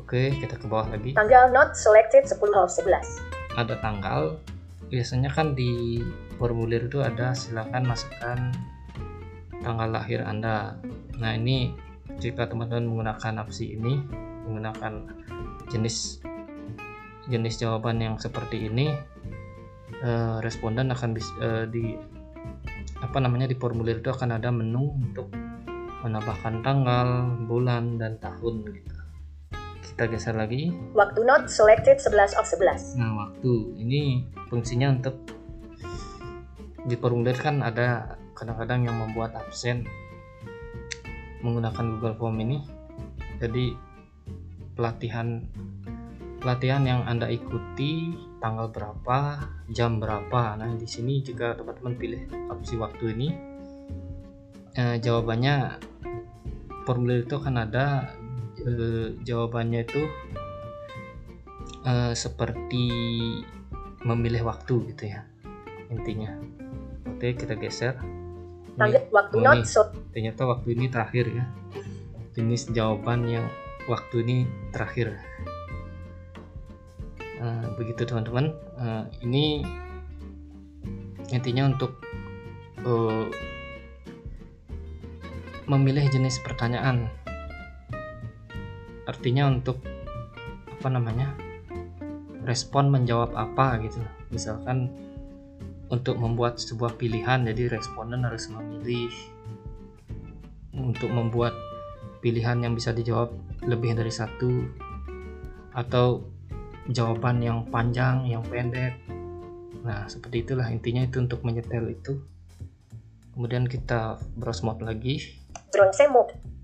oke 0.00 0.40
kita 0.40 0.56
ke 0.56 0.64
bawah 0.64 0.88
lagi 0.88 1.12
Tanggal 1.12 1.52
not 1.52 1.76
selected 1.76 2.24
10 2.24 2.40
of 2.56 2.72
11. 2.72 3.60
ada 3.60 3.76
tanggal 3.84 4.40
biasanya 4.88 5.28
kan 5.28 5.52
di 5.52 6.00
formulir 6.40 6.88
itu 6.88 7.04
ada 7.04 7.36
silakan 7.36 7.84
masukkan 7.84 8.38
tanggal 9.60 9.88
lahir 9.92 10.24
anda 10.24 10.80
nah 11.20 11.36
ini 11.36 11.76
jika 12.18 12.48
teman-teman 12.50 12.88
menggunakan 12.88 13.44
opsi 13.44 13.78
ini 13.78 14.02
menggunakan 14.48 15.06
jenis 15.70 16.20
jenis 17.30 17.54
jawaban 17.62 18.02
yang 18.02 18.18
seperti 18.18 18.66
ini 18.66 18.90
eh, 20.02 20.36
responden 20.42 20.90
akan 20.90 21.10
bis- 21.14 21.38
eh, 21.38 21.64
di 21.70 21.94
apa 23.02 23.18
namanya 23.18 23.50
di 23.50 23.56
formulir 23.58 23.98
itu 23.98 24.10
akan 24.10 24.38
ada 24.38 24.50
menu 24.50 24.94
untuk 24.94 25.30
menambahkan 26.02 26.62
tanggal 26.66 27.06
bulan 27.46 27.98
dan 27.98 28.18
tahun 28.18 28.66
gitu. 28.74 28.94
Kita 29.92 30.08
geser 30.08 30.34
lagi. 30.34 30.72
Waktu 30.96 31.20
not 31.22 31.46
selected 31.46 32.00
11 32.00 32.34
of 32.34 32.46
11. 32.48 32.98
Nah, 32.98 33.28
waktu. 33.28 33.76
Ini 33.78 34.24
fungsinya 34.50 34.88
untuk 34.98 35.14
di 36.82 36.96
formulir 36.98 37.38
kan 37.38 37.62
ada 37.62 38.18
kadang-kadang 38.34 38.90
yang 38.90 38.96
membuat 38.98 39.38
absen 39.38 39.86
menggunakan 41.42 41.98
Google 41.98 42.16
Form 42.16 42.36
ini. 42.40 42.58
Jadi 43.42 43.74
pelatihan 44.78 45.42
pelatihan 46.42 46.82
yang 46.82 47.06
Anda 47.06 47.30
ikuti 47.30 48.18
tanggal 48.42 48.70
berapa, 48.74 49.38
jam 49.70 50.02
berapa. 50.02 50.58
Nah, 50.58 50.74
di 50.74 50.86
sini 50.86 51.22
jika 51.22 51.54
teman-teman 51.54 51.94
pilih 51.94 52.22
opsi 52.50 52.74
waktu 52.74 53.14
ini 53.14 53.28
eh, 54.74 54.96
jawabannya 54.98 55.78
formulir 56.82 57.22
itu 57.24 57.34
akan 57.38 57.56
ada 57.62 58.10
eh, 58.64 59.14
jawabannya 59.22 59.80
itu 59.86 60.02
eh, 61.86 62.12
seperti 62.16 62.86
memilih 64.02 64.42
waktu 64.42 64.92
gitu 64.92 65.14
ya 65.14 65.22
intinya 65.92 66.34
oke 67.06 67.26
kita 67.38 67.54
geser 67.54 67.94
Ini- 68.72 68.80
Tanggal 68.80 69.04
waktu 69.12 69.34
oh, 69.36 69.42
not 69.44 69.62
so 69.68 69.82
ternyata 70.12 70.42
waktu 70.48 70.68
ini 70.72 70.88
terakhir 70.88 71.24
ya. 71.28 71.44
Jenis 72.32 72.72
jawaban 72.72 73.28
yang 73.28 73.44
waktu 73.84 74.24
ini 74.24 74.36
terakhir. 74.72 75.20
Eh, 77.42 77.66
begitu 77.76 78.08
teman-teman. 78.08 78.56
Eh, 78.80 79.04
ini 79.28 79.60
intinya 81.28 81.68
untuk 81.68 82.00
eh, 82.80 83.26
memilih 85.68 86.08
jenis 86.08 86.40
pertanyaan. 86.40 87.12
Artinya 89.04 89.50
untuk 89.52 89.82
apa 90.72 90.88
namanya 90.88 91.36
respon 92.48 92.88
menjawab 92.88 93.36
apa 93.36 93.76
gitu. 93.84 94.00
Misalkan 94.32 94.90
untuk 95.92 96.16
membuat 96.16 96.56
sebuah 96.56 96.96
pilihan 96.96 97.44
jadi 97.44 97.76
responden 97.76 98.24
harus 98.24 98.48
memilih. 98.48 99.12
Untuk 100.72 101.12
membuat 101.12 101.52
pilihan 102.24 102.64
yang 102.64 102.72
bisa 102.72 102.96
dijawab 102.96 103.36
lebih 103.68 103.92
dari 103.92 104.08
satu 104.08 104.64
atau 105.76 106.24
jawaban 106.88 107.44
yang 107.44 107.68
panjang 107.68 108.24
yang 108.24 108.40
pendek. 108.40 108.96
Nah 109.84 110.08
seperti 110.08 110.48
itulah 110.48 110.64
intinya 110.72 111.04
itu 111.04 111.20
untuk 111.20 111.44
menyetel 111.44 111.92
itu. 111.92 112.24
Kemudian 113.36 113.68
kita 113.68 114.16
browse 114.32 114.64
mode 114.64 114.80
lagi. 114.80 115.36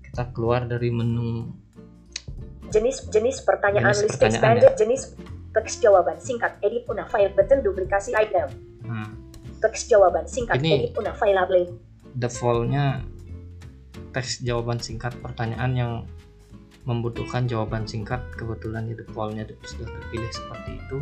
Kita 0.01 0.33
keluar 0.33 0.65
dari 0.65 0.89
menu 0.89 1.53
Jenis 2.69 3.09
jenis 3.09 3.41
pertanyaan 3.41 3.93
Jenis 3.93 4.05
list 4.05 4.21
pertanyaan, 4.21 4.61
expanded 4.61 4.73
jenis 4.77 5.01
teks 5.53 5.81
jawaban. 5.81 6.21
Singkat 6.21 6.61
edit 6.61 6.85
una 6.85 7.09
file 7.09 7.33
button 7.33 7.65
duplikasi 7.65 8.13
item. 8.13 8.49
nah, 8.85 9.09
Teks 9.59 9.91
jawaban 9.91 10.25
singkat. 10.25 10.59
Ini- 10.59 10.89
edit 10.89 10.95
una 10.95 11.11
defaultnya 12.15 13.05
teks 14.09 14.41
jawaban 14.41 14.81
singkat 14.81 15.13
pertanyaan 15.21 15.71
yang 15.75 15.91
membutuhkan 16.87 17.45
jawaban 17.45 17.85
singkat. 17.85 18.23
Kebetulan 18.33 18.89
di 18.89 18.97
defaultnya 18.97 19.45
sudah 19.61 19.87
terpilih 19.87 20.31
seperti 20.31 20.71
itu. 20.79 20.97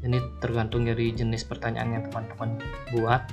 Ini 0.00 0.18
tergantung 0.40 0.88
dari 0.88 1.12
jenis 1.12 1.44
pertanyaan 1.44 2.00
yang 2.00 2.04
teman-teman. 2.08 2.56
Buat 2.96 3.28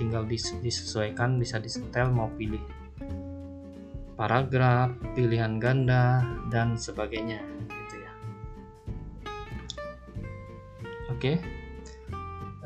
tinggal 0.00 0.24
dis- 0.24 0.56
disesuaikan 0.64 1.36
bisa 1.36 1.60
disetel 1.60 2.08
mau 2.08 2.32
pilih 2.34 2.62
paragraf 4.16 4.96
pilihan 5.12 5.60
ganda 5.60 6.24
dan 6.48 6.80
sebagainya 6.80 7.44
gitu 7.68 7.94
ya. 8.00 8.12
Oke 11.12 11.55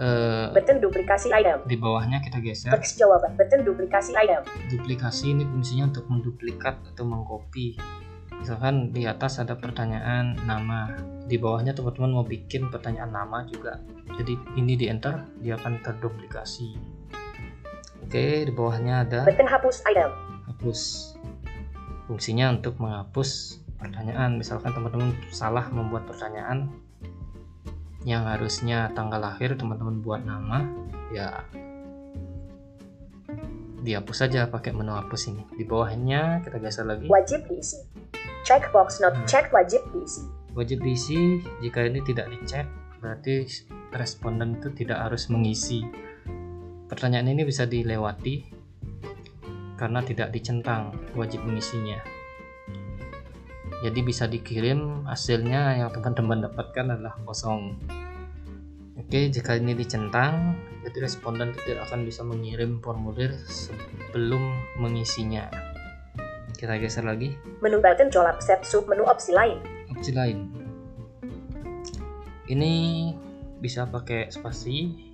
Eh, 0.01 0.48
Button 0.57 0.80
duplikasi 0.80 1.28
item. 1.28 1.61
di 1.68 1.76
bawahnya 1.76 2.24
kita 2.24 2.40
geser. 2.40 2.72
Teks 2.72 2.96
jawaban. 2.96 3.36
Button 3.36 3.68
duplikasi 3.68 4.16
item. 4.16 4.40
duplikasi 4.72 5.36
ini 5.36 5.44
fungsinya 5.44 5.92
untuk 5.92 6.09
menduplikat 6.09 6.80
atau 6.88 7.05
mengcopy. 7.05 7.76
Misalkan 8.40 8.96
di 8.96 9.05
atas 9.05 9.44
ada 9.44 9.61
pertanyaan 9.61 10.40
nama. 10.48 10.96
Di 11.28 11.36
bawahnya 11.36 11.76
teman-teman 11.76 12.16
mau 12.16 12.24
bikin 12.24 12.72
pertanyaan 12.72 13.12
nama 13.12 13.44
juga. 13.44 13.76
Jadi 14.16 14.40
ini 14.57 14.72
di 14.80 14.88
enter 14.88 15.20
dia 15.44 15.61
akan 15.61 15.84
terduplikasi. 15.84 16.80
Oke 18.01 18.48
di 18.48 18.53
bawahnya 18.57 19.05
ada 19.05 19.28
Button 19.28 19.53
hapus 19.53 19.84
item. 19.84 20.11
hapus. 20.48 20.80
Fungsinya 22.09 22.57
untuk 22.57 22.80
menghapus 22.80 23.61
pertanyaan. 23.76 24.40
Misalkan 24.40 24.72
teman-teman 24.72 25.12
salah 25.28 25.68
membuat 25.68 26.09
pertanyaan 26.09 26.72
yang 28.09 28.24
harusnya 28.24 28.88
tanggal 28.96 29.20
lahir 29.20 29.53
teman-teman 29.57 30.01
buat 30.01 30.24
nama 30.24 30.64
ya 31.12 31.44
dihapus 33.80 34.16
saja 34.28 34.48
pakai 34.48 34.76
menu 34.76 34.92
hapus 34.92 35.32
ini 35.32 35.44
di 35.57 35.64
bawahnya 35.64 36.44
kita 36.44 36.61
geser 36.61 36.84
lagi 36.84 37.09
Wajib 37.09 37.48
diisi. 37.48 37.80
Checkbox 38.44 39.05
not 39.05 39.12
Hmm. 39.16 39.26
checked 39.28 39.53
wajib 39.53 39.84
diisi. 39.92 40.24
wajib 40.57 40.82
diisi 40.82 41.40
jika 41.62 41.86
ini 41.86 42.01
tidak 42.03 42.26
dicek 42.32 42.66
berarti 43.01 43.46
responden 43.94 44.59
itu 44.59 44.68
tidak 44.74 44.98
harus 45.09 45.30
mengisi 45.30 45.86
pertanyaan 46.90 47.30
ini 47.32 47.46
bisa 47.46 47.64
dilewati 47.64 48.51
karena 49.78 50.05
tidak 50.05 50.34
dicentang 50.34 50.92
wajib 51.16 51.40
mengisinya 51.46 52.03
jadi 53.81 54.01
bisa 54.05 54.28
dikirim 54.28 55.09
hasilnya 55.09 55.81
yang 55.81 55.89
teman-teman 55.89 56.45
dapatkan 56.45 57.01
adalah 57.01 57.16
kosong. 57.24 57.81
Oke 59.01 59.33
jika 59.33 59.57
ini 59.57 59.72
dicentang 59.72 60.53
jadi 60.85 61.09
responden 61.09 61.57
tidak 61.64 61.89
akan 61.89 62.05
bisa 62.05 62.20
mengirim 62.20 62.76
formulir 62.85 63.33
sebelum 63.49 64.41
mengisinya. 64.76 65.49
Kita 66.53 66.76
geser 66.76 67.09
lagi. 67.09 67.33
Menu 67.64 67.81
button 67.81 68.12
jolap 68.12 68.45
set 68.45 68.61
sub 68.68 68.85
menu 68.85 69.09
opsi 69.09 69.33
lain. 69.33 69.64
opsi 69.89 70.12
lain. 70.12 70.53
Ini 72.53 72.72
bisa 73.64 73.89
pakai 73.89 74.28
spasi 74.28 75.09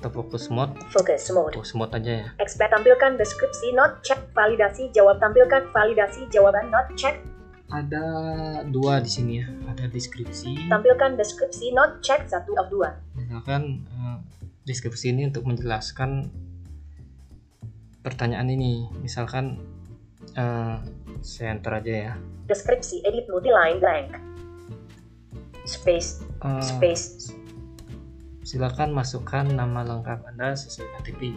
atau 0.00 0.10
fokus 0.12 0.52
mode? 0.52 0.76
Focus 0.92 1.32
mode. 1.32 1.54
fokus 1.56 1.72
mode 1.72 1.92
aja 1.96 2.12
ya. 2.24 2.28
Expert 2.40 2.70
tampilkan 2.72 3.16
deskripsi 3.16 3.72
not 3.72 4.04
check 4.04 4.20
validasi 4.36 4.92
jawab 4.92 5.18
tampilkan 5.18 5.68
validasi 5.72 6.28
jawaban 6.28 6.68
not 6.68 6.86
check. 6.94 7.20
Ada 7.66 8.04
dua 8.70 9.02
di 9.02 9.10
sini 9.10 9.42
ya. 9.42 9.48
Ada 9.72 9.90
deskripsi. 9.90 10.70
Tampilkan 10.70 11.18
deskripsi 11.18 11.74
not 11.74 12.04
check 12.04 12.28
satu 12.28 12.54
of 12.60 12.70
dua. 12.70 12.94
Misalkan 13.18 13.82
eh, 13.86 14.18
deskripsi 14.68 15.10
ini 15.10 15.26
untuk 15.26 15.48
menjelaskan 15.48 16.30
pertanyaan 18.06 18.52
ini. 18.52 18.86
Misalkan 19.02 19.58
eh, 20.36 20.76
saya 21.24 21.48
enter 21.56 21.72
aja 21.74 21.92
ya. 21.92 22.14
Deskripsi 22.46 23.02
edit 23.02 23.26
multiline 23.26 23.82
blank. 23.82 24.14
Space 25.66 26.22
Eh, 26.44 26.62
space 26.62 27.34
silakan 28.46 28.94
masukkan 28.94 29.42
nama 29.42 29.82
lengkap 29.82 30.22
anda 30.22 30.54
sesuai 30.54 30.86
KTP 31.02 31.34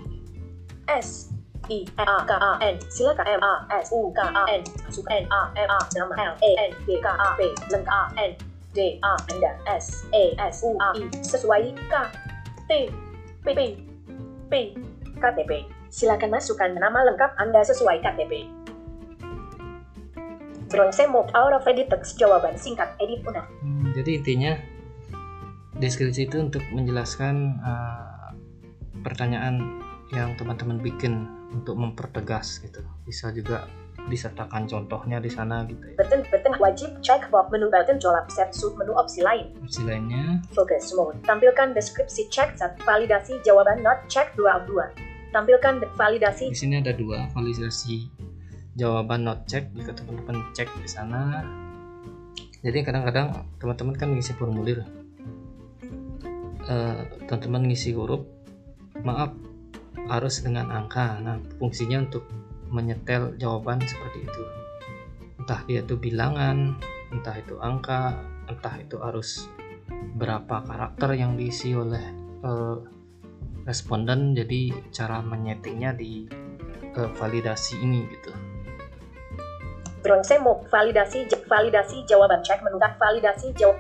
S 0.86 1.34
I 1.70 1.82
A 1.98 2.22
K 2.26 2.32
A 2.38 2.54
N. 2.62 2.78
Silakan 2.90 3.26
M 3.26 3.42
A 3.42 3.54
S 3.82 3.90
U 3.90 4.14
K 4.14 4.22
A 4.22 4.46
N. 4.46 4.62
Masuk 4.86 5.06
N 5.10 5.26
A 5.30 5.42
M 5.58 5.70
A 5.70 5.80
nama 5.98 6.14
L 6.18 6.34
A 6.38 6.52
N 6.70 6.72
B 6.86 7.02
K 7.02 7.08
A 7.10 7.34
P. 7.34 7.50
Lengkap 7.74 7.90
A 7.90 8.04
N 8.18 8.32
D 8.78 9.02
A 9.02 9.14
Anda. 9.30 9.58
S 9.66 10.06
A 10.14 10.38
S 10.38 10.62
U 10.66 10.78
A 10.78 10.94
I. 10.98 11.10
Sesuai 11.26 11.74
K 11.78 11.94
T 12.70 12.72
P 13.42 13.48
P 13.54 13.60
P 14.50 14.54
KTP 15.20 15.52
silakan 15.90 16.30
masukkan 16.38 16.74
nama 16.74 17.06
lengkap 17.10 17.38
Anda 17.42 17.66
sesuai 17.66 18.06
KTP 18.06 18.46
Bronze 20.70 21.06
mode 21.10 21.34
out 21.34 21.54
of 21.58 21.66
edit 21.66 21.90
text. 21.90 22.22
Jawaban 22.22 22.54
singkat. 22.54 22.94
Edit 23.02 23.26
punah. 23.26 23.46
Hmm, 23.66 23.90
jadi 23.98 24.22
intinya 24.22 24.54
deskripsi 25.80 26.28
itu 26.28 26.38
untuk 26.44 26.64
menjelaskan 26.76 27.60
uh, 27.64 28.36
pertanyaan 29.02 29.80
yang 30.12 30.36
teman-teman 30.36 30.78
bikin 30.84 31.26
untuk 31.56 31.80
mempertegas 31.80 32.60
gitu. 32.62 32.84
Bisa 33.08 33.32
juga 33.32 33.66
disertakan 34.10 34.66
contohnya 34.66 35.22
di 35.22 35.30
sana 35.30 35.64
gitu 35.68 35.80
ya. 35.80 35.96
Button 36.00 36.22
button 36.28 36.54
wajib 36.58 36.90
cek 37.04 37.30
box 37.30 37.52
menu 37.52 37.68
button 37.70 38.00
jolap 38.02 38.26
set 38.32 38.52
sub 38.52 38.76
menu 38.76 38.96
opsi 38.96 39.22
lain. 39.24 39.54
Opsi 39.64 39.86
lainnya 39.86 40.42
Focus 40.52 40.92
mode. 40.98 41.20
Tampilkan 41.24 41.76
deskripsi 41.78 42.28
cek 42.32 42.58
set 42.58 42.74
validasi 42.84 43.38
jawaban 43.46 43.86
not 43.86 44.04
cek 44.10 44.34
2 44.36 44.46
of 44.50 44.64
2. 44.68 45.32
Tampilkan 45.36 45.86
validasi 45.94 46.50
di 46.50 46.58
sini 46.58 46.82
ada 46.82 46.90
dua 46.90 47.30
validasi 47.38 48.10
jawaban 48.74 49.28
not 49.28 49.46
check 49.46 49.70
jika 49.78 49.94
teman-teman 49.94 50.42
cek 50.56 50.72
di 50.80 50.90
sana. 50.90 51.46
Jadi 52.60 52.84
kadang-kadang 52.84 53.46
teman-teman 53.62 53.96
kan 53.96 54.08
ngisi 54.12 54.36
formulir, 54.36 54.84
Eh, 56.70 57.02
teman-teman 57.26 57.66
ngisi 57.66 57.98
huruf, 57.98 58.22
maaf 59.02 59.34
harus 60.06 60.46
dengan 60.46 60.70
angka. 60.70 61.18
Nah 61.18 61.42
fungsinya 61.58 62.06
untuk 62.06 62.30
menyetel 62.70 63.34
jawaban 63.42 63.82
seperti 63.82 64.30
itu. 64.30 64.44
Entah 65.42 65.66
itu 65.66 65.98
bilangan, 65.98 66.78
entah 67.10 67.34
itu 67.42 67.58
angka, 67.58 68.22
entah 68.46 68.78
itu 68.78 69.02
harus 69.02 69.50
berapa 70.14 70.62
karakter 70.62 71.18
yang 71.18 71.34
diisi 71.34 71.74
oleh 71.74 72.06
eh, 72.46 72.78
responden. 73.66 74.38
Jadi 74.38 74.94
cara 74.94 75.26
menyetingnya 75.26 75.98
di 75.98 76.30
eh, 76.86 77.10
validasi 77.18 77.82
ini 77.82 78.06
gitu. 78.14 78.30
Bronze 80.00 80.36
mode 80.40 80.64
validasi 80.72 81.28
validasi 81.48 82.08
jawaban 82.08 82.40
cek 82.40 82.64
menu 82.64 82.80
validasi 82.80 83.52
jawab 83.60 83.78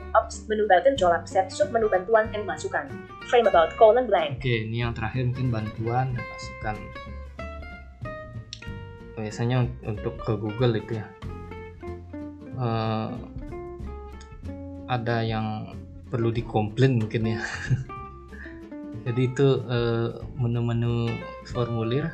menu 0.51 0.67
button 0.67 0.93
jolap 0.99 1.23
set 1.23 1.47
sub 1.47 1.71
menu 1.71 1.87
bantuan 1.87 2.27
dan 2.31 2.43
masukan. 2.43 2.85
Frame 3.29 3.47
about 3.47 3.71
colon 3.79 4.09
blank. 4.09 4.41
Oke, 4.41 4.67
ini 4.67 4.83
yang 4.83 4.91
terakhir 4.91 5.29
mungkin 5.31 5.47
bantuan 5.53 6.17
dan 6.17 6.25
masukan. 6.25 6.75
Biasanya 9.19 9.55
un- 9.67 9.77
untuk 9.85 10.15
ke 10.19 10.33
Google 10.35 10.79
itu 10.79 10.99
ya. 10.99 11.07
Eh, 12.59 13.11
ada 14.89 15.17
yang 15.21 15.77
perlu 16.09 16.33
dikomplain 16.33 16.99
mungkin 16.99 17.37
ya. 17.37 17.41
Jadi 19.07 19.21
itu 19.29 19.47
eh, 19.69 20.09
menu-menu 20.35 21.07
formulir. 21.47 22.11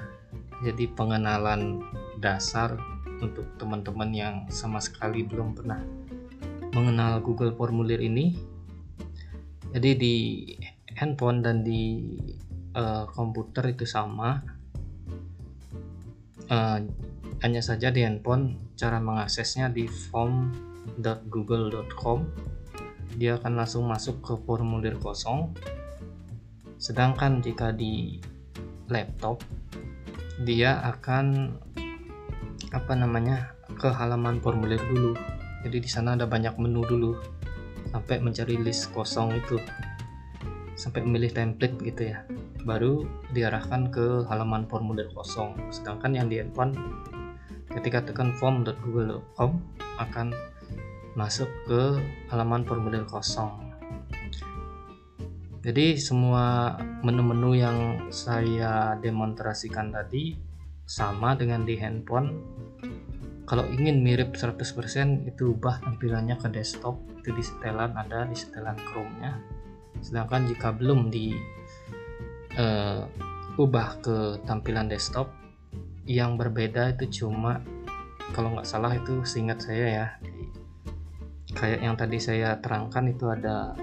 Jadi 0.63 0.87
pengenalan 0.91 1.83
dasar 2.19 2.79
untuk 3.25 3.57
teman-teman 3.57 4.13
yang 4.13 4.45
sama 4.53 4.77
sekali 4.77 5.25
belum 5.25 5.57
pernah 5.57 5.81
mengenal 6.75 7.23
Google 7.23 7.55
Formulir 7.55 8.03
ini. 8.03 8.35
Jadi 9.75 9.91
di 9.95 10.15
handphone 10.95 11.43
dan 11.43 11.63
di 11.63 12.03
eh, 12.75 13.05
komputer 13.11 13.67
itu 13.71 13.85
sama. 13.87 14.43
Eh, 16.45 16.79
hanya 17.43 17.61
saja 17.61 17.91
di 17.91 18.01
handphone 18.03 18.55
cara 18.75 18.99
mengaksesnya 18.99 19.69
di 19.71 19.87
form.google.com. 19.87 22.25
Dia 23.15 23.39
akan 23.39 23.55
langsung 23.55 23.87
masuk 23.87 24.19
ke 24.23 24.35
formulir 24.43 24.99
kosong. 24.99 25.55
Sedangkan 26.75 27.39
jika 27.39 27.71
di 27.71 28.19
laptop 28.91 29.39
dia 30.43 30.83
akan 30.83 31.55
apa 32.75 32.91
namanya 32.91 33.55
ke 33.79 33.87
halaman 33.87 34.43
formulir 34.43 34.83
dulu. 34.91 35.15
Jadi 35.63 35.77
di 35.79 35.89
sana 35.89 36.19
ada 36.19 36.27
banyak 36.27 36.59
menu 36.59 36.83
dulu. 36.83 37.15
Sampai 37.95 38.19
mencari 38.19 38.59
list 38.59 38.91
kosong 38.91 39.39
itu. 39.39 39.55
Sampai 40.75 41.07
memilih 41.07 41.31
template 41.31 41.79
gitu 41.79 42.11
ya. 42.11 42.27
Baru 42.67 43.07
diarahkan 43.31 43.87
ke 43.95 44.27
halaman 44.27 44.67
formulir 44.67 45.07
kosong. 45.15 45.55
Sedangkan 45.71 46.11
yang 46.11 46.27
di 46.27 46.43
handphone 46.43 46.75
ketika 47.71 48.03
tekan 48.11 48.35
form.google.com 48.35 49.63
akan 49.95 50.35
masuk 51.15 51.47
ke 51.63 52.03
halaman 52.27 52.67
formulir 52.67 53.07
kosong. 53.07 53.71
Jadi 55.65 55.97
semua 55.97 56.77
menu-menu 57.01 57.57
yang 57.57 57.77
saya 58.13 58.93
demonstrasikan 59.01 59.89
tadi 59.89 60.44
sama 60.85 61.33
dengan 61.33 61.65
di 61.65 61.75
handphone. 61.77 62.29
Kalau 63.45 63.65
ingin 63.69 64.01
mirip 64.01 64.33
100% 64.33 65.29
itu 65.29 65.53
ubah 65.53 65.85
tampilannya 65.85 66.37
ke 66.41 66.49
desktop. 66.49 66.97
Itu 67.21 67.29
di 67.33 67.43
setelan 67.45 67.93
ada 67.93 68.25
di 68.25 68.33
setelan 68.33 68.77
Chrome-nya. 68.89 69.37
Sedangkan 70.01 70.49
jika 70.49 70.73
belum 70.73 71.13
di 71.13 71.33
eh, 72.57 73.01
ubah 73.55 73.89
ke 74.01 74.17
tampilan 74.43 74.89
desktop 74.89 75.29
yang 76.05 76.37
berbeda 76.37 76.93
itu 76.93 77.23
cuma 77.23 77.63
kalau 78.35 78.53
nggak 78.53 78.67
salah 78.67 78.93
itu 78.93 79.25
seingat 79.25 79.63
saya 79.63 79.85
ya 79.87 80.07
kayak 81.55 81.79
yang 81.81 81.95
tadi 81.95 82.19
saya 82.19 82.59
terangkan 82.59 83.09
itu 83.09 83.25
ada 83.31 83.73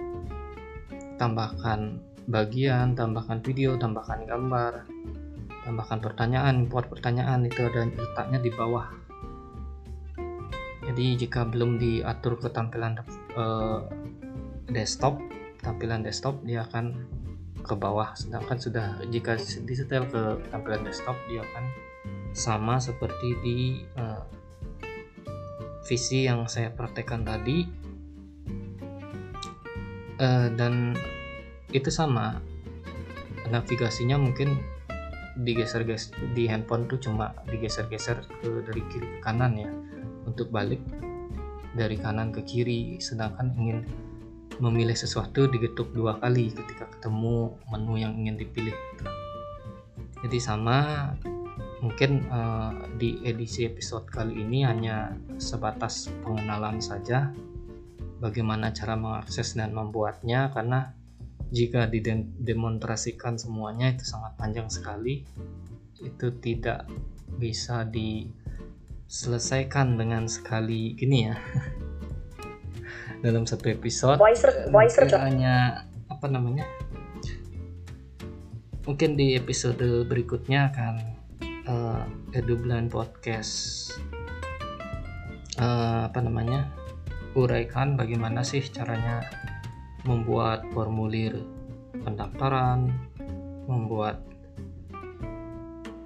tambahkan 1.16 1.98
bagian 2.28 2.92
tambahkan 2.92 3.40
video 3.40 3.80
tambahkan 3.80 4.28
gambar 4.28 4.84
tambahkan 5.62 6.02
pertanyaan 6.02 6.66
import 6.66 6.90
pertanyaan 6.90 7.46
itu 7.46 7.62
ada 7.62 7.86
letaknya 7.86 8.38
di 8.42 8.50
bawah. 8.50 8.86
Jadi 10.82 11.16
jika 11.16 11.46
belum 11.46 11.78
diatur 11.78 12.36
ke 12.42 12.50
tampilan 12.50 12.98
eh, 13.38 13.80
desktop 14.68 15.22
tampilan 15.62 16.02
desktop 16.02 16.42
dia 16.42 16.66
akan 16.66 17.06
ke 17.62 17.74
bawah. 17.78 18.12
Sedangkan 18.18 18.58
sudah 18.58 18.86
jika 19.08 19.38
disetel 19.38 20.10
ke 20.10 20.42
tampilan 20.50 20.82
desktop 20.82 21.14
dia 21.30 21.46
akan 21.46 21.64
sama 22.34 22.82
seperti 22.82 23.28
di 23.40 23.58
eh, 23.94 24.22
visi 25.86 26.26
yang 26.26 26.50
saya 26.50 26.74
praktekkan 26.74 27.22
tadi. 27.22 27.64
Eh, 30.18 30.48
dan 30.58 30.98
itu 31.70 31.88
sama. 31.88 32.42
Navigasinya 33.48 34.16
mungkin 34.16 34.56
digeser 35.40 35.84
geser 35.88 36.12
di 36.36 36.44
handphone 36.44 36.84
tuh 36.88 37.00
cuma 37.00 37.32
digeser-geser 37.48 38.20
ke 38.28 38.48
dari 38.68 38.82
kiri 38.92 39.06
ke 39.16 39.18
kanan 39.24 39.56
ya 39.56 39.70
untuk 40.28 40.52
balik 40.52 40.80
dari 41.72 41.96
kanan 41.96 42.30
ke 42.30 42.44
kiri. 42.44 43.00
Sedangkan 43.00 43.52
ingin 43.56 43.84
memilih 44.60 44.94
sesuatu 44.94 45.48
digetuk 45.48 45.90
dua 45.96 46.20
kali 46.20 46.52
ketika 46.52 46.86
ketemu 46.92 47.56
menu 47.72 47.94
yang 47.96 48.12
ingin 48.14 48.36
dipilih. 48.36 48.76
Jadi 50.22 50.38
sama 50.38 51.10
mungkin 51.82 52.22
eh, 52.30 52.72
di 52.94 53.18
edisi 53.26 53.66
episode 53.66 54.06
kali 54.06 54.38
ini 54.38 54.62
hanya 54.62 55.18
sebatas 55.40 56.12
pengenalan 56.22 56.78
saja 56.78 57.34
bagaimana 58.22 58.70
cara 58.70 58.94
mengakses 58.94 59.58
dan 59.58 59.74
membuatnya 59.74 60.54
karena 60.54 60.94
jika 61.52 61.84
didemonstrasikan 61.84 63.36
semuanya 63.36 63.92
itu 63.92 64.08
sangat 64.08 64.32
panjang 64.40 64.72
sekali. 64.72 65.20
Itu 66.00 66.32
tidak 66.40 66.88
bisa 67.36 67.84
diselesaikan 67.84 70.00
dengan 70.00 70.24
sekali 70.26 70.96
gini 70.96 71.28
ya. 71.28 71.36
Dalam 73.22 73.46
satu 73.46 73.70
episode 73.70 74.18
Voice 74.18 74.42
re- 74.42 74.66
voice 74.66 74.98
hanya 75.14 75.86
apa 76.10 76.26
namanya 76.26 76.66
mungkin 78.82 79.14
di 79.14 79.38
episode 79.38 80.10
berikutnya 80.10 80.74
akan 80.74 80.94
eh, 81.46 82.02
Edublan 82.34 82.90
Podcast 82.90 83.94
eh, 85.54 86.00
apa 86.10 86.18
namanya 86.18 86.66
uraikan 87.38 87.94
bagaimana 87.94 88.42
sih 88.42 88.66
caranya 88.74 89.22
membuat 90.02 90.66
formulir 90.74 91.46
pendaftaran 92.02 92.90
membuat 93.66 94.22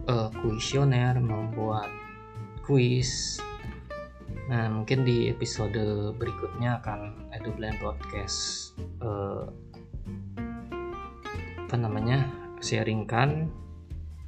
eh, 0.07 0.31
kuesioner 0.43 1.17
membuat 1.19 1.89
kuis. 2.67 3.41
Nah 4.47 4.71
mungkin 4.71 5.03
di 5.03 5.31
episode 5.31 6.15
berikutnya 6.19 6.83
akan 6.83 7.31
Edublan 7.35 7.79
Podcast 7.81 8.73
eh, 9.03 9.45
apa 11.67 11.77
namanya 11.77 12.27
sharingkan. 12.63 13.51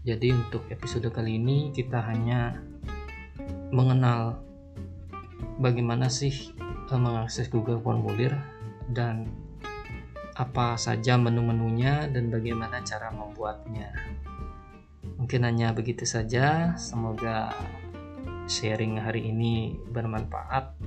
Jadi 0.06 0.32
untuk 0.32 0.64
episode 0.72 1.12
kali 1.12 1.36
ini 1.36 1.68
kita 1.74 2.00
hanya 2.00 2.56
mengenal 3.68 4.40
bagaimana 5.60 6.08
sih 6.08 6.54
eh, 6.64 6.98
mengakses 6.98 7.52
Google 7.52 7.82
Formulir 7.82 8.32
dan 8.88 9.28
apa 10.39 10.78
saja 10.78 11.18
menu-menunya 11.18 12.07
dan 12.14 12.30
bagaimana 12.30 12.78
cara 12.86 13.11
membuatnya. 13.11 13.91
Mungkin 15.18 15.43
hanya 15.43 15.74
begitu 15.74 16.07
saja. 16.07 16.78
Semoga 16.78 17.51
sharing 18.47 19.03
hari 19.03 19.34
ini 19.34 19.74
bermanfaat 19.91 20.78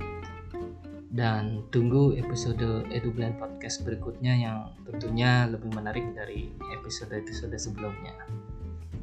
dan 1.12 1.68
tunggu 1.68 2.16
episode 2.16 2.88
EduBlend 2.88 3.36
Podcast 3.36 3.84
berikutnya 3.84 4.32
yang 4.32 4.58
tentunya 4.88 5.44
lebih 5.44 5.68
menarik 5.76 6.16
dari 6.16 6.48
episode-episode 6.80 7.52
sebelumnya. 7.60 8.16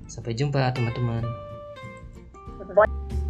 Sampai 0.10 0.34
jumpa 0.34 0.74
teman-teman. 0.74 1.22
Voice 2.74 3.28